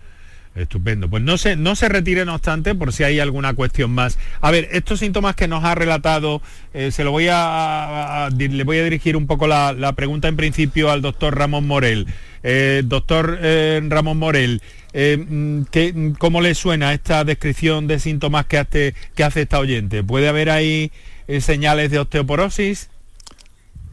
Estupendo. 0.54 1.08
Pues 1.08 1.22
no 1.22 1.38
se, 1.38 1.56
no 1.56 1.74
se 1.76 1.88
retire, 1.88 2.26
no 2.26 2.34
obstante, 2.34 2.74
por 2.74 2.92
si 2.92 3.04
hay 3.04 3.20
alguna 3.20 3.54
cuestión 3.54 3.90
más. 3.90 4.18
A 4.42 4.50
ver, 4.50 4.68
estos 4.72 4.98
síntomas 5.00 5.34
que 5.34 5.48
nos 5.48 5.64
ha 5.64 5.74
relatado, 5.74 6.42
eh, 6.74 6.90
se 6.90 7.04
lo 7.04 7.10
voy 7.10 7.28
a, 7.30 8.28
le 8.36 8.64
voy 8.64 8.76
a 8.78 8.84
dirigir 8.84 9.16
un 9.16 9.26
poco 9.26 9.46
la, 9.46 9.72
la 9.72 9.94
pregunta 9.94 10.28
en 10.28 10.36
principio 10.36 10.90
al 10.90 11.00
doctor 11.00 11.38
Ramón 11.38 11.66
Morel. 11.66 12.06
Eh, 12.42 12.82
doctor 12.84 13.38
eh, 13.40 13.80
Ramón 13.88 14.18
Morel, 14.18 14.60
mm, 14.92 15.62
¿qué- 15.70 16.12
¿cómo 16.18 16.42
le 16.42 16.54
suena 16.54 16.92
esta 16.92 17.24
descripción 17.24 17.86
de 17.86 17.98
síntomas 17.98 18.44
que 18.44 18.58
hace, 18.58 18.94
que 19.14 19.24
hace 19.24 19.42
esta 19.42 19.58
oyente? 19.58 20.02
¿Puede 20.04 20.28
haber 20.28 20.50
ahí 20.50 20.92
señales 21.40 21.90
de 21.90 21.98
osteoporosis? 22.00 22.90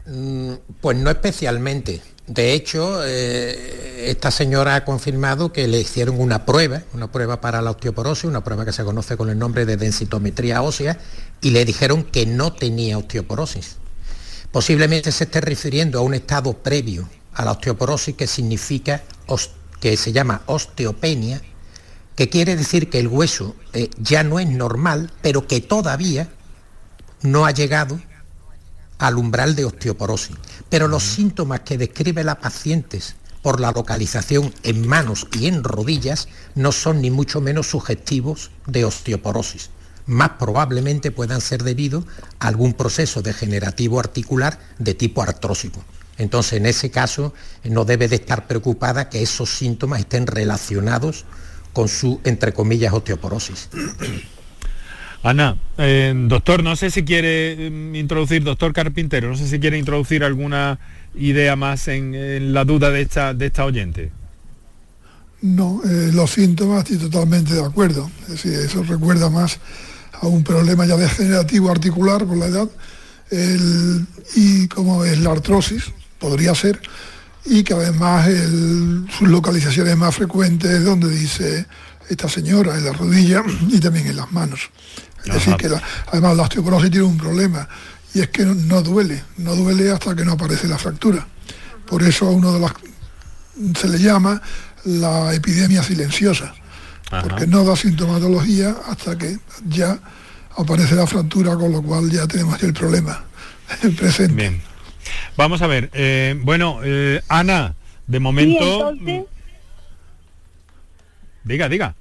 Mm, 0.06 0.54
Pues 0.80 0.96
no 0.98 1.08
especialmente. 1.10 2.02
De 2.30 2.52
hecho, 2.52 3.04
eh, 3.04 4.08
esta 4.08 4.30
señora 4.30 4.76
ha 4.76 4.84
confirmado 4.84 5.52
que 5.52 5.66
le 5.66 5.80
hicieron 5.80 6.20
una 6.20 6.46
prueba, 6.46 6.82
una 6.94 7.10
prueba 7.10 7.40
para 7.40 7.60
la 7.60 7.72
osteoporosis, 7.72 8.26
una 8.26 8.44
prueba 8.44 8.64
que 8.64 8.72
se 8.72 8.84
conoce 8.84 9.16
con 9.16 9.30
el 9.30 9.36
nombre 9.36 9.66
de 9.66 9.76
densitometría 9.76 10.62
ósea, 10.62 10.96
y 11.40 11.50
le 11.50 11.64
dijeron 11.64 12.04
que 12.04 12.26
no 12.26 12.52
tenía 12.52 12.98
osteoporosis. 12.98 13.78
Posiblemente 14.52 15.10
se 15.10 15.24
esté 15.24 15.40
refiriendo 15.40 15.98
a 15.98 16.02
un 16.02 16.14
estado 16.14 16.52
previo 16.52 17.08
a 17.34 17.44
la 17.44 17.50
osteoporosis 17.50 18.14
que 18.14 18.28
significa, 18.28 19.02
que 19.80 19.96
se 19.96 20.12
llama 20.12 20.42
osteopenia, 20.46 21.42
que 22.14 22.28
quiere 22.28 22.54
decir 22.54 22.90
que 22.90 23.00
el 23.00 23.08
hueso 23.08 23.56
eh, 23.72 23.90
ya 23.98 24.22
no 24.22 24.38
es 24.38 24.48
normal, 24.48 25.10
pero 25.20 25.48
que 25.48 25.60
todavía 25.60 26.28
no 27.22 27.44
ha 27.44 27.50
llegado 27.50 28.00
al 29.00 29.16
umbral 29.16 29.56
de 29.56 29.64
osteoporosis. 29.64 30.36
Pero 30.70 30.88
los 30.88 31.02
síntomas 31.02 31.60
que 31.60 31.76
describe 31.76 32.24
la 32.24 32.38
paciente 32.38 33.00
por 33.42 33.60
la 33.60 33.72
localización 33.72 34.54
en 34.62 34.86
manos 34.86 35.26
y 35.38 35.46
en 35.46 35.64
rodillas 35.64 36.28
no 36.54 36.72
son 36.72 37.00
ni 37.00 37.10
mucho 37.10 37.40
menos 37.40 37.68
sugestivos 37.68 38.50
de 38.66 38.84
osteoporosis. 38.84 39.70
Más 40.06 40.30
probablemente 40.38 41.10
puedan 41.10 41.40
ser 41.40 41.62
debido 41.62 42.04
a 42.38 42.48
algún 42.48 42.74
proceso 42.74 43.22
degenerativo 43.22 44.00
articular 44.00 44.58
de 44.78 44.94
tipo 44.94 45.22
artrósico. 45.22 45.84
Entonces, 46.18 46.54
en 46.54 46.66
ese 46.66 46.90
caso, 46.90 47.32
no 47.64 47.84
debe 47.84 48.08
de 48.08 48.16
estar 48.16 48.46
preocupada 48.46 49.08
que 49.08 49.22
esos 49.22 49.50
síntomas 49.50 50.00
estén 50.00 50.26
relacionados 50.26 51.24
con 51.72 51.88
su, 51.88 52.20
entre 52.24 52.52
comillas, 52.52 52.92
osteoporosis. 52.92 53.68
Ana, 55.22 55.56
eh, 55.76 56.14
doctor, 56.28 56.62
no 56.62 56.76
sé 56.76 56.90
si 56.90 57.04
quiere 57.04 57.52
eh, 57.52 57.92
introducir, 57.94 58.42
doctor 58.42 58.72
Carpintero, 58.72 59.28
no 59.28 59.36
sé 59.36 59.46
si 59.48 59.58
quiere 59.60 59.78
introducir 59.78 60.24
alguna 60.24 60.78
idea 61.14 61.56
más 61.56 61.88
en, 61.88 62.54
la 62.54 62.64
duda 62.64 62.90
de 62.90 63.02
esta, 63.02 63.34
de 63.34 63.46
esta 63.46 63.66
oyente. 63.66 64.12
No, 65.42 65.82
eh, 65.84 66.10
los 66.12 66.30
síntomas 66.30 66.80
estoy 66.90 67.08
totalmente 67.08 67.54
de 67.54 67.64
acuerdo. 67.64 68.10
Es 68.22 68.28
decir, 68.28 68.52
eso 68.54 68.82
recuerda 68.82 69.28
más 69.28 69.58
a 70.12 70.26
un 70.26 70.42
problema 70.42 70.86
ya 70.86 70.96
degenerativo 70.96 71.70
articular 71.70 72.24
por 72.26 72.36
la 72.36 72.46
edad 72.46 72.68
y 74.34 74.66
como 74.68 75.04
es 75.04 75.18
la 75.20 75.30
artrosis, 75.30 75.84
podría 76.18 76.52
ser, 76.54 76.80
y 77.44 77.62
que 77.62 77.74
además 77.74 78.26
el- 78.26 79.06
sus 79.16 79.28
localizaciones 79.28 79.96
más 79.96 80.16
frecuentes 80.16 80.84
donde 80.84 81.08
dice 81.10 81.66
esta 82.08 82.28
señora, 82.28 82.76
en 82.76 82.84
la 82.84 82.92
rodilla 82.92 83.42
y 83.68 83.78
también 83.78 84.08
en 84.08 84.16
las 84.16 84.32
manos. 84.32 84.70
Es 85.24 85.34
decir, 85.34 85.56
que 85.56 85.68
la- 85.68 85.82
además 86.08 86.36
la 86.36 86.42
osteoporosis 86.44 86.90
tiene 86.90 87.06
un 87.06 87.18
problema 87.18 87.68
y 88.14 88.20
es 88.20 88.28
que 88.28 88.44
no, 88.44 88.54
no 88.54 88.82
duele, 88.82 89.22
no 89.38 89.54
duele 89.54 89.90
hasta 89.90 90.14
que 90.16 90.24
no 90.24 90.32
aparece 90.32 90.66
la 90.68 90.78
fractura. 90.78 91.26
Por 91.86 92.02
eso 92.02 92.26
a 92.26 92.30
uno 92.30 92.52
de 92.52 92.60
las 92.60 92.72
se 93.78 93.88
le 93.88 93.98
llama 93.98 94.40
la 94.84 95.34
epidemia 95.34 95.82
silenciosa, 95.82 96.54
porque 97.22 97.46
no 97.46 97.64
da 97.64 97.76
sintomatología 97.76 98.74
hasta 98.88 99.18
que 99.18 99.38
ya 99.68 99.98
aparece 100.56 100.94
la 100.94 101.06
fractura, 101.06 101.54
con 101.56 101.70
lo 101.72 101.82
cual 101.82 102.10
ya 102.10 102.26
tenemos 102.26 102.62
el 102.62 102.72
problema 102.72 103.24
presente. 103.98 104.34
Bien. 104.34 104.62
Vamos 105.36 105.60
a 105.62 105.66
ver, 105.66 105.90
eh, 105.92 106.38
bueno, 106.42 106.80
eh, 106.82 107.20
Ana, 107.28 107.74
de 108.06 108.16
Y 108.16 108.20
momento... 108.20 108.90
entonces, 108.90 109.24
Diga, 111.44 111.68
diga. 111.68 111.94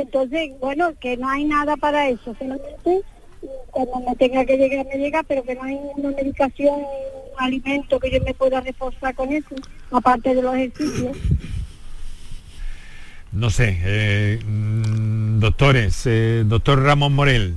Entonces, 0.00 0.50
bueno, 0.60 0.92
que 1.00 1.16
no 1.16 1.28
hay 1.28 1.44
nada 1.44 1.76
para 1.76 2.08
eso, 2.08 2.34
solamente 2.38 3.02
cuando 3.70 4.00
me 4.00 4.16
tenga 4.16 4.44
que 4.44 4.56
llegar, 4.56 4.86
me 4.86 4.98
llega, 4.98 5.22
pero 5.22 5.42
que 5.42 5.54
no 5.54 5.62
hay 5.64 5.74
ninguna 5.74 6.10
medicación, 6.10 6.76
un 6.76 7.44
alimento 7.44 7.98
que 7.98 8.10
yo 8.10 8.20
me 8.24 8.34
pueda 8.34 8.60
reforzar 8.60 9.14
con 9.14 9.32
eso, 9.32 9.54
aparte 9.90 10.34
de 10.34 10.42
los 10.42 10.54
ejercicios. 10.54 11.16
No 13.32 13.50
sé, 13.50 13.80
eh, 13.84 14.38
mm, 14.44 15.40
doctores, 15.40 16.02
eh, 16.06 16.44
doctor 16.46 16.80
Ramón 16.82 17.14
Morel. 17.14 17.56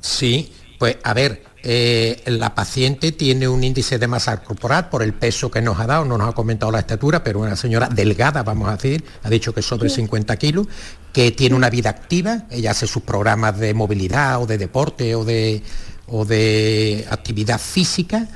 Sí, 0.00 0.52
pues 0.78 0.98
a 1.02 1.14
ver, 1.14 1.42
eh, 1.68 2.22
la 2.26 2.54
paciente 2.54 3.10
tiene 3.10 3.48
un 3.48 3.64
índice 3.64 3.98
de 3.98 4.06
masa 4.06 4.40
corporal 4.40 4.88
por 4.88 5.02
el 5.02 5.14
peso 5.14 5.50
que 5.50 5.60
nos 5.60 5.80
ha 5.80 5.86
dado, 5.88 6.04
no 6.04 6.16
nos 6.16 6.28
ha 6.28 6.32
comentado 6.32 6.70
la 6.70 6.78
estatura, 6.78 7.24
pero 7.24 7.40
una 7.40 7.56
señora 7.56 7.88
delgada, 7.88 8.44
vamos 8.44 8.68
a 8.68 8.76
decir, 8.76 9.02
ha 9.24 9.28
dicho 9.28 9.52
que 9.52 9.58
es 9.58 9.66
sobre 9.66 9.88
50 9.88 10.36
kilos, 10.36 10.68
que 11.12 11.32
tiene 11.32 11.56
una 11.56 11.68
vida 11.68 11.90
activa, 11.90 12.44
ella 12.50 12.70
hace 12.70 12.86
sus 12.86 13.02
programas 13.02 13.58
de 13.58 13.74
movilidad 13.74 14.40
o 14.40 14.46
de 14.46 14.58
deporte 14.58 15.16
o 15.16 15.24
de, 15.24 15.60
o 16.06 16.24
de 16.24 17.04
actividad 17.10 17.60
física 17.60 18.28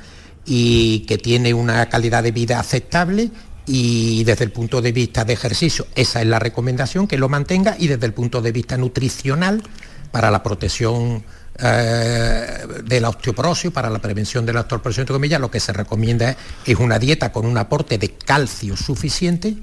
y 0.45 1.05
que 1.07 1.17
tiene 1.17 1.53
una 1.53 1.87
calidad 1.87 2.23
de 2.23 2.33
vida 2.33 2.59
aceptable 2.59 3.31
y 3.65 4.25
desde 4.25 4.43
el 4.43 4.51
punto 4.51 4.81
de 4.81 4.91
vista 4.91 5.23
de 5.23 5.31
ejercicio, 5.31 5.87
esa 5.95 6.19
es 6.19 6.27
la 6.27 6.39
recomendación, 6.39 7.07
que 7.07 7.17
lo 7.17 7.29
mantenga 7.29 7.77
y 7.79 7.87
desde 7.87 8.07
el 8.07 8.13
punto 8.13 8.41
de 8.41 8.51
vista 8.51 8.75
nutricional, 8.75 9.63
para 10.11 10.29
la 10.29 10.43
protección 10.43 11.23
eh, 11.59 12.65
de 12.83 13.01
la 13.01 13.09
osteoporosis, 13.09 13.71
para 13.71 13.89
la 13.89 13.99
prevención 13.99 14.45
de 14.45 14.53
la 14.53 14.61
osteoporosis, 14.61 14.99
entre 14.99 15.13
comillas, 15.13 15.39
lo 15.39 15.51
que 15.51 15.59
se 15.59 15.73
recomienda 15.73 16.35
es 16.65 16.77
una 16.77 16.97
dieta 16.97 17.31
con 17.31 17.45
un 17.45 17.57
aporte 17.57 17.97
de 17.97 18.09
calcio 18.11 18.75
suficiente 18.77 19.55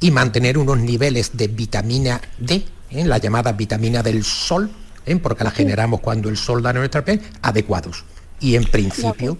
y 0.00 0.10
mantener 0.10 0.58
unos 0.58 0.78
niveles 0.78 1.36
de 1.36 1.48
vitamina 1.48 2.20
D, 2.38 2.64
¿eh? 2.90 3.04
la 3.04 3.18
llamada 3.18 3.52
vitamina 3.52 4.02
del 4.02 4.24
sol, 4.24 4.70
¿eh? 5.06 5.16
porque 5.16 5.44
la 5.44 5.50
generamos 5.50 6.00
cuando 6.00 6.28
el 6.28 6.36
sol 6.36 6.62
da 6.62 6.70
en 6.70 6.76
nuestra 6.76 7.04
piel, 7.04 7.20
adecuados. 7.42 8.04
Y 8.40 8.54
en 8.54 8.64
principio, 8.64 9.36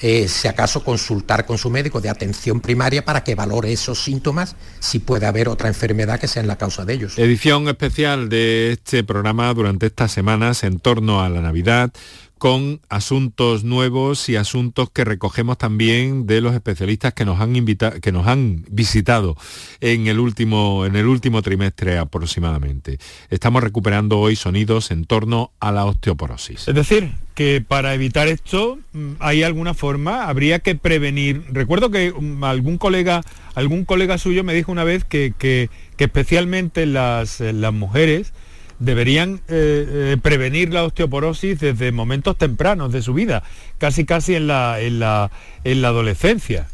eh, 0.00 0.28
si 0.28 0.48
acaso 0.48 0.84
consultar 0.84 1.46
con 1.46 1.58
su 1.58 1.70
médico 1.70 2.00
de 2.00 2.08
atención 2.08 2.60
primaria 2.60 3.04
para 3.04 3.24
que 3.24 3.34
valore 3.34 3.72
esos 3.72 4.02
síntomas, 4.02 4.56
si 4.78 4.98
puede 4.98 5.26
haber 5.26 5.48
otra 5.48 5.68
enfermedad 5.68 6.20
que 6.20 6.28
sea 6.28 6.42
la 6.42 6.56
causa 6.56 6.84
de 6.84 6.94
ellos. 6.94 7.18
Edición 7.18 7.68
especial 7.68 8.28
de 8.28 8.72
este 8.72 9.04
programa 9.04 9.52
durante 9.54 9.86
estas 9.86 10.12
semanas 10.12 10.64
en 10.64 10.78
torno 10.78 11.22
a 11.22 11.28
la 11.28 11.40
Navidad 11.40 11.90
con 12.38 12.80
asuntos 12.88 13.64
nuevos 13.64 14.28
y 14.28 14.36
asuntos 14.36 14.90
que 14.90 15.04
recogemos 15.04 15.58
también 15.58 16.26
de 16.26 16.40
los 16.40 16.54
especialistas 16.54 17.12
que 17.12 17.24
nos 17.24 17.40
han 17.40 17.54
que 18.00 18.12
nos 18.12 18.26
han 18.26 18.64
visitado 18.70 19.36
en 19.80 20.06
el 20.06 20.18
último 20.20 20.86
en 20.86 20.96
el 20.96 21.06
último 21.06 21.42
trimestre 21.42 21.98
aproximadamente. 21.98 22.98
Estamos 23.30 23.62
recuperando 23.62 24.18
hoy 24.18 24.36
sonidos 24.36 24.90
en 24.90 25.04
torno 25.04 25.52
a 25.60 25.72
la 25.72 25.84
osteoporosis. 25.84 26.68
Es 26.68 26.74
decir, 26.74 27.12
que 27.38 27.62
para 27.66 27.94
evitar 27.94 28.26
esto 28.26 28.80
mm, 28.92 29.12
hay 29.20 29.44
alguna 29.44 29.72
forma, 29.72 30.24
habría 30.24 30.58
que 30.58 30.74
prevenir. 30.74 31.44
Recuerdo 31.52 31.88
que 31.88 32.12
mm, 32.12 32.42
algún 32.42 32.78
colega, 32.78 33.22
algún 33.54 33.84
colega 33.84 34.18
suyo 34.18 34.42
me 34.42 34.54
dijo 34.54 34.72
una 34.72 34.82
vez 34.82 35.04
que, 35.04 35.32
que, 35.38 35.70
especialmente 35.98 36.84
las, 36.84 37.38
las 37.38 37.72
mujeres 37.72 38.32
deberían 38.78 39.40
eh, 39.48 40.12
eh, 40.12 40.16
prevenir 40.22 40.72
la 40.72 40.84
osteoporosis 40.84 41.58
desde 41.58 41.92
momentos 41.92 42.38
tempranos 42.38 42.92
de 42.92 43.02
su 43.02 43.14
vida, 43.14 43.42
casi 43.78 44.04
casi 44.04 44.34
en 44.34 44.46
la, 44.46 44.80
en 44.80 45.00
la, 45.00 45.30
en 45.64 45.82
la 45.82 45.88
adolescencia. 45.88 46.68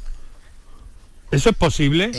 ¿Eso 1.31 1.51
es 1.51 1.57
posible? 1.57 2.11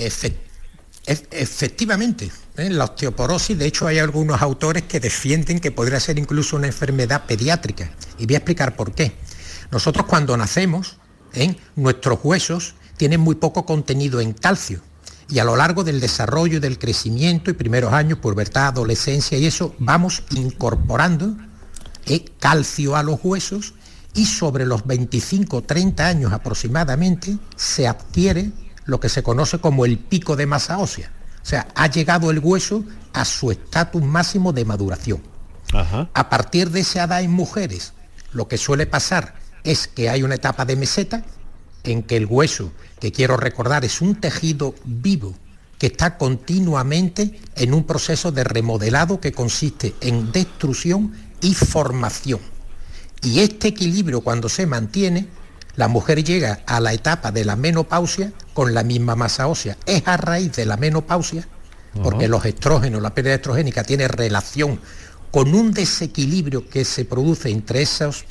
efectivamente. 1.32 2.32
¿eh? 2.58 2.70
La 2.70 2.86
osteoporosis, 2.86 3.58
de 3.58 3.68
hecho 3.68 3.88
hay 3.88 4.00
algunos 4.00 4.42
autores 4.42 4.84
que 4.84 5.00
defienden 5.00 5.60
que 5.60 5.72
podría 5.72 6.00
ser 6.00 6.18
incluso 6.18 6.56
una 6.56 6.68
enfermedad 6.68 7.26
pediátrica. 7.26 7.92
Y 8.18 8.26
voy 8.26 8.36
a 8.36 8.38
explicar 8.40 8.76
por 8.76 8.94
qué. 8.94 9.14
Nosotros 9.72 10.06
cuando 10.08 10.36
nacemos, 10.36 10.98
nuestros 11.76 12.20
huesos 12.24 12.76
tienen 12.98 13.20
muy 13.20 13.36
poco 13.36 13.66
contenido 13.66 14.20
en 14.22 14.34
calcio 14.34 14.82
y 15.30 15.40
a 15.40 15.44
lo 15.44 15.56
largo 15.56 15.84
del 15.84 16.00
desarrollo 16.00 16.58
y 16.58 16.60
del 16.60 16.78
crecimiento 16.78 17.50
y 17.50 17.54
primeros 17.54 17.94
años, 17.94 18.20
pubertad, 18.20 18.68
adolescencia 18.68 19.38
y 19.38 19.46
eso, 19.46 19.76
vamos 19.80 20.24
incorporando 20.32 21.36
eh, 22.06 22.26
calcio 22.40 22.96
a 22.96 23.04
los 23.04 23.20
huesos 23.24 23.74
y 24.14 24.26
sobre 24.26 24.66
los 24.66 24.86
25 24.86 25.64
30 25.64 26.08
años 26.08 26.32
aproximadamente 26.32 27.38
se 27.56 27.88
adquiere 27.88 28.52
lo 28.86 29.00
que 29.00 29.10
se 29.10 29.24
conoce 29.24 29.60
como 29.60 29.86
el 29.86 29.98
pico 29.98 30.36
de 30.36 30.46
masa 30.46 30.78
ósea. 30.78 31.12
O 31.42 31.46
sea, 31.46 31.68
ha 31.76 31.88
llegado 31.88 32.32
el 32.32 32.40
hueso 32.40 32.84
a 33.14 33.26
su 33.26 33.52
estatus 33.52 34.02
máximo 34.02 34.54
de 34.54 34.66
maduración. 34.66 35.22
A 36.14 36.30
partir 36.30 36.70
de 36.70 36.82
esa 36.82 37.04
edad 37.04 37.22
en 37.22 37.32
mujeres, 37.32 37.94
lo 38.32 38.48
que 38.48 38.58
suele 38.58 38.86
pasar 38.86 39.36
es 39.64 39.88
que 39.88 40.10
hay 40.10 40.24
una 40.24 40.36
etapa 40.36 40.64
de 40.64 40.76
meseta 40.78 41.24
en 41.86 42.04
que 42.04 42.18
el 42.18 42.26
hueso 42.26 42.72
que 43.00 43.12
quiero 43.12 43.38
recordar 43.38 43.86
es 43.86 44.02
un 44.02 44.16
tejido 44.16 44.76
vivo 44.84 45.36
que 45.78 45.88
está 45.88 46.18
continuamente 46.18 47.40
en 47.56 47.74
un 47.74 47.84
proceso 47.84 48.32
de 48.32 48.44
remodelado 48.44 49.20
que 49.20 49.32
consiste 49.32 49.96
en 50.02 50.32
destrucción 50.32 51.14
y 51.42 51.54
formación. 51.54 52.40
Y 53.22 53.40
este 53.40 53.70
equilibrio 53.70 54.22
cuando 54.22 54.50
se 54.50 54.66
mantiene, 54.66 55.28
la 55.76 55.88
mujer 55.88 56.24
llega 56.24 56.62
a 56.66 56.80
la 56.80 56.94
etapa 56.94 57.32
de 57.32 57.44
la 57.44 57.56
menopausia 57.56 58.32
con 58.54 58.74
la 58.74 58.84
misma 58.84 59.16
masa 59.16 59.48
ósea. 59.48 59.78
Es 59.86 60.08
a 60.08 60.16
raíz 60.16 60.54
de 60.54 60.66
la 60.66 60.78
menopausia, 60.78 61.48
porque 62.02 62.28
los 62.28 62.46
estrógenos, 62.46 63.02
la 63.02 63.14
pérdida 63.14 63.36
estrogénica 63.36 63.84
tiene 63.84 64.08
relación 64.08 64.80
con 65.32 65.54
un 65.54 65.74
desequilibrio 65.74 66.70
que 66.70 66.86
se 66.86 67.04
produce 67.04 67.50
entre 67.50 67.82
esas 67.82 68.24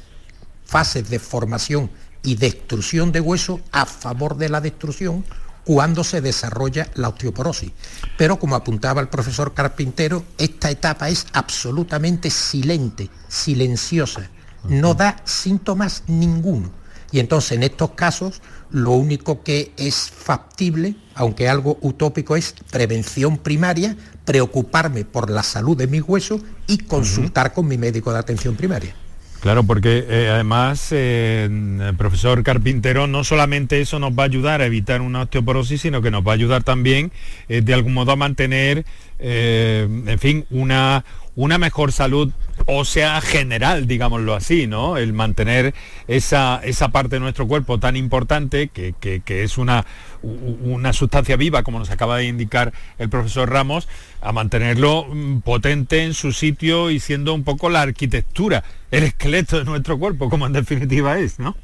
fases 0.65 1.09
de 1.11 1.19
formación 1.19 1.91
y 2.25 2.35
destrucción 2.35 3.13
de 3.13 3.21
hueso 3.21 3.61
a 3.71 3.87
favor 3.87 4.37
de 4.37 4.49
la 4.49 4.61
destrucción 4.61 5.25
cuando 5.65 6.05
se 6.05 6.21
desarrolla 6.21 6.89
la 6.95 7.09
osteoporosis. 7.09 7.73
Pero 8.19 8.39
como 8.39 8.57
apuntaba 8.57 9.01
el 9.01 9.09
profesor 9.09 9.55
Carpintero, 9.55 10.25
esta 10.39 10.71
etapa 10.71 11.09
es 11.09 11.27
absolutamente 11.33 12.31
silente, 12.31 13.09
silenciosa, 13.29 14.31
no 14.69 14.95
da 14.95 15.23
síntomas 15.25 16.05
ninguno. 16.07 16.71
Y 17.13 17.21
entonces 17.21 17.53
en 17.53 17.63
estos 17.63 17.91
casos 17.91 18.43
lo 18.71 18.93
único 18.93 19.43
que 19.43 19.73
es 19.77 20.11
factible, 20.11 20.97
aunque 21.15 21.49
algo 21.49 21.79
utópico, 21.81 22.35
es 22.35 22.55
prevención 22.71 23.39
primaria, 23.39 23.97
preocuparme 24.25 25.05
por 25.05 25.31
la 25.31 25.43
salud 25.43 25.77
de 25.77 25.87
mis 25.87 26.03
huesos 26.03 26.41
y 26.67 26.79
consultar 26.79 27.53
con 27.53 27.69
mi 27.69 27.79
médico 27.79 28.13
de 28.13 28.19
atención 28.19 28.57
primaria. 28.57 28.97
Claro, 29.45 29.65
porque 29.65 30.07
eh, 30.09 30.31
además, 30.33 30.89
eh, 30.91 31.93
profesor 31.99 32.43
Carpintero, 32.43 33.07
no 33.07 33.25
solamente 33.25 33.79
eso 33.79 33.99
nos 33.99 34.13
va 34.13 34.23
a 34.23 34.25
ayudar 34.25 34.63
a 34.63 34.65
evitar 34.65 35.03
una 35.03 35.21
osteoporosis, 35.21 35.83
sino 35.83 36.01
que 36.01 36.11
nos 36.11 36.27
va 36.27 36.31
a 36.31 36.35
ayudar 36.35 36.63
también 36.63 37.13
eh, 37.51 37.61
de 37.61 37.75
algún 37.75 37.93
modo 37.93 38.13
a 38.13 38.17
mantener, 38.17 38.87
en 39.19 40.19
fin, 40.19 40.47
una, 40.49 41.05
una 41.37 41.59
mejor 41.59 41.93
salud 41.93 42.33
ósea 42.67 43.21
general, 43.21 43.87
digámoslo 43.87 44.35
así, 44.35 44.67
¿no? 44.67 44.97
El 44.97 45.13
mantener 45.13 45.75
esa, 46.07 46.61
esa 46.63 46.89
parte 46.89 47.17
de 47.17 47.21
nuestro 47.21 47.47
cuerpo 47.49 47.79
tan 47.79 47.97
importante, 47.97 48.69
que, 48.69 49.23
es 49.27 49.59
una, 49.59 49.85
una 50.23 50.93
sustancia 50.93 51.37
viva, 51.37 51.63
como 51.63 51.79
nos 51.79 51.91
acaba 51.91 52.19
de 52.19 52.27
indicar 52.27 52.73
el 52.99 53.09
profesor 53.09 53.51
Ramos, 53.51 53.89
a 54.21 54.33
mantenerlo 54.33 55.07
mm, 55.11 55.41
potente 55.41 56.05
en 56.05 56.15
su 56.15 56.33
sitio 56.33 56.91
y 56.91 57.01
siendo 57.01 57.35
un 57.35 57.45
poco 57.45 57.69
la 57.69 57.83
arquitectura, 57.83 58.65
el 58.91 59.05
esqueleto 59.05 59.59
de 59.59 59.65
nuestro 59.65 59.99
cuerpo, 59.99 60.31
como 60.31 60.47
en 60.47 60.53
definitiva 60.53 61.19
es, 61.19 61.39
¿no? 61.39 61.57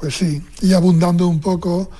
Pues 0.00 0.14
sí, 0.14 0.42
y 0.62 0.72
abundando 0.72 1.28
un 1.28 1.40
poco 1.40 1.90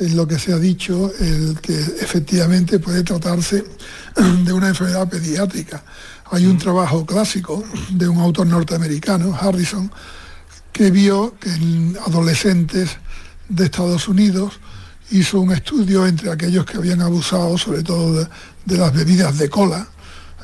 lo 0.00 0.26
que 0.26 0.38
se 0.38 0.52
ha 0.52 0.58
dicho, 0.58 1.12
el 1.20 1.58
que 1.60 1.78
efectivamente 1.78 2.78
puede 2.78 3.02
tratarse 3.02 3.64
de 4.44 4.52
una 4.52 4.68
enfermedad 4.68 5.08
pediátrica. 5.08 5.82
Hay 6.30 6.46
un 6.46 6.58
trabajo 6.58 7.04
clásico 7.04 7.62
de 7.90 8.08
un 8.08 8.18
autor 8.18 8.46
norteamericano, 8.46 9.36
Harrison, 9.38 9.90
que 10.72 10.90
vio 10.90 11.38
que 11.38 11.50
en 11.50 11.96
adolescentes 12.06 12.96
de 13.48 13.64
Estados 13.64 14.08
Unidos 14.08 14.58
hizo 15.10 15.40
un 15.40 15.52
estudio 15.52 16.06
entre 16.06 16.30
aquellos 16.30 16.64
que 16.64 16.78
habían 16.78 17.02
abusado 17.02 17.58
sobre 17.58 17.82
todo 17.82 18.26
de, 18.64 18.76
las 18.78 18.92
bebidas 18.94 19.36
de 19.38 19.50
cola. 19.50 19.86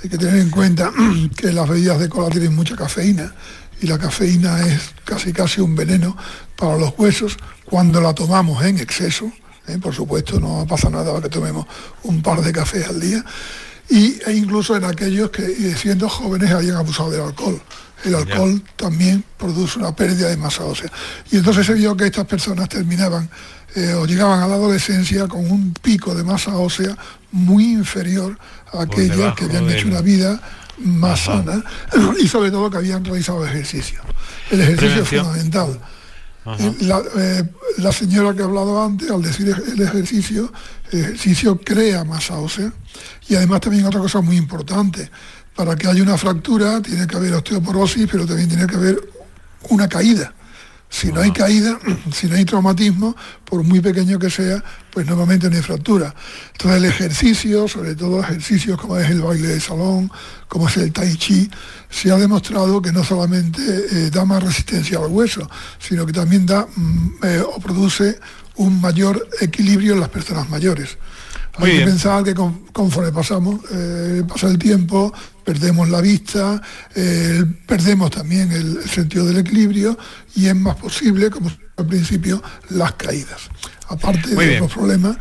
Hay 0.02 0.10
que 0.10 0.18
tener 0.18 0.36
en 0.36 0.50
cuenta 0.50 0.92
que 1.36 1.52
las 1.52 1.68
bebidas 1.68 1.98
de 1.98 2.08
cola 2.08 2.28
tienen 2.28 2.54
mucha 2.54 2.76
cafeína 2.76 3.34
y 3.80 3.86
la 3.86 3.98
cafeína 3.98 4.66
es 4.66 4.94
casi 5.04 5.32
casi 5.32 5.60
un 5.60 5.74
veneno 5.74 6.16
para 6.58 6.76
los 6.76 6.92
huesos 6.98 7.36
cuando 7.64 8.00
la 8.00 8.12
tomamos 8.12 8.62
en 8.64 8.78
exceso. 8.78 9.30
¿eh? 9.68 9.78
Por 9.80 9.94
supuesto, 9.94 10.40
no 10.40 10.66
pasa 10.68 10.90
nada 10.90 11.20
que 11.22 11.28
tomemos 11.28 11.66
un 12.02 12.20
par 12.20 12.42
de 12.42 12.52
cafés 12.52 12.88
al 12.88 13.00
día. 13.00 13.24
Y, 13.88 14.18
e 14.26 14.32
incluso 14.34 14.76
en 14.76 14.84
aquellos 14.84 15.30
que 15.30 15.46
siendo 15.76 16.08
jóvenes 16.08 16.50
habían 16.50 16.76
abusado 16.76 17.10
del 17.10 17.22
alcohol. 17.22 17.60
El 18.04 18.14
alcohol 18.14 18.62
también 18.76 19.24
produce 19.38 19.78
una 19.78 19.94
pérdida 19.94 20.28
de 20.28 20.36
masa 20.36 20.64
ósea. 20.64 20.90
Y 21.30 21.36
entonces 21.38 21.64
se 21.66 21.74
vio 21.74 21.96
que 21.96 22.06
estas 22.06 22.26
personas 22.26 22.68
terminaban 22.68 23.30
eh, 23.74 23.94
o 23.94 24.04
llegaban 24.04 24.40
a 24.40 24.46
la 24.46 24.54
adolescencia 24.54 25.26
con 25.26 25.50
un 25.50 25.72
pico 25.72 26.14
de 26.14 26.24
masa 26.24 26.56
ósea 26.56 26.96
muy 27.32 27.72
inferior 27.72 28.38
a 28.72 28.82
aquellas 28.82 29.34
que 29.34 29.44
habían 29.44 29.70
hecho 29.70 29.88
una 29.88 30.00
vida 30.00 30.40
más 30.78 31.20
sana 31.24 31.62
y 32.20 32.28
sobre 32.28 32.50
todo 32.50 32.70
que 32.70 32.78
habían 32.78 33.04
realizado 33.04 33.46
ejercicio. 33.46 34.00
El 34.50 34.60
ejercicio 34.60 35.02
es 35.02 35.08
fundamental. 35.08 35.80
Eh, 36.56 37.44
la, 37.78 37.92
señora 37.92 38.34
que 38.34 38.42
ha 38.42 38.46
hablado 38.46 38.82
antes, 38.82 39.10
al 39.10 39.22
decir 39.22 39.48
el 39.48 39.80
ejercicio, 39.82 40.50
el 40.92 41.00
ejercicio 41.00 41.60
crea 41.60 42.04
masa 42.04 42.38
ósea 42.38 42.72
y 43.28 43.34
además 43.34 43.60
también 43.60 43.84
otra 43.84 44.00
cosa 44.00 44.20
muy 44.20 44.36
importante, 44.36 45.10
para 45.54 45.76
que 45.76 45.88
haya 45.88 46.02
una 46.02 46.16
fractura 46.16 46.80
tiene 46.80 47.06
que 47.06 47.16
haber 47.16 47.34
osteoporosis, 47.34 48.08
pero 48.10 48.24
también 48.26 48.48
tiene 48.48 48.66
que 48.66 48.76
haber 48.76 49.00
una 49.68 49.88
caída. 49.88 50.32
Si 50.90 51.12
no 51.12 51.20
hay 51.20 51.30
caída, 51.32 51.78
si 52.12 52.26
no 52.26 52.36
hay 52.36 52.44
traumatismo, 52.44 53.14
por 53.44 53.62
muy 53.62 53.80
pequeño 53.80 54.18
que 54.18 54.30
sea, 54.30 54.62
pues 54.90 55.06
normalmente 55.06 55.48
no 55.50 55.56
hay 55.56 55.62
fractura. 55.62 56.14
Entonces 56.52 56.78
el 56.78 56.84
ejercicio, 56.86 57.68
sobre 57.68 57.94
todo 57.94 58.20
ejercicios 58.20 58.80
como 58.80 58.96
es 58.96 59.10
el 59.10 59.20
baile 59.20 59.48
de 59.48 59.60
salón, 59.60 60.10
como 60.48 60.68
es 60.68 60.76
el 60.78 60.92
tai 60.92 61.16
chi, 61.16 61.50
se 61.90 62.10
ha 62.10 62.16
demostrado 62.16 62.80
que 62.80 62.92
no 62.92 63.04
solamente 63.04 63.60
eh, 63.62 64.10
da 64.10 64.24
más 64.24 64.42
resistencia 64.42 64.98
al 64.98 65.06
hueso, 65.06 65.48
sino 65.78 66.06
que 66.06 66.12
también 66.12 66.46
da 66.46 66.66
mm, 66.74 67.08
eh, 67.22 67.40
o 67.40 67.58
produce 67.60 68.18
un 68.56 68.80
mayor 68.80 69.28
equilibrio 69.40 69.94
en 69.94 70.00
las 70.00 70.08
personas 70.08 70.48
mayores. 70.48 70.98
Hay 71.58 71.78
que 71.78 71.84
pensar 71.84 72.22
que 72.22 72.34
conforme 72.72 73.10
pasamos, 73.10 73.60
eh, 73.72 74.22
pasa 74.28 74.46
el 74.46 74.58
tiempo, 74.58 75.12
perdemos 75.48 75.88
la 75.88 76.02
vista, 76.02 76.60
eh, 76.94 77.42
perdemos 77.66 78.10
también 78.10 78.52
el, 78.52 78.82
sentido 78.82 79.24
del 79.24 79.38
equilibrio 79.38 79.96
y 80.36 80.46
es 80.46 80.54
más 80.54 80.76
posible, 80.76 81.30
como 81.30 81.50
al 81.78 81.86
principio, 81.86 82.42
las 82.68 82.92
caídas. 82.92 83.48
Aparte 83.88 84.34
de 84.34 84.56
otros 84.56 84.74
problemas 84.74 85.16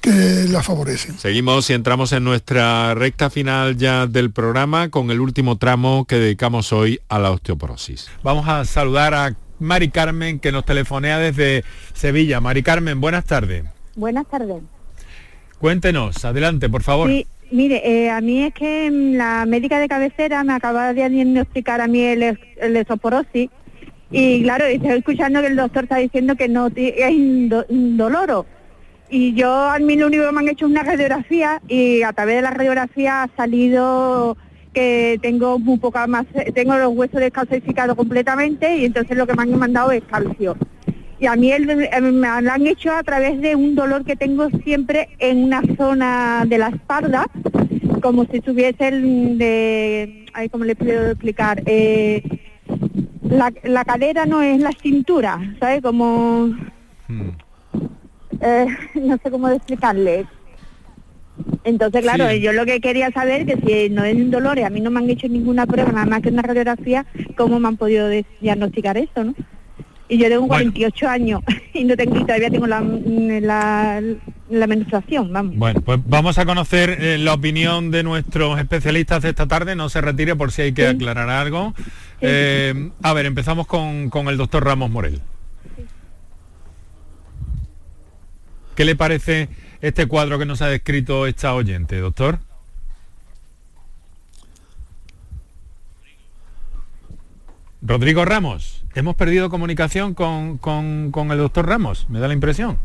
que 0.00 0.46
la 0.48 0.62
favorecen. 0.62 1.18
Seguimos 1.18 1.68
y 1.70 1.72
entramos 1.72 2.12
en 2.12 2.22
nuestra 2.22 2.94
recta 2.94 3.30
final 3.30 3.76
ya 3.76 4.06
del 4.06 4.30
programa 4.30 4.90
con 4.90 5.10
el 5.10 5.18
último 5.18 5.58
tramo 5.58 6.04
que 6.04 6.20
dedicamos 6.20 6.72
hoy 6.72 7.00
a 7.08 7.18
la 7.18 7.32
osteoporosis. 7.32 8.08
Vamos 8.22 8.46
a 8.46 8.64
saludar 8.64 9.12
a 9.14 9.34
Mari 9.58 9.88
Carmen 9.88 10.38
que 10.38 10.52
nos 10.52 10.64
telefonea 10.64 11.18
desde 11.18 11.64
Sevilla. 11.94 12.40
Mari 12.40 12.62
Carmen, 12.62 13.00
buenas 13.00 13.24
tardes. 13.24 13.64
Buenas 13.96 14.28
tardes. 14.28 14.62
Cuéntenos, 15.58 16.24
adelante, 16.24 16.68
por 16.68 16.82
favor. 16.82 17.08
Sí, 17.08 17.26
mire, 17.50 17.82
eh, 17.84 18.10
a 18.10 18.20
mí 18.20 18.42
es 18.42 18.54
que 18.54 18.90
mm, 18.90 19.14
la 19.16 19.46
médica 19.46 19.78
de 19.78 19.88
cabecera 19.88 20.42
me 20.44 20.52
acaba 20.54 20.92
de 20.92 21.08
diagnosticar 21.08 21.80
a 21.80 21.86
mí 21.86 22.00
el, 22.00 22.38
el 22.56 22.76
esoporosis 22.76 23.50
y 24.10 24.42
claro, 24.42 24.64
estoy 24.66 24.98
escuchando 24.98 25.40
que 25.40 25.48
el 25.48 25.56
doctor 25.56 25.84
está 25.84 25.96
diciendo 25.96 26.36
que 26.36 26.48
no 26.48 26.68
es 26.68 27.10
indo- 27.10 27.66
indoloro. 27.68 28.46
Y 29.10 29.34
yo 29.34 29.52
a 29.52 29.78
mí 29.78 29.96
lo 29.96 30.06
único 30.06 30.24
que 30.26 30.32
me 30.32 30.40
han 30.40 30.48
hecho 30.48 30.66
es 30.66 30.70
una 30.70 30.82
radiografía 30.82 31.60
y 31.68 32.02
a 32.02 32.12
través 32.12 32.36
de 32.36 32.42
la 32.42 32.50
radiografía 32.50 33.22
ha 33.24 33.28
salido 33.36 34.36
que 34.72 35.18
tengo 35.22 35.58
muy 35.58 35.78
poca 35.78 36.06
más, 36.06 36.26
tengo 36.54 36.76
los 36.76 36.92
huesos 36.96 37.20
descalcificados 37.20 37.96
completamente 37.96 38.76
y 38.76 38.84
entonces 38.86 39.16
lo 39.16 39.26
que 39.26 39.34
me 39.34 39.42
han 39.42 39.58
mandado 39.58 39.92
es 39.92 40.02
calcio. 40.04 40.56
Y 41.24 41.26
a 41.26 41.36
mí 41.36 41.50
el- 41.50 41.70
eh, 41.70 42.00
me 42.02 42.42
lo 42.42 42.52
han 42.52 42.66
hecho 42.66 42.92
a 42.92 43.02
través 43.02 43.40
de 43.40 43.56
un 43.56 43.74
dolor 43.74 44.04
que 44.04 44.14
tengo 44.14 44.50
siempre 44.62 45.08
en 45.18 45.44
una 45.44 45.62
zona 45.78 46.44
de 46.46 46.58
la 46.58 46.68
espalda, 46.68 47.24
como 48.02 48.26
si 48.26 48.40
tuviese 48.40 48.88
el 48.88 49.38
de, 49.38 50.26
ay, 50.34 50.50
¿cómo 50.50 50.64
le 50.64 50.76
puedo 50.76 51.12
explicar? 51.12 51.62
Eh, 51.64 52.22
la, 53.22 53.50
la 53.62 53.86
cadera 53.86 54.26
no 54.26 54.42
es 54.42 54.60
la 54.60 54.72
cintura, 54.82 55.40
¿sabes? 55.58 55.80
Como, 55.80 56.50
eh, 58.42 58.66
no 58.96 59.16
sé 59.16 59.30
cómo 59.30 59.48
explicarle. 59.48 60.26
Entonces, 61.64 62.02
claro, 62.02 62.28
Sí. 62.32 62.40
yo 62.42 62.52
lo 62.52 62.66
que 62.66 62.80
quería 62.82 63.10
saber 63.12 63.46
que 63.46 63.56
si 63.64 63.88
no 63.88 64.04
es 64.04 64.14
un 64.14 64.30
dolor 64.30 64.58
y 64.58 64.62
a 64.64 64.68
mí 64.68 64.82
no 64.82 64.90
me 64.90 65.00
han 65.00 65.08
hecho 65.08 65.26
ninguna 65.26 65.64
prueba, 65.64 65.90
nada 65.90 66.04
más 66.04 66.20
que 66.20 66.28
una 66.28 66.42
radiografía, 66.42 67.06
¿cómo 67.34 67.58
me 67.58 67.68
han 67.68 67.78
podido 67.78 68.10
diagnosticar 68.42 68.98
eso, 68.98 69.24
no? 69.24 69.34
Y 70.14 70.18
yo 70.18 70.28
tengo 70.28 70.46
48 70.46 71.08
años 71.08 71.42
y 71.74 71.82
no 71.82 71.96
tengo 71.96 72.16
y 72.16 72.20
todavía 72.20 72.48
tengo 72.48 72.68
la, 72.68 72.80
la, 72.80 74.00
la 74.48 74.66
menstruación, 74.68 75.32
vamos. 75.32 75.56
Bueno, 75.56 75.80
pues 75.80 75.98
vamos 76.06 76.38
a 76.38 76.46
conocer 76.46 76.98
eh, 77.00 77.18
la 77.18 77.34
opinión 77.34 77.90
de 77.90 78.04
nuestros 78.04 78.60
especialistas 78.60 79.22
de 79.22 79.30
esta 79.30 79.48
tarde. 79.48 79.74
No 79.74 79.88
se 79.88 80.00
retire 80.00 80.36
por 80.36 80.52
si 80.52 80.62
hay 80.62 80.72
que 80.72 80.86
aclarar 80.86 81.28
algo. 81.30 81.74
Eh, 82.20 82.90
a 83.02 83.12
ver, 83.12 83.26
empezamos 83.26 83.66
con, 83.66 84.08
con 84.08 84.28
el 84.28 84.36
doctor 84.36 84.64
Ramos 84.64 84.88
Morel. 84.88 85.20
¿Qué 88.76 88.84
le 88.84 88.94
parece 88.94 89.48
este 89.80 90.06
cuadro 90.06 90.38
que 90.38 90.46
nos 90.46 90.62
ha 90.62 90.68
descrito 90.68 91.26
esta 91.26 91.54
oyente, 91.54 91.98
doctor? 91.98 92.38
Rodrigo 97.86 98.24
Ramos, 98.24 98.82
hemos 98.94 99.14
perdido 99.14 99.50
comunicación 99.50 100.14
con, 100.14 100.56
con- 100.58 101.10
con 101.10 101.30
el 101.30 101.38
doctor 101.38 101.66
Ramos, 101.68 102.06
me 102.08 102.18
da 102.18 102.28
la 102.28 102.34
impresión. 102.34 102.78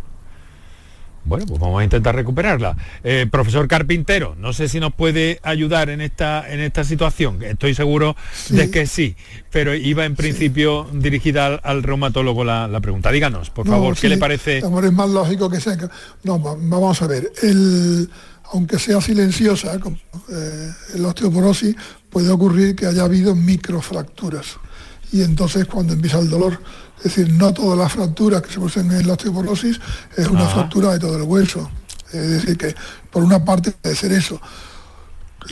Bueno, 1.25 1.45
pues 1.47 1.59
vamos 1.59 1.79
a 1.79 1.83
intentar 1.83 2.15
recuperarla. 2.15 2.75
Eh, 3.03 3.27
profesor 3.29 3.67
Carpintero, 3.67 4.35
no 4.37 4.51
sé 4.51 4.67
si 4.67 4.79
nos 4.79 4.93
puede 4.93 5.39
ayudar 5.43 5.89
en 5.89 6.01
esta, 6.01 6.49
en 6.51 6.59
esta 6.61 6.83
situación. 6.83 7.43
Estoy 7.43 7.75
seguro 7.75 8.15
de 8.49 8.71
que 8.71 8.87
sí, 8.87 9.15
pero 9.51 9.75
iba 9.75 10.05
en 10.05 10.15
principio 10.15 10.87
dirigida 10.93 11.45
al, 11.45 11.61
al 11.63 11.83
reumatólogo 11.83 12.43
la, 12.43 12.67
la 12.67 12.79
pregunta. 12.79 13.11
Díganos, 13.11 13.49
por 13.51 13.65
No, 13.67 13.73
favor, 13.73 13.95
¿qué 13.97 14.09
le 14.09 14.17
parece? 14.17 14.61
Amor, 14.65 14.85
es 14.85 14.93
más 14.93 15.09
lógico 15.09 15.49
que 15.49 15.59
sea. 15.61 15.77
No, 16.23 16.41
va- 16.41 16.55
vamos 16.57 17.01
a 17.01 17.07
ver. 17.07 17.31
El, 17.43 18.09
aunque 18.51 18.79
sea 18.79 18.99
silenciosa, 19.01 19.77
como, 19.79 19.97
eh, 20.29 20.69
la 20.95 21.09
osteoporosis, 21.09 21.75
puede 22.09 22.29
ocurrir 22.31 22.75
que 22.75 22.85
haya 22.87 23.03
habido 23.03 23.35
microfracturas. 23.35 24.57
Y 25.11 25.21
entonces 25.21 25.65
cuando 25.65 25.93
empieza 25.93 26.19
el 26.19 26.29
dolor, 26.29 26.61
es 26.97 27.03
decir, 27.03 27.31
no 27.33 27.53
todas 27.53 27.77
las 27.77 27.91
fracturas 27.91 28.41
que 28.41 28.49
se 28.49 28.55
producen 28.55 28.91
en 28.91 29.07
la 29.07 29.13
osteoporosis 29.13 29.79
es 30.15 30.27
una 30.27 30.45
fractura 30.47 30.93
de 30.93 30.99
todo 30.99 31.15
el 31.15 31.23
hueso. 31.23 31.69
Es 32.11 32.29
decir, 32.29 32.57
que 32.57 32.75
por 33.11 33.23
una 33.23 33.43
parte 33.43 33.71
puede 33.71 33.95
ser 33.95 34.11
eso. 34.11 34.39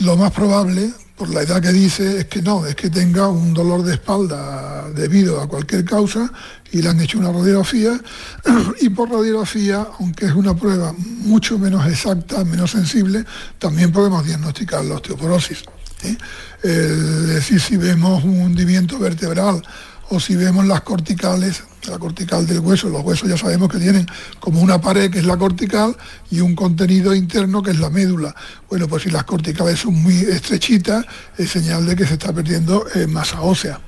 Lo 0.00 0.16
más 0.16 0.32
probable, 0.32 0.92
por 1.16 1.30
la 1.30 1.42
edad 1.42 1.60
que 1.60 1.72
dice, 1.72 2.18
es 2.18 2.24
que 2.26 2.42
no, 2.42 2.66
es 2.66 2.76
que 2.76 2.90
tenga 2.90 3.28
un 3.28 3.54
dolor 3.54 3.82
de 3.82 3.94
espalda 3.94 4.88
debido 4.94 5.40
a 5.40 5.48
cualquier 5.48 5.84
causa 5.84 6.30
y 6.70 6.82
le 6.82 6.90
han 6.90 7.00
hecho 7.00 7.18
una 7.18 7.32
radiografía 7.32 7.98
y 8.80 8.88
por 8.90 9.10
radiografía, 9.10 9.86
aunque 9.98 10.26
es 10.26 10.32
una 10.32 10.54
prueba 10.54 10.94
mucho 10.96 11.58
menos 11.58 11.86
exacta, 11.86 12.44
menos 12.44 12.70
sensible, 12.70 13.24
también 13.58 13.90
podemos 13.90 14.24
diagnosticar 14.24 14.84
la 14.84 14.96
osteoporosis. 14.96 15.64
¿Eh? 16.02 16.16
Es 16.62 17.26
decir, 17.26 17.60
si 17.60 17.76
vemos 17.76 18.24
un 18.24 18.40
hundimiento 18.40 18.98
vertebral 18.98 19.62
o 20.10 20.18
si 20.18 20.36
vemos 20.36 20.66
las 20.66 20.80
corticales, 20.80 21.62
la 21.86 21.98
cortical 21.98 22.46
del 22.46 22.60
hueso, 22.60 22.88
los 22.88 23.02
huesos 23.02 23.28
ya 23.28 23.36
sabemos 23.36 23.68
que 23.68 23.78
tienen 23.78 24.06
como 24.40 24.60
una 24.60 24.80
pared 24.80 25.10
que 25.10 25.18
es 25.18 25.26
la 25.26 25.36
cortical 25.36 25.96
y 26.30 26.40
un 26.40 26.54
contenido 26.54 27.14
interno 27.14 27.62
que 27.62 27.72
es 27.72 27.78
la 27.78 27.90
médula. 27.90 28.34
Bueno, 28.70 28.88
pues 28.88 29.02
si 29.02 29.10
las 29.10 29.24
corticales 29.24 29.80
son 29.80 29.94
muy 29.94 30.16
estrechitas, 30.16 31.04
es 31.36 31.50
señal 31.50 31.84
de 31.86 31.94
que 31.94 32.06
se 32.06 32.14
está 32.14 32.32
perdiendo 32.32 32.86
eh, 32.94 33.06
masa 33.06 33.42
ósea. 33.42 33.80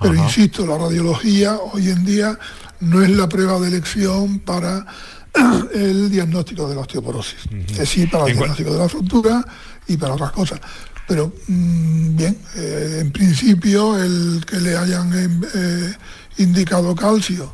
Pero 0.00 0.14
insisto, 0.14 0.66
la 0.66 0.76
radiología 0.76 1.56
hoy 1.72 1.90
en 1.90 2.04
día 2.04 2.38
no 2.80 3.02
es 3.02 3.10
la 3.10 3.28
prueba 3.28 3.58
de 3.60 3.68
elección 3.68 4.40
para 4.40 4.84
el 5.74 6.10
diagnóstico 6.10 6.68
de 6.68 6.74
la 6.74 6.80
osteoporosis. 6.82 7.38
Es 7.78 7.88
sí 7.88 8.06
para 8.06 8.26
el 8.26 8.34
diagnóstico 8.34 8.72
de 8.72 8.78
la 8.78 8.88
fractura 8.88 9.44
y 9.86 9.96
para 9.96 10.14
otras 10.14 10.32
cosas. 10.32 10.60
Pero 11.08 11.32
mm, 11.48 12.16
bien, 12.16 12.36
eh, 12.56 12.98
en 13.00 13.10
principio 13.10 14.00
el 14.00 14.44
que 14.46 14.60
le 14.60 14.76
hayan 14.76 15.12
em, 15.18 15.40
eh, 15.54 15.94
indicado 16.36 16.94
calcio, 16.94 17.52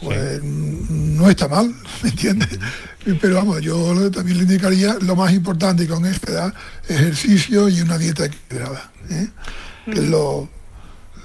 pues 0.00 0.40
mm, 0.42 1.16
no 1.16 1.28
está 1.28 1.48
mal, 1.48 1.74
¿me 2.02 2.08
entiendes? 2.08 2.58
Pero 3.20 3.34
vamos, 3.34 3.60
yo 3.60 4.10
también 4.10 4.38
le 4.38 4.44
indicaría 4.44 4.94
lo 5.00 5.16
más 5.16 5.32
importante 5.32 5.86
con 5.86 6.06
esta 6.06 6.32
edad, 6.32 6.54
ejercicio 6.88 7.68
y 7.68 7.80
una 7.80 7.98
dieta 7.98 8.26
equilibrada, 8.26 8.90
¿eh? 9.10 9.28
que 9.84 9.92
es 9.92 10.08
lo, 10.08 10.48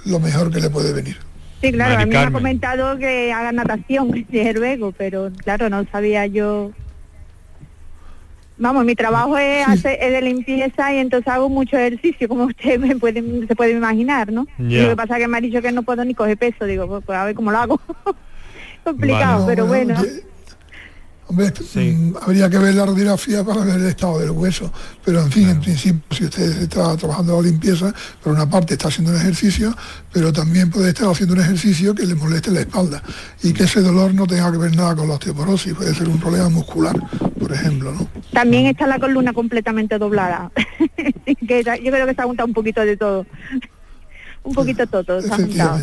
lo 0.04 0.20
mejor 0.20 0.50
que 0.50 0.60
le 0.60 0.68
puede 0.68 0.92
venir. 0.92 1.16
Sí, 1.60 1.70
claro, 1.70 1.94
Mari 1.94 2.02
a 2.02 2.06
mí 2.06 2.12
me 2.12 2.18
ha 2.18 2.30
comentado 2.32 2.98
que 2.98 3.32
haga 3.32 3.52
natación, 3.52 4.10
desde 4.28 4.52
luego, 4.54 4.92
pero 4.92 5.30
claro, 5.44 5.70
no 5.70 5.86
sabía 5.90 6.26
yo. 6.26 6.72
Vamos, 8.62 8.84
mi 8.84 8.94
trabajo 8.94 9.36
es, 9.36 9.66
hacer, 9.66 9.98
es 10.00 10.12
de 10.12 10.22
limpieza 10.22 10.94
y 10.94 10.98
entonces 10.98 11.26
hago 11.26 11.48
mucho 11.48 11.76
ejercicio, 11.76 12.28
como 12.28 12.44
usted 12.46 12.78
me 12.78 12.94
puede, 12.94 13.20
se 13.48 13.56
puede 13.56 13.72
imaginar, 13.72 14.32
¿no? 14.32 14.46
Y 14.56 14.76
Ya. 14.76 14.82
Lo 14.84 14.90
que 14.90 14.96
pasa 14.96 15.16
es 15.16 15.22
que 15.22 15.26
me 15.26 15.38
ha 15.38 15.40
dicho 15.40 15.60
que 15.60 15.72
no 15.72 15.82
puedo 15.82 16.04
ni 16.04 16.14
coger 16.14 16.38
peso, 16.38 16.64
digo, 16.64 16.86
pues, 16.86 17.02
pues 17.04 17.18
a 17.18 17.24
ver 17.24 17.34
cómo 17.34 17.50
lo 17.50 17.58
hago. 17.58 17.80
Complicado, 18.84 19.46
Vale. 19.46 19.46
pero 19.46 19.64
No, 19.64 19.68
bueno. 19.68 20.00
Hombre, 21.32 21.50
mm, 21.50 22.16
habría 22.20 22.50
que 22.50 22.58
ver 22.58 22.74
la 22.74 22.84
radiografía 22.84 23.42
para 23.42 23.64
ver 23.64 23.76
el 23.76 23.86
estado 23.86 24.18
del 24.18 24.32
hueso, 24.32 24.70
pero 25.02 25.22
en 25.22 25.32
fin, 25.32 25.48
en 25.48 25.60
principio, 25.62 26.02
si 26.10 26.24
usted 26.26 26.62
está 26.62 26.94
trabajando 26.98 27.40
la 27.40 27.48
limpieza, 27.48 27.90
por 28.22 28.34
una 28.34 28.48
parte 28.50 28.74
está 28.74 28.88
haciendo 28.88 29.12
un 29.12 29.16
ejercicio, 29.16 29.74
pero 30.12 30.30
también 30.30 30.68
puede 30.68 30.90
estar 30.90 31.08
haciendo 31.08 31.34
un 31.34 31.40
ejercicio 31.40 31.94
que 31.94 32.04
le 32.04 32.14
moleste 32.14 32.50
la 32.50 32.60
espalda 32.60 33.02
y 33.42 33.54
que 33.54 33.62
ese 33.62 33.80
dolor 33.80 34.12
no 34.12 34.26
tenga 34.26 34.52
que 34.52 34.58
ver 34.58 34.76
nada 34.76 34.94
con 34.94 35.08
la 35.08 35.14
osteoporosis, 35.14 35.72
puede 35.72 35.94
ser 35.94 36.06
un 36.06 36.20
problema 36.20 36.50
muscular, 36.50 37.00
por 37.38 37.50
ejemplo, 37.50 37.92
¿no? 37.92 38.06
También 38.34 38.66
está 38.66 38.86
la 38.86 38.98
columna 38.98 39.32
completamente 39.32 39.96
doblada. 39.98 40.50
Que 41.48 41.62
yo 41.64 41.90
creo 41.90 42.06
que 42.06 42.14
se 42.14 42.20
ha 42.20 42.24
juntado 42.24 42.46
un 42.46 42.52
poquito 42.52 42.82
de 42.82 42.96
todo. 42.96 43.26
un 44.42 44.54
poquito 44.54 44.86
todo, 44.86 45.22
se 45.22 45.32
ha 45.32 45.36
juntado. 45.36 45.78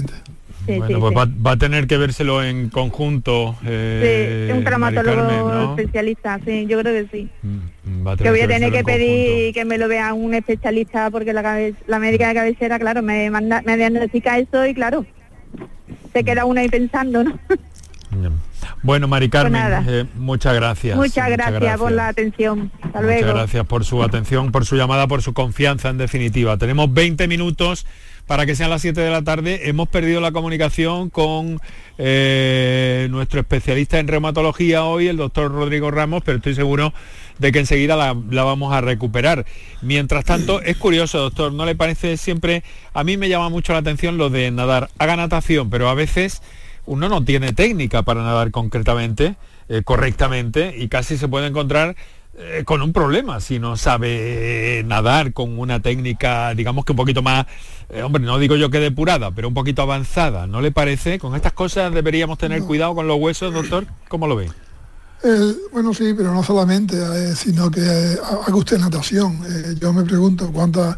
Sí, 0.66 0.78
bueno, 0.78 0.88
sí, 0.88 0.94
pues. 1.00 1.18
Va, 1.18 1.28
va 1.46 1.52
a 1.52 1.58
tener 1.58 1.88
que 1.88 1.98
vérselo 1.98 2.44
en 2.44 2.70
conjunto. 2.70 3.56
eh, 3.66 4.48
Sí, 4.52 4.58
un 4.58 4.64
traumatólogo 4.64 5.18
Carmen, 5.28 5.40
¿no? 5.48 5.76
especialista, 5.76 6.40
sí, 6.46 6.66
yo 6.68 6.80
creo 6.82 6.94
que 6.94 7.10
sí. 7.12 7.30
Va 8.06 8.12
a 8.14 8.18
Que 8.18 8.30
voy 8.30 8.42
a 8.42 8.48
tener 8.48 8.72
que 8.72 8.84
pedir 8.84 9.54
que 9.54 9.66
me 9.66 9.78
lo 9.78 9.88
vea 9.88 10.14
un 10.14 10.34
especialista 10.34 11.10
porque 11.10 11.34
la, 11.34 11.42
cabe- 11.42 11.74
la 11.88 11.98
médica 12.00 12.28
de 12.28 12.34
cabecera, 12.36 12.78
claro, 12.80 13.02
me 13.02 13.30
manda, 13.32 13.62
me 13.66 13.78
diagnostica 13.78 14.38
eso 14.38 14.66
y 14.66 14.74
claro, 14.74 15.06
se 16.14 16.24
queda 16.24 16.46
uno 16.46 16.60
ahí 16.62 16.70
pensando, 16.70 17.24
¿no? 17.24 17.40
Bueno, 18.82 19.08
Mari 19.08 19.30
Carmen, 19.30 19.52
Pues 19.54 19.64
nada. 19.64 19.84
eh, 19.88 20.06
muchas 20.16 20.54
gracias. 20.56 20.96
Muchas 20.96 21.30
gracias, 21.30 21.78
por 21.78 21.92
la 21.92 22.08
atención. 22.08 22.72
Hasta 22.82 23.02
luego. 23.02 23.22
Muchas 23.22 23.36
gracias 23.36 23.66
por 23.66 23.86
su 23.86 24.04
atención, 24.04 24.52
por 24.52 24.66
su 24.66 24.76
llamada, 24.76 25.08
por 25.08 25.22
su 25.22 25.34
confianza 25.34 25.90
en 25.90 25.98
definitiva. 25.98 26.58
Tenemos 26.58 26.92
20 26.94 27.28
minutos 27.28 27.86
para 28.30 28.46
que 28.46 28.56
sean 28.56 28.70
las 28.70 28.84
7 28.84 29.02
de 29.02 29.10
la 29.10 29.24
tarde. 29.24 29.70
Hemos 29.70 29.90
perdido 29.90 30.22
la 30.22 30.32
comunicación 30.32 31.10
con 31.10 31.60
eh, 31.98 33.08
nuestro 33.10 33.40
especialista 33.40 33.98
en 33.98 34.08
reumatología 34.08 34.84
hoy, 34.84 35.08
el 35.08 35.18
doctor 35.18 35.52
Rodrigo 35.52 35.90
Ramos, 35.90 36.22
pero 36.24 36.38
estoy 36.38 36.54
seguro 36.54 36.94
de 37.40 37.52
que 37.52 37.58
enseguida 37.58 37.96
la, 37.96 38.16
la 38.30 38.44
vamos 38.44 38.72
a 38.72 38.82
recuperar. 38.82 39.48
Mientras 39.82 40.26
tanto, 40.26 40.62
es 40.62 40.78
curioso, 40.78 41.18
doctor, 41.18 41.54
¿no 41.54 41.66
le 41.66 41.74
parece 41.74 42.18
siempre? 42.18 42.62
A 42.94 43.04
mí 43.04 43.18
me 43.18 43.30
llama 43.30 43.50
mucho 43.50 43.74
la 43.74 43.80
atención 43.80 44.20
lo 44.20 44.30
de 44.30 44.52
nadar. 44.52 44.92
Haga 45.00 45.16
natación, 45.16 45.72
pero 45.72 45.90
a 45.90 45.96
veces 45.96 46.44
uno 46.86 47.10
no 47.10 47.26
tiene 47.26 47.52
técnica 47.54 48.04
para 48.04 48.22
nadar 48.22 48.52
concretamente, 48.52 49.38
eh, 49.70 49.82
correctamente, 49.84 50.76
y 50.78 50.88
casi 50.88 51.18
se 51.18 51.28
puede 51.28 51.48
encontrar 51.48 51.96
eh, 52.40 52.64
con 52.66 52.82
un 52.82 52.94
problema 52.94 53.40
si 53.40 53.60
no 53.60 53.78
sabe 53.78 54.80
eh, 54.80 54.84
nadar 54.84 55.34
con 55.34 55.60
una 55.60 55.82
técnica, 55.82 56.54
digamos 56.56 56.86
que 56.86 56.94
un 56.94 56.98
poquito 56.98 57.22
más, 57.22 57.46
eh, 57.90 58.02
hombre, 58.02 58.24
no 58.24 58.40
digo 58.40 58.56
yo 58.56 58.70
que 58.70 58.80
depurada, 58.80 59.32
pero 59.32 59.48
un 59.48 59.54
poquito 59.54 59.82
avanzada, 59.82 60.48
¿no 60.48 60.62
le 60.62 60.72
parece? 60.72 61.20
Con 61.20 61.36
estas 61.36 61.54
cosas 61.54 61.94
deberíamos 61.94 62.38
tener 62.38 62.64
cuidado 62.64 62.96
con 62.96 63.08
los 63.08 63.20
huesos, 63.20 63.54
doctor, 63.54 63.86
¿cómo 64.08 64.26
lo 64.28 64.36
ve? 64.36 64.50
bueno, 65.72 65.94
sí, 65.94 66.14
pero 66.16 66.34
no 66.34 66.44
solamente, 66.44 66.96
eh, 66.98 67.36
sino 67.36 67.70
que 67.70 67.82
eh, 67.82 68.18
haga 68.24 68.56
usted 68.56 68.78
natación. 68.78 69.40
Eh, 69.48 69.76
yo 69.80 69.92
me 69.92 70.04
pregunto 70.04 70.52
cuántas 70.52 70.98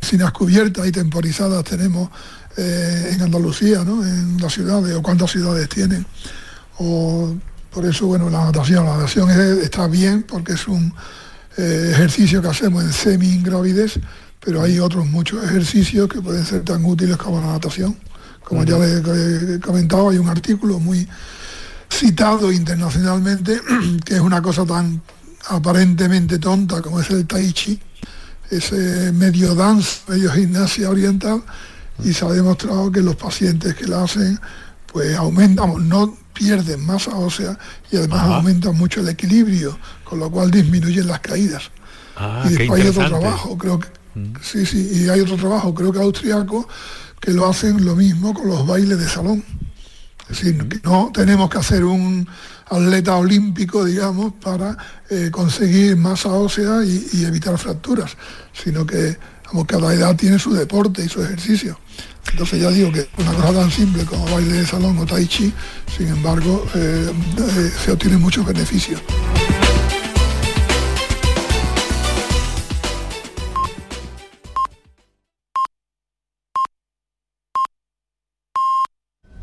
piscinas 0.00 0.32
cubiertas 0.32 0.86
y 0.86 0.92
temporizadas 0.92 1.64
tenemos 1.64 2.08
en 2.56 3.20
Andalucía, 3.20 3.84
¿no? 3.84 4.04
en 4.04 4.40
las 4.40 4.52
ciudades, 4.52 4.94
o 4.94 5.02
cuántas 5.02 5.30
ciudades 5.30 5.68
tienen. 5.68 6.06
O, 6.78 7.34
por 7.74 7.84
eso, 7.84 8.06
bueno, 8.06 8.30
la 8.30 8.44
natación, 8.44 8.86
la 8.86 8.96
natación 8.96 9.28
está 9.60 9.88
bien 9.88 10.22
porque 10.22 10.52
es 10.52 10.68
un 10.68 10.94
ejercicio 11.56 12.40
que 12.40 12.46
hacemos 12.46 12.84
en 12.84 12.92
semi-ingravidez, 12.92 13.98
pero 14.38 14.62
hay 14.62 14.78
otros 14.78 15.06
muchos 15.06 15.44
ejercicios 15.44 16.08
que 16.08 16.22
pueden 16.22 16.46
ser 16.46 16.62
tan 16.62 16.84
útiles 16.84 17.16
como 17.16 17.40
la 17.40 17.48
natación. 17.48 17.96
Como 18.44 18.62
ya 18.62 18.78
le 18.78 19.56
he 19.56 19.60
comentado, 19.60 20.10
hay 20.10 20.18
un 20.18 20.28
artículo 20.28 20.78
muy 20.78 21.08
citado 21.90 22.52
internacionalmente, 22.52 23.60
que 24.04 24.14
es 24.14 24.20
una 24.20 24.40
cosa 24.40 24.64
tan 24.64 25.02
aparentemente 25.48 26.38
tonta 26.38 26.80
como 26.80 27.00
es 27.00 27.10
el 27.10 27.26
tai 27.26 27.52
chi, 27.52 27.80
ese 28.50 29.10
medio 29.12 29.54
dance, 29.56 30.00
medio 30.06 30.30
gimnasia 30.30 30.90
oriental, 30.90 31.42
y 32.04 32.12
se 32.12 32.24
ha 32.24 32.28
demostrado 32.28 32.92
que 32.92 33.00
los 33.00 33.16
pacientes 33.16 33.74
que 33.74 33.86
la 33.86 34.04
hacen, 34.04 34.38
pues 34.92 35.16
aumentan, 35.16 35.88
no 35.88 36.23
pierden 36.34 36.84
masa 36.84 37.16
ósea 37.16 37.58
y 37.90 37.96
además 37.96 38.22
aumentan 38.22 38.76
mucho 38.76 39.00
el 39.00 39.08
equilibrio, 39.08 39.78
con 40.02 40.18
lo 40.18 40.30
cual 40.30 40.50
disminuyen 40.50 41.06
las 41.06 41.20
caídas. 41.20 41.70
Ah, 42.16 42.44
y 42.44 42.54
después 42.54 42.82
hay 42.82 42.88
otro 42.88 43.08
trabajo, 43.08 43.56
creo 43.56 43.78
que, 43.78 43.88
mm. 44.14 44.34
sí, 44.42 44.66
sí, 44.66 44.90
y 44.92 45.08
hay 45.08 45.20
otro 45.20 45.36
trabajo, 45.36 45.74
creo 45.74 45.92
que 45.92 46.00
austriaco, 46.00 46.68
que 47.20 47.32
lo 47.32 47.48
hacen 47.48 47.84
lo 47.84 47.96
mismo 47.96 48.34
con 48.34 48.48
los 48.48 48.66
bailes 48.66 48.98
de 48.98 49.08
salón. 49.08 49.42
Es 50.28 50.38
decir, 50.38 50.68
que 50.68 50.80
no 50.84 51.10
tenemos 51.12 51.48
que 51.50 51.58
hacer 51.58 51.84
un 51.84 52.28
atleta 52.68 53.16
olímpico, 53.16 53.84
digamos, 53.84 54.32
para 54.34 54.76
eh, 55.10 55.30
conseguir 55.30 55.96
masa 55.96 56.30
ósea 56.30 56.84
y, 56.84 57.24
evitar 57.24 57.56
fracturas, 57.58 58.16
sino 58.52 58.86
que 58.86 59.16
cada 59.66 59.94
edad 59.94 60.16
tiene 60.16 60.38
su 60.38 60.52
deporte 60.52 61.04
y 61.04 61.08
su 61.08 61.22
ejercicio. 61.22 61.78
Entonces 62.32 62.60
ya 62.60 62.70
digo 62.70 62.90
que 62.90 63.06
una 63.18 63.32
cosa 63.32 63.52
tan 63.52 63.70
simple 63.70 64.04
como 64.04 64.24
baile 64.26 64.54
de 64.54 64.66
salón 64.66 64.98
o 64.98 65.06
tai 65.06 65.26
chi, 65.26 65.52
sin 65.96 66.08
embargo, 66.08 66.66
eh, 66.74 67.10
eh, 67.38 67.70
se 67.84 67.92
obtienen 67.92 68.20
muchos 68.20 68.44
beneficios. 68.44 69.00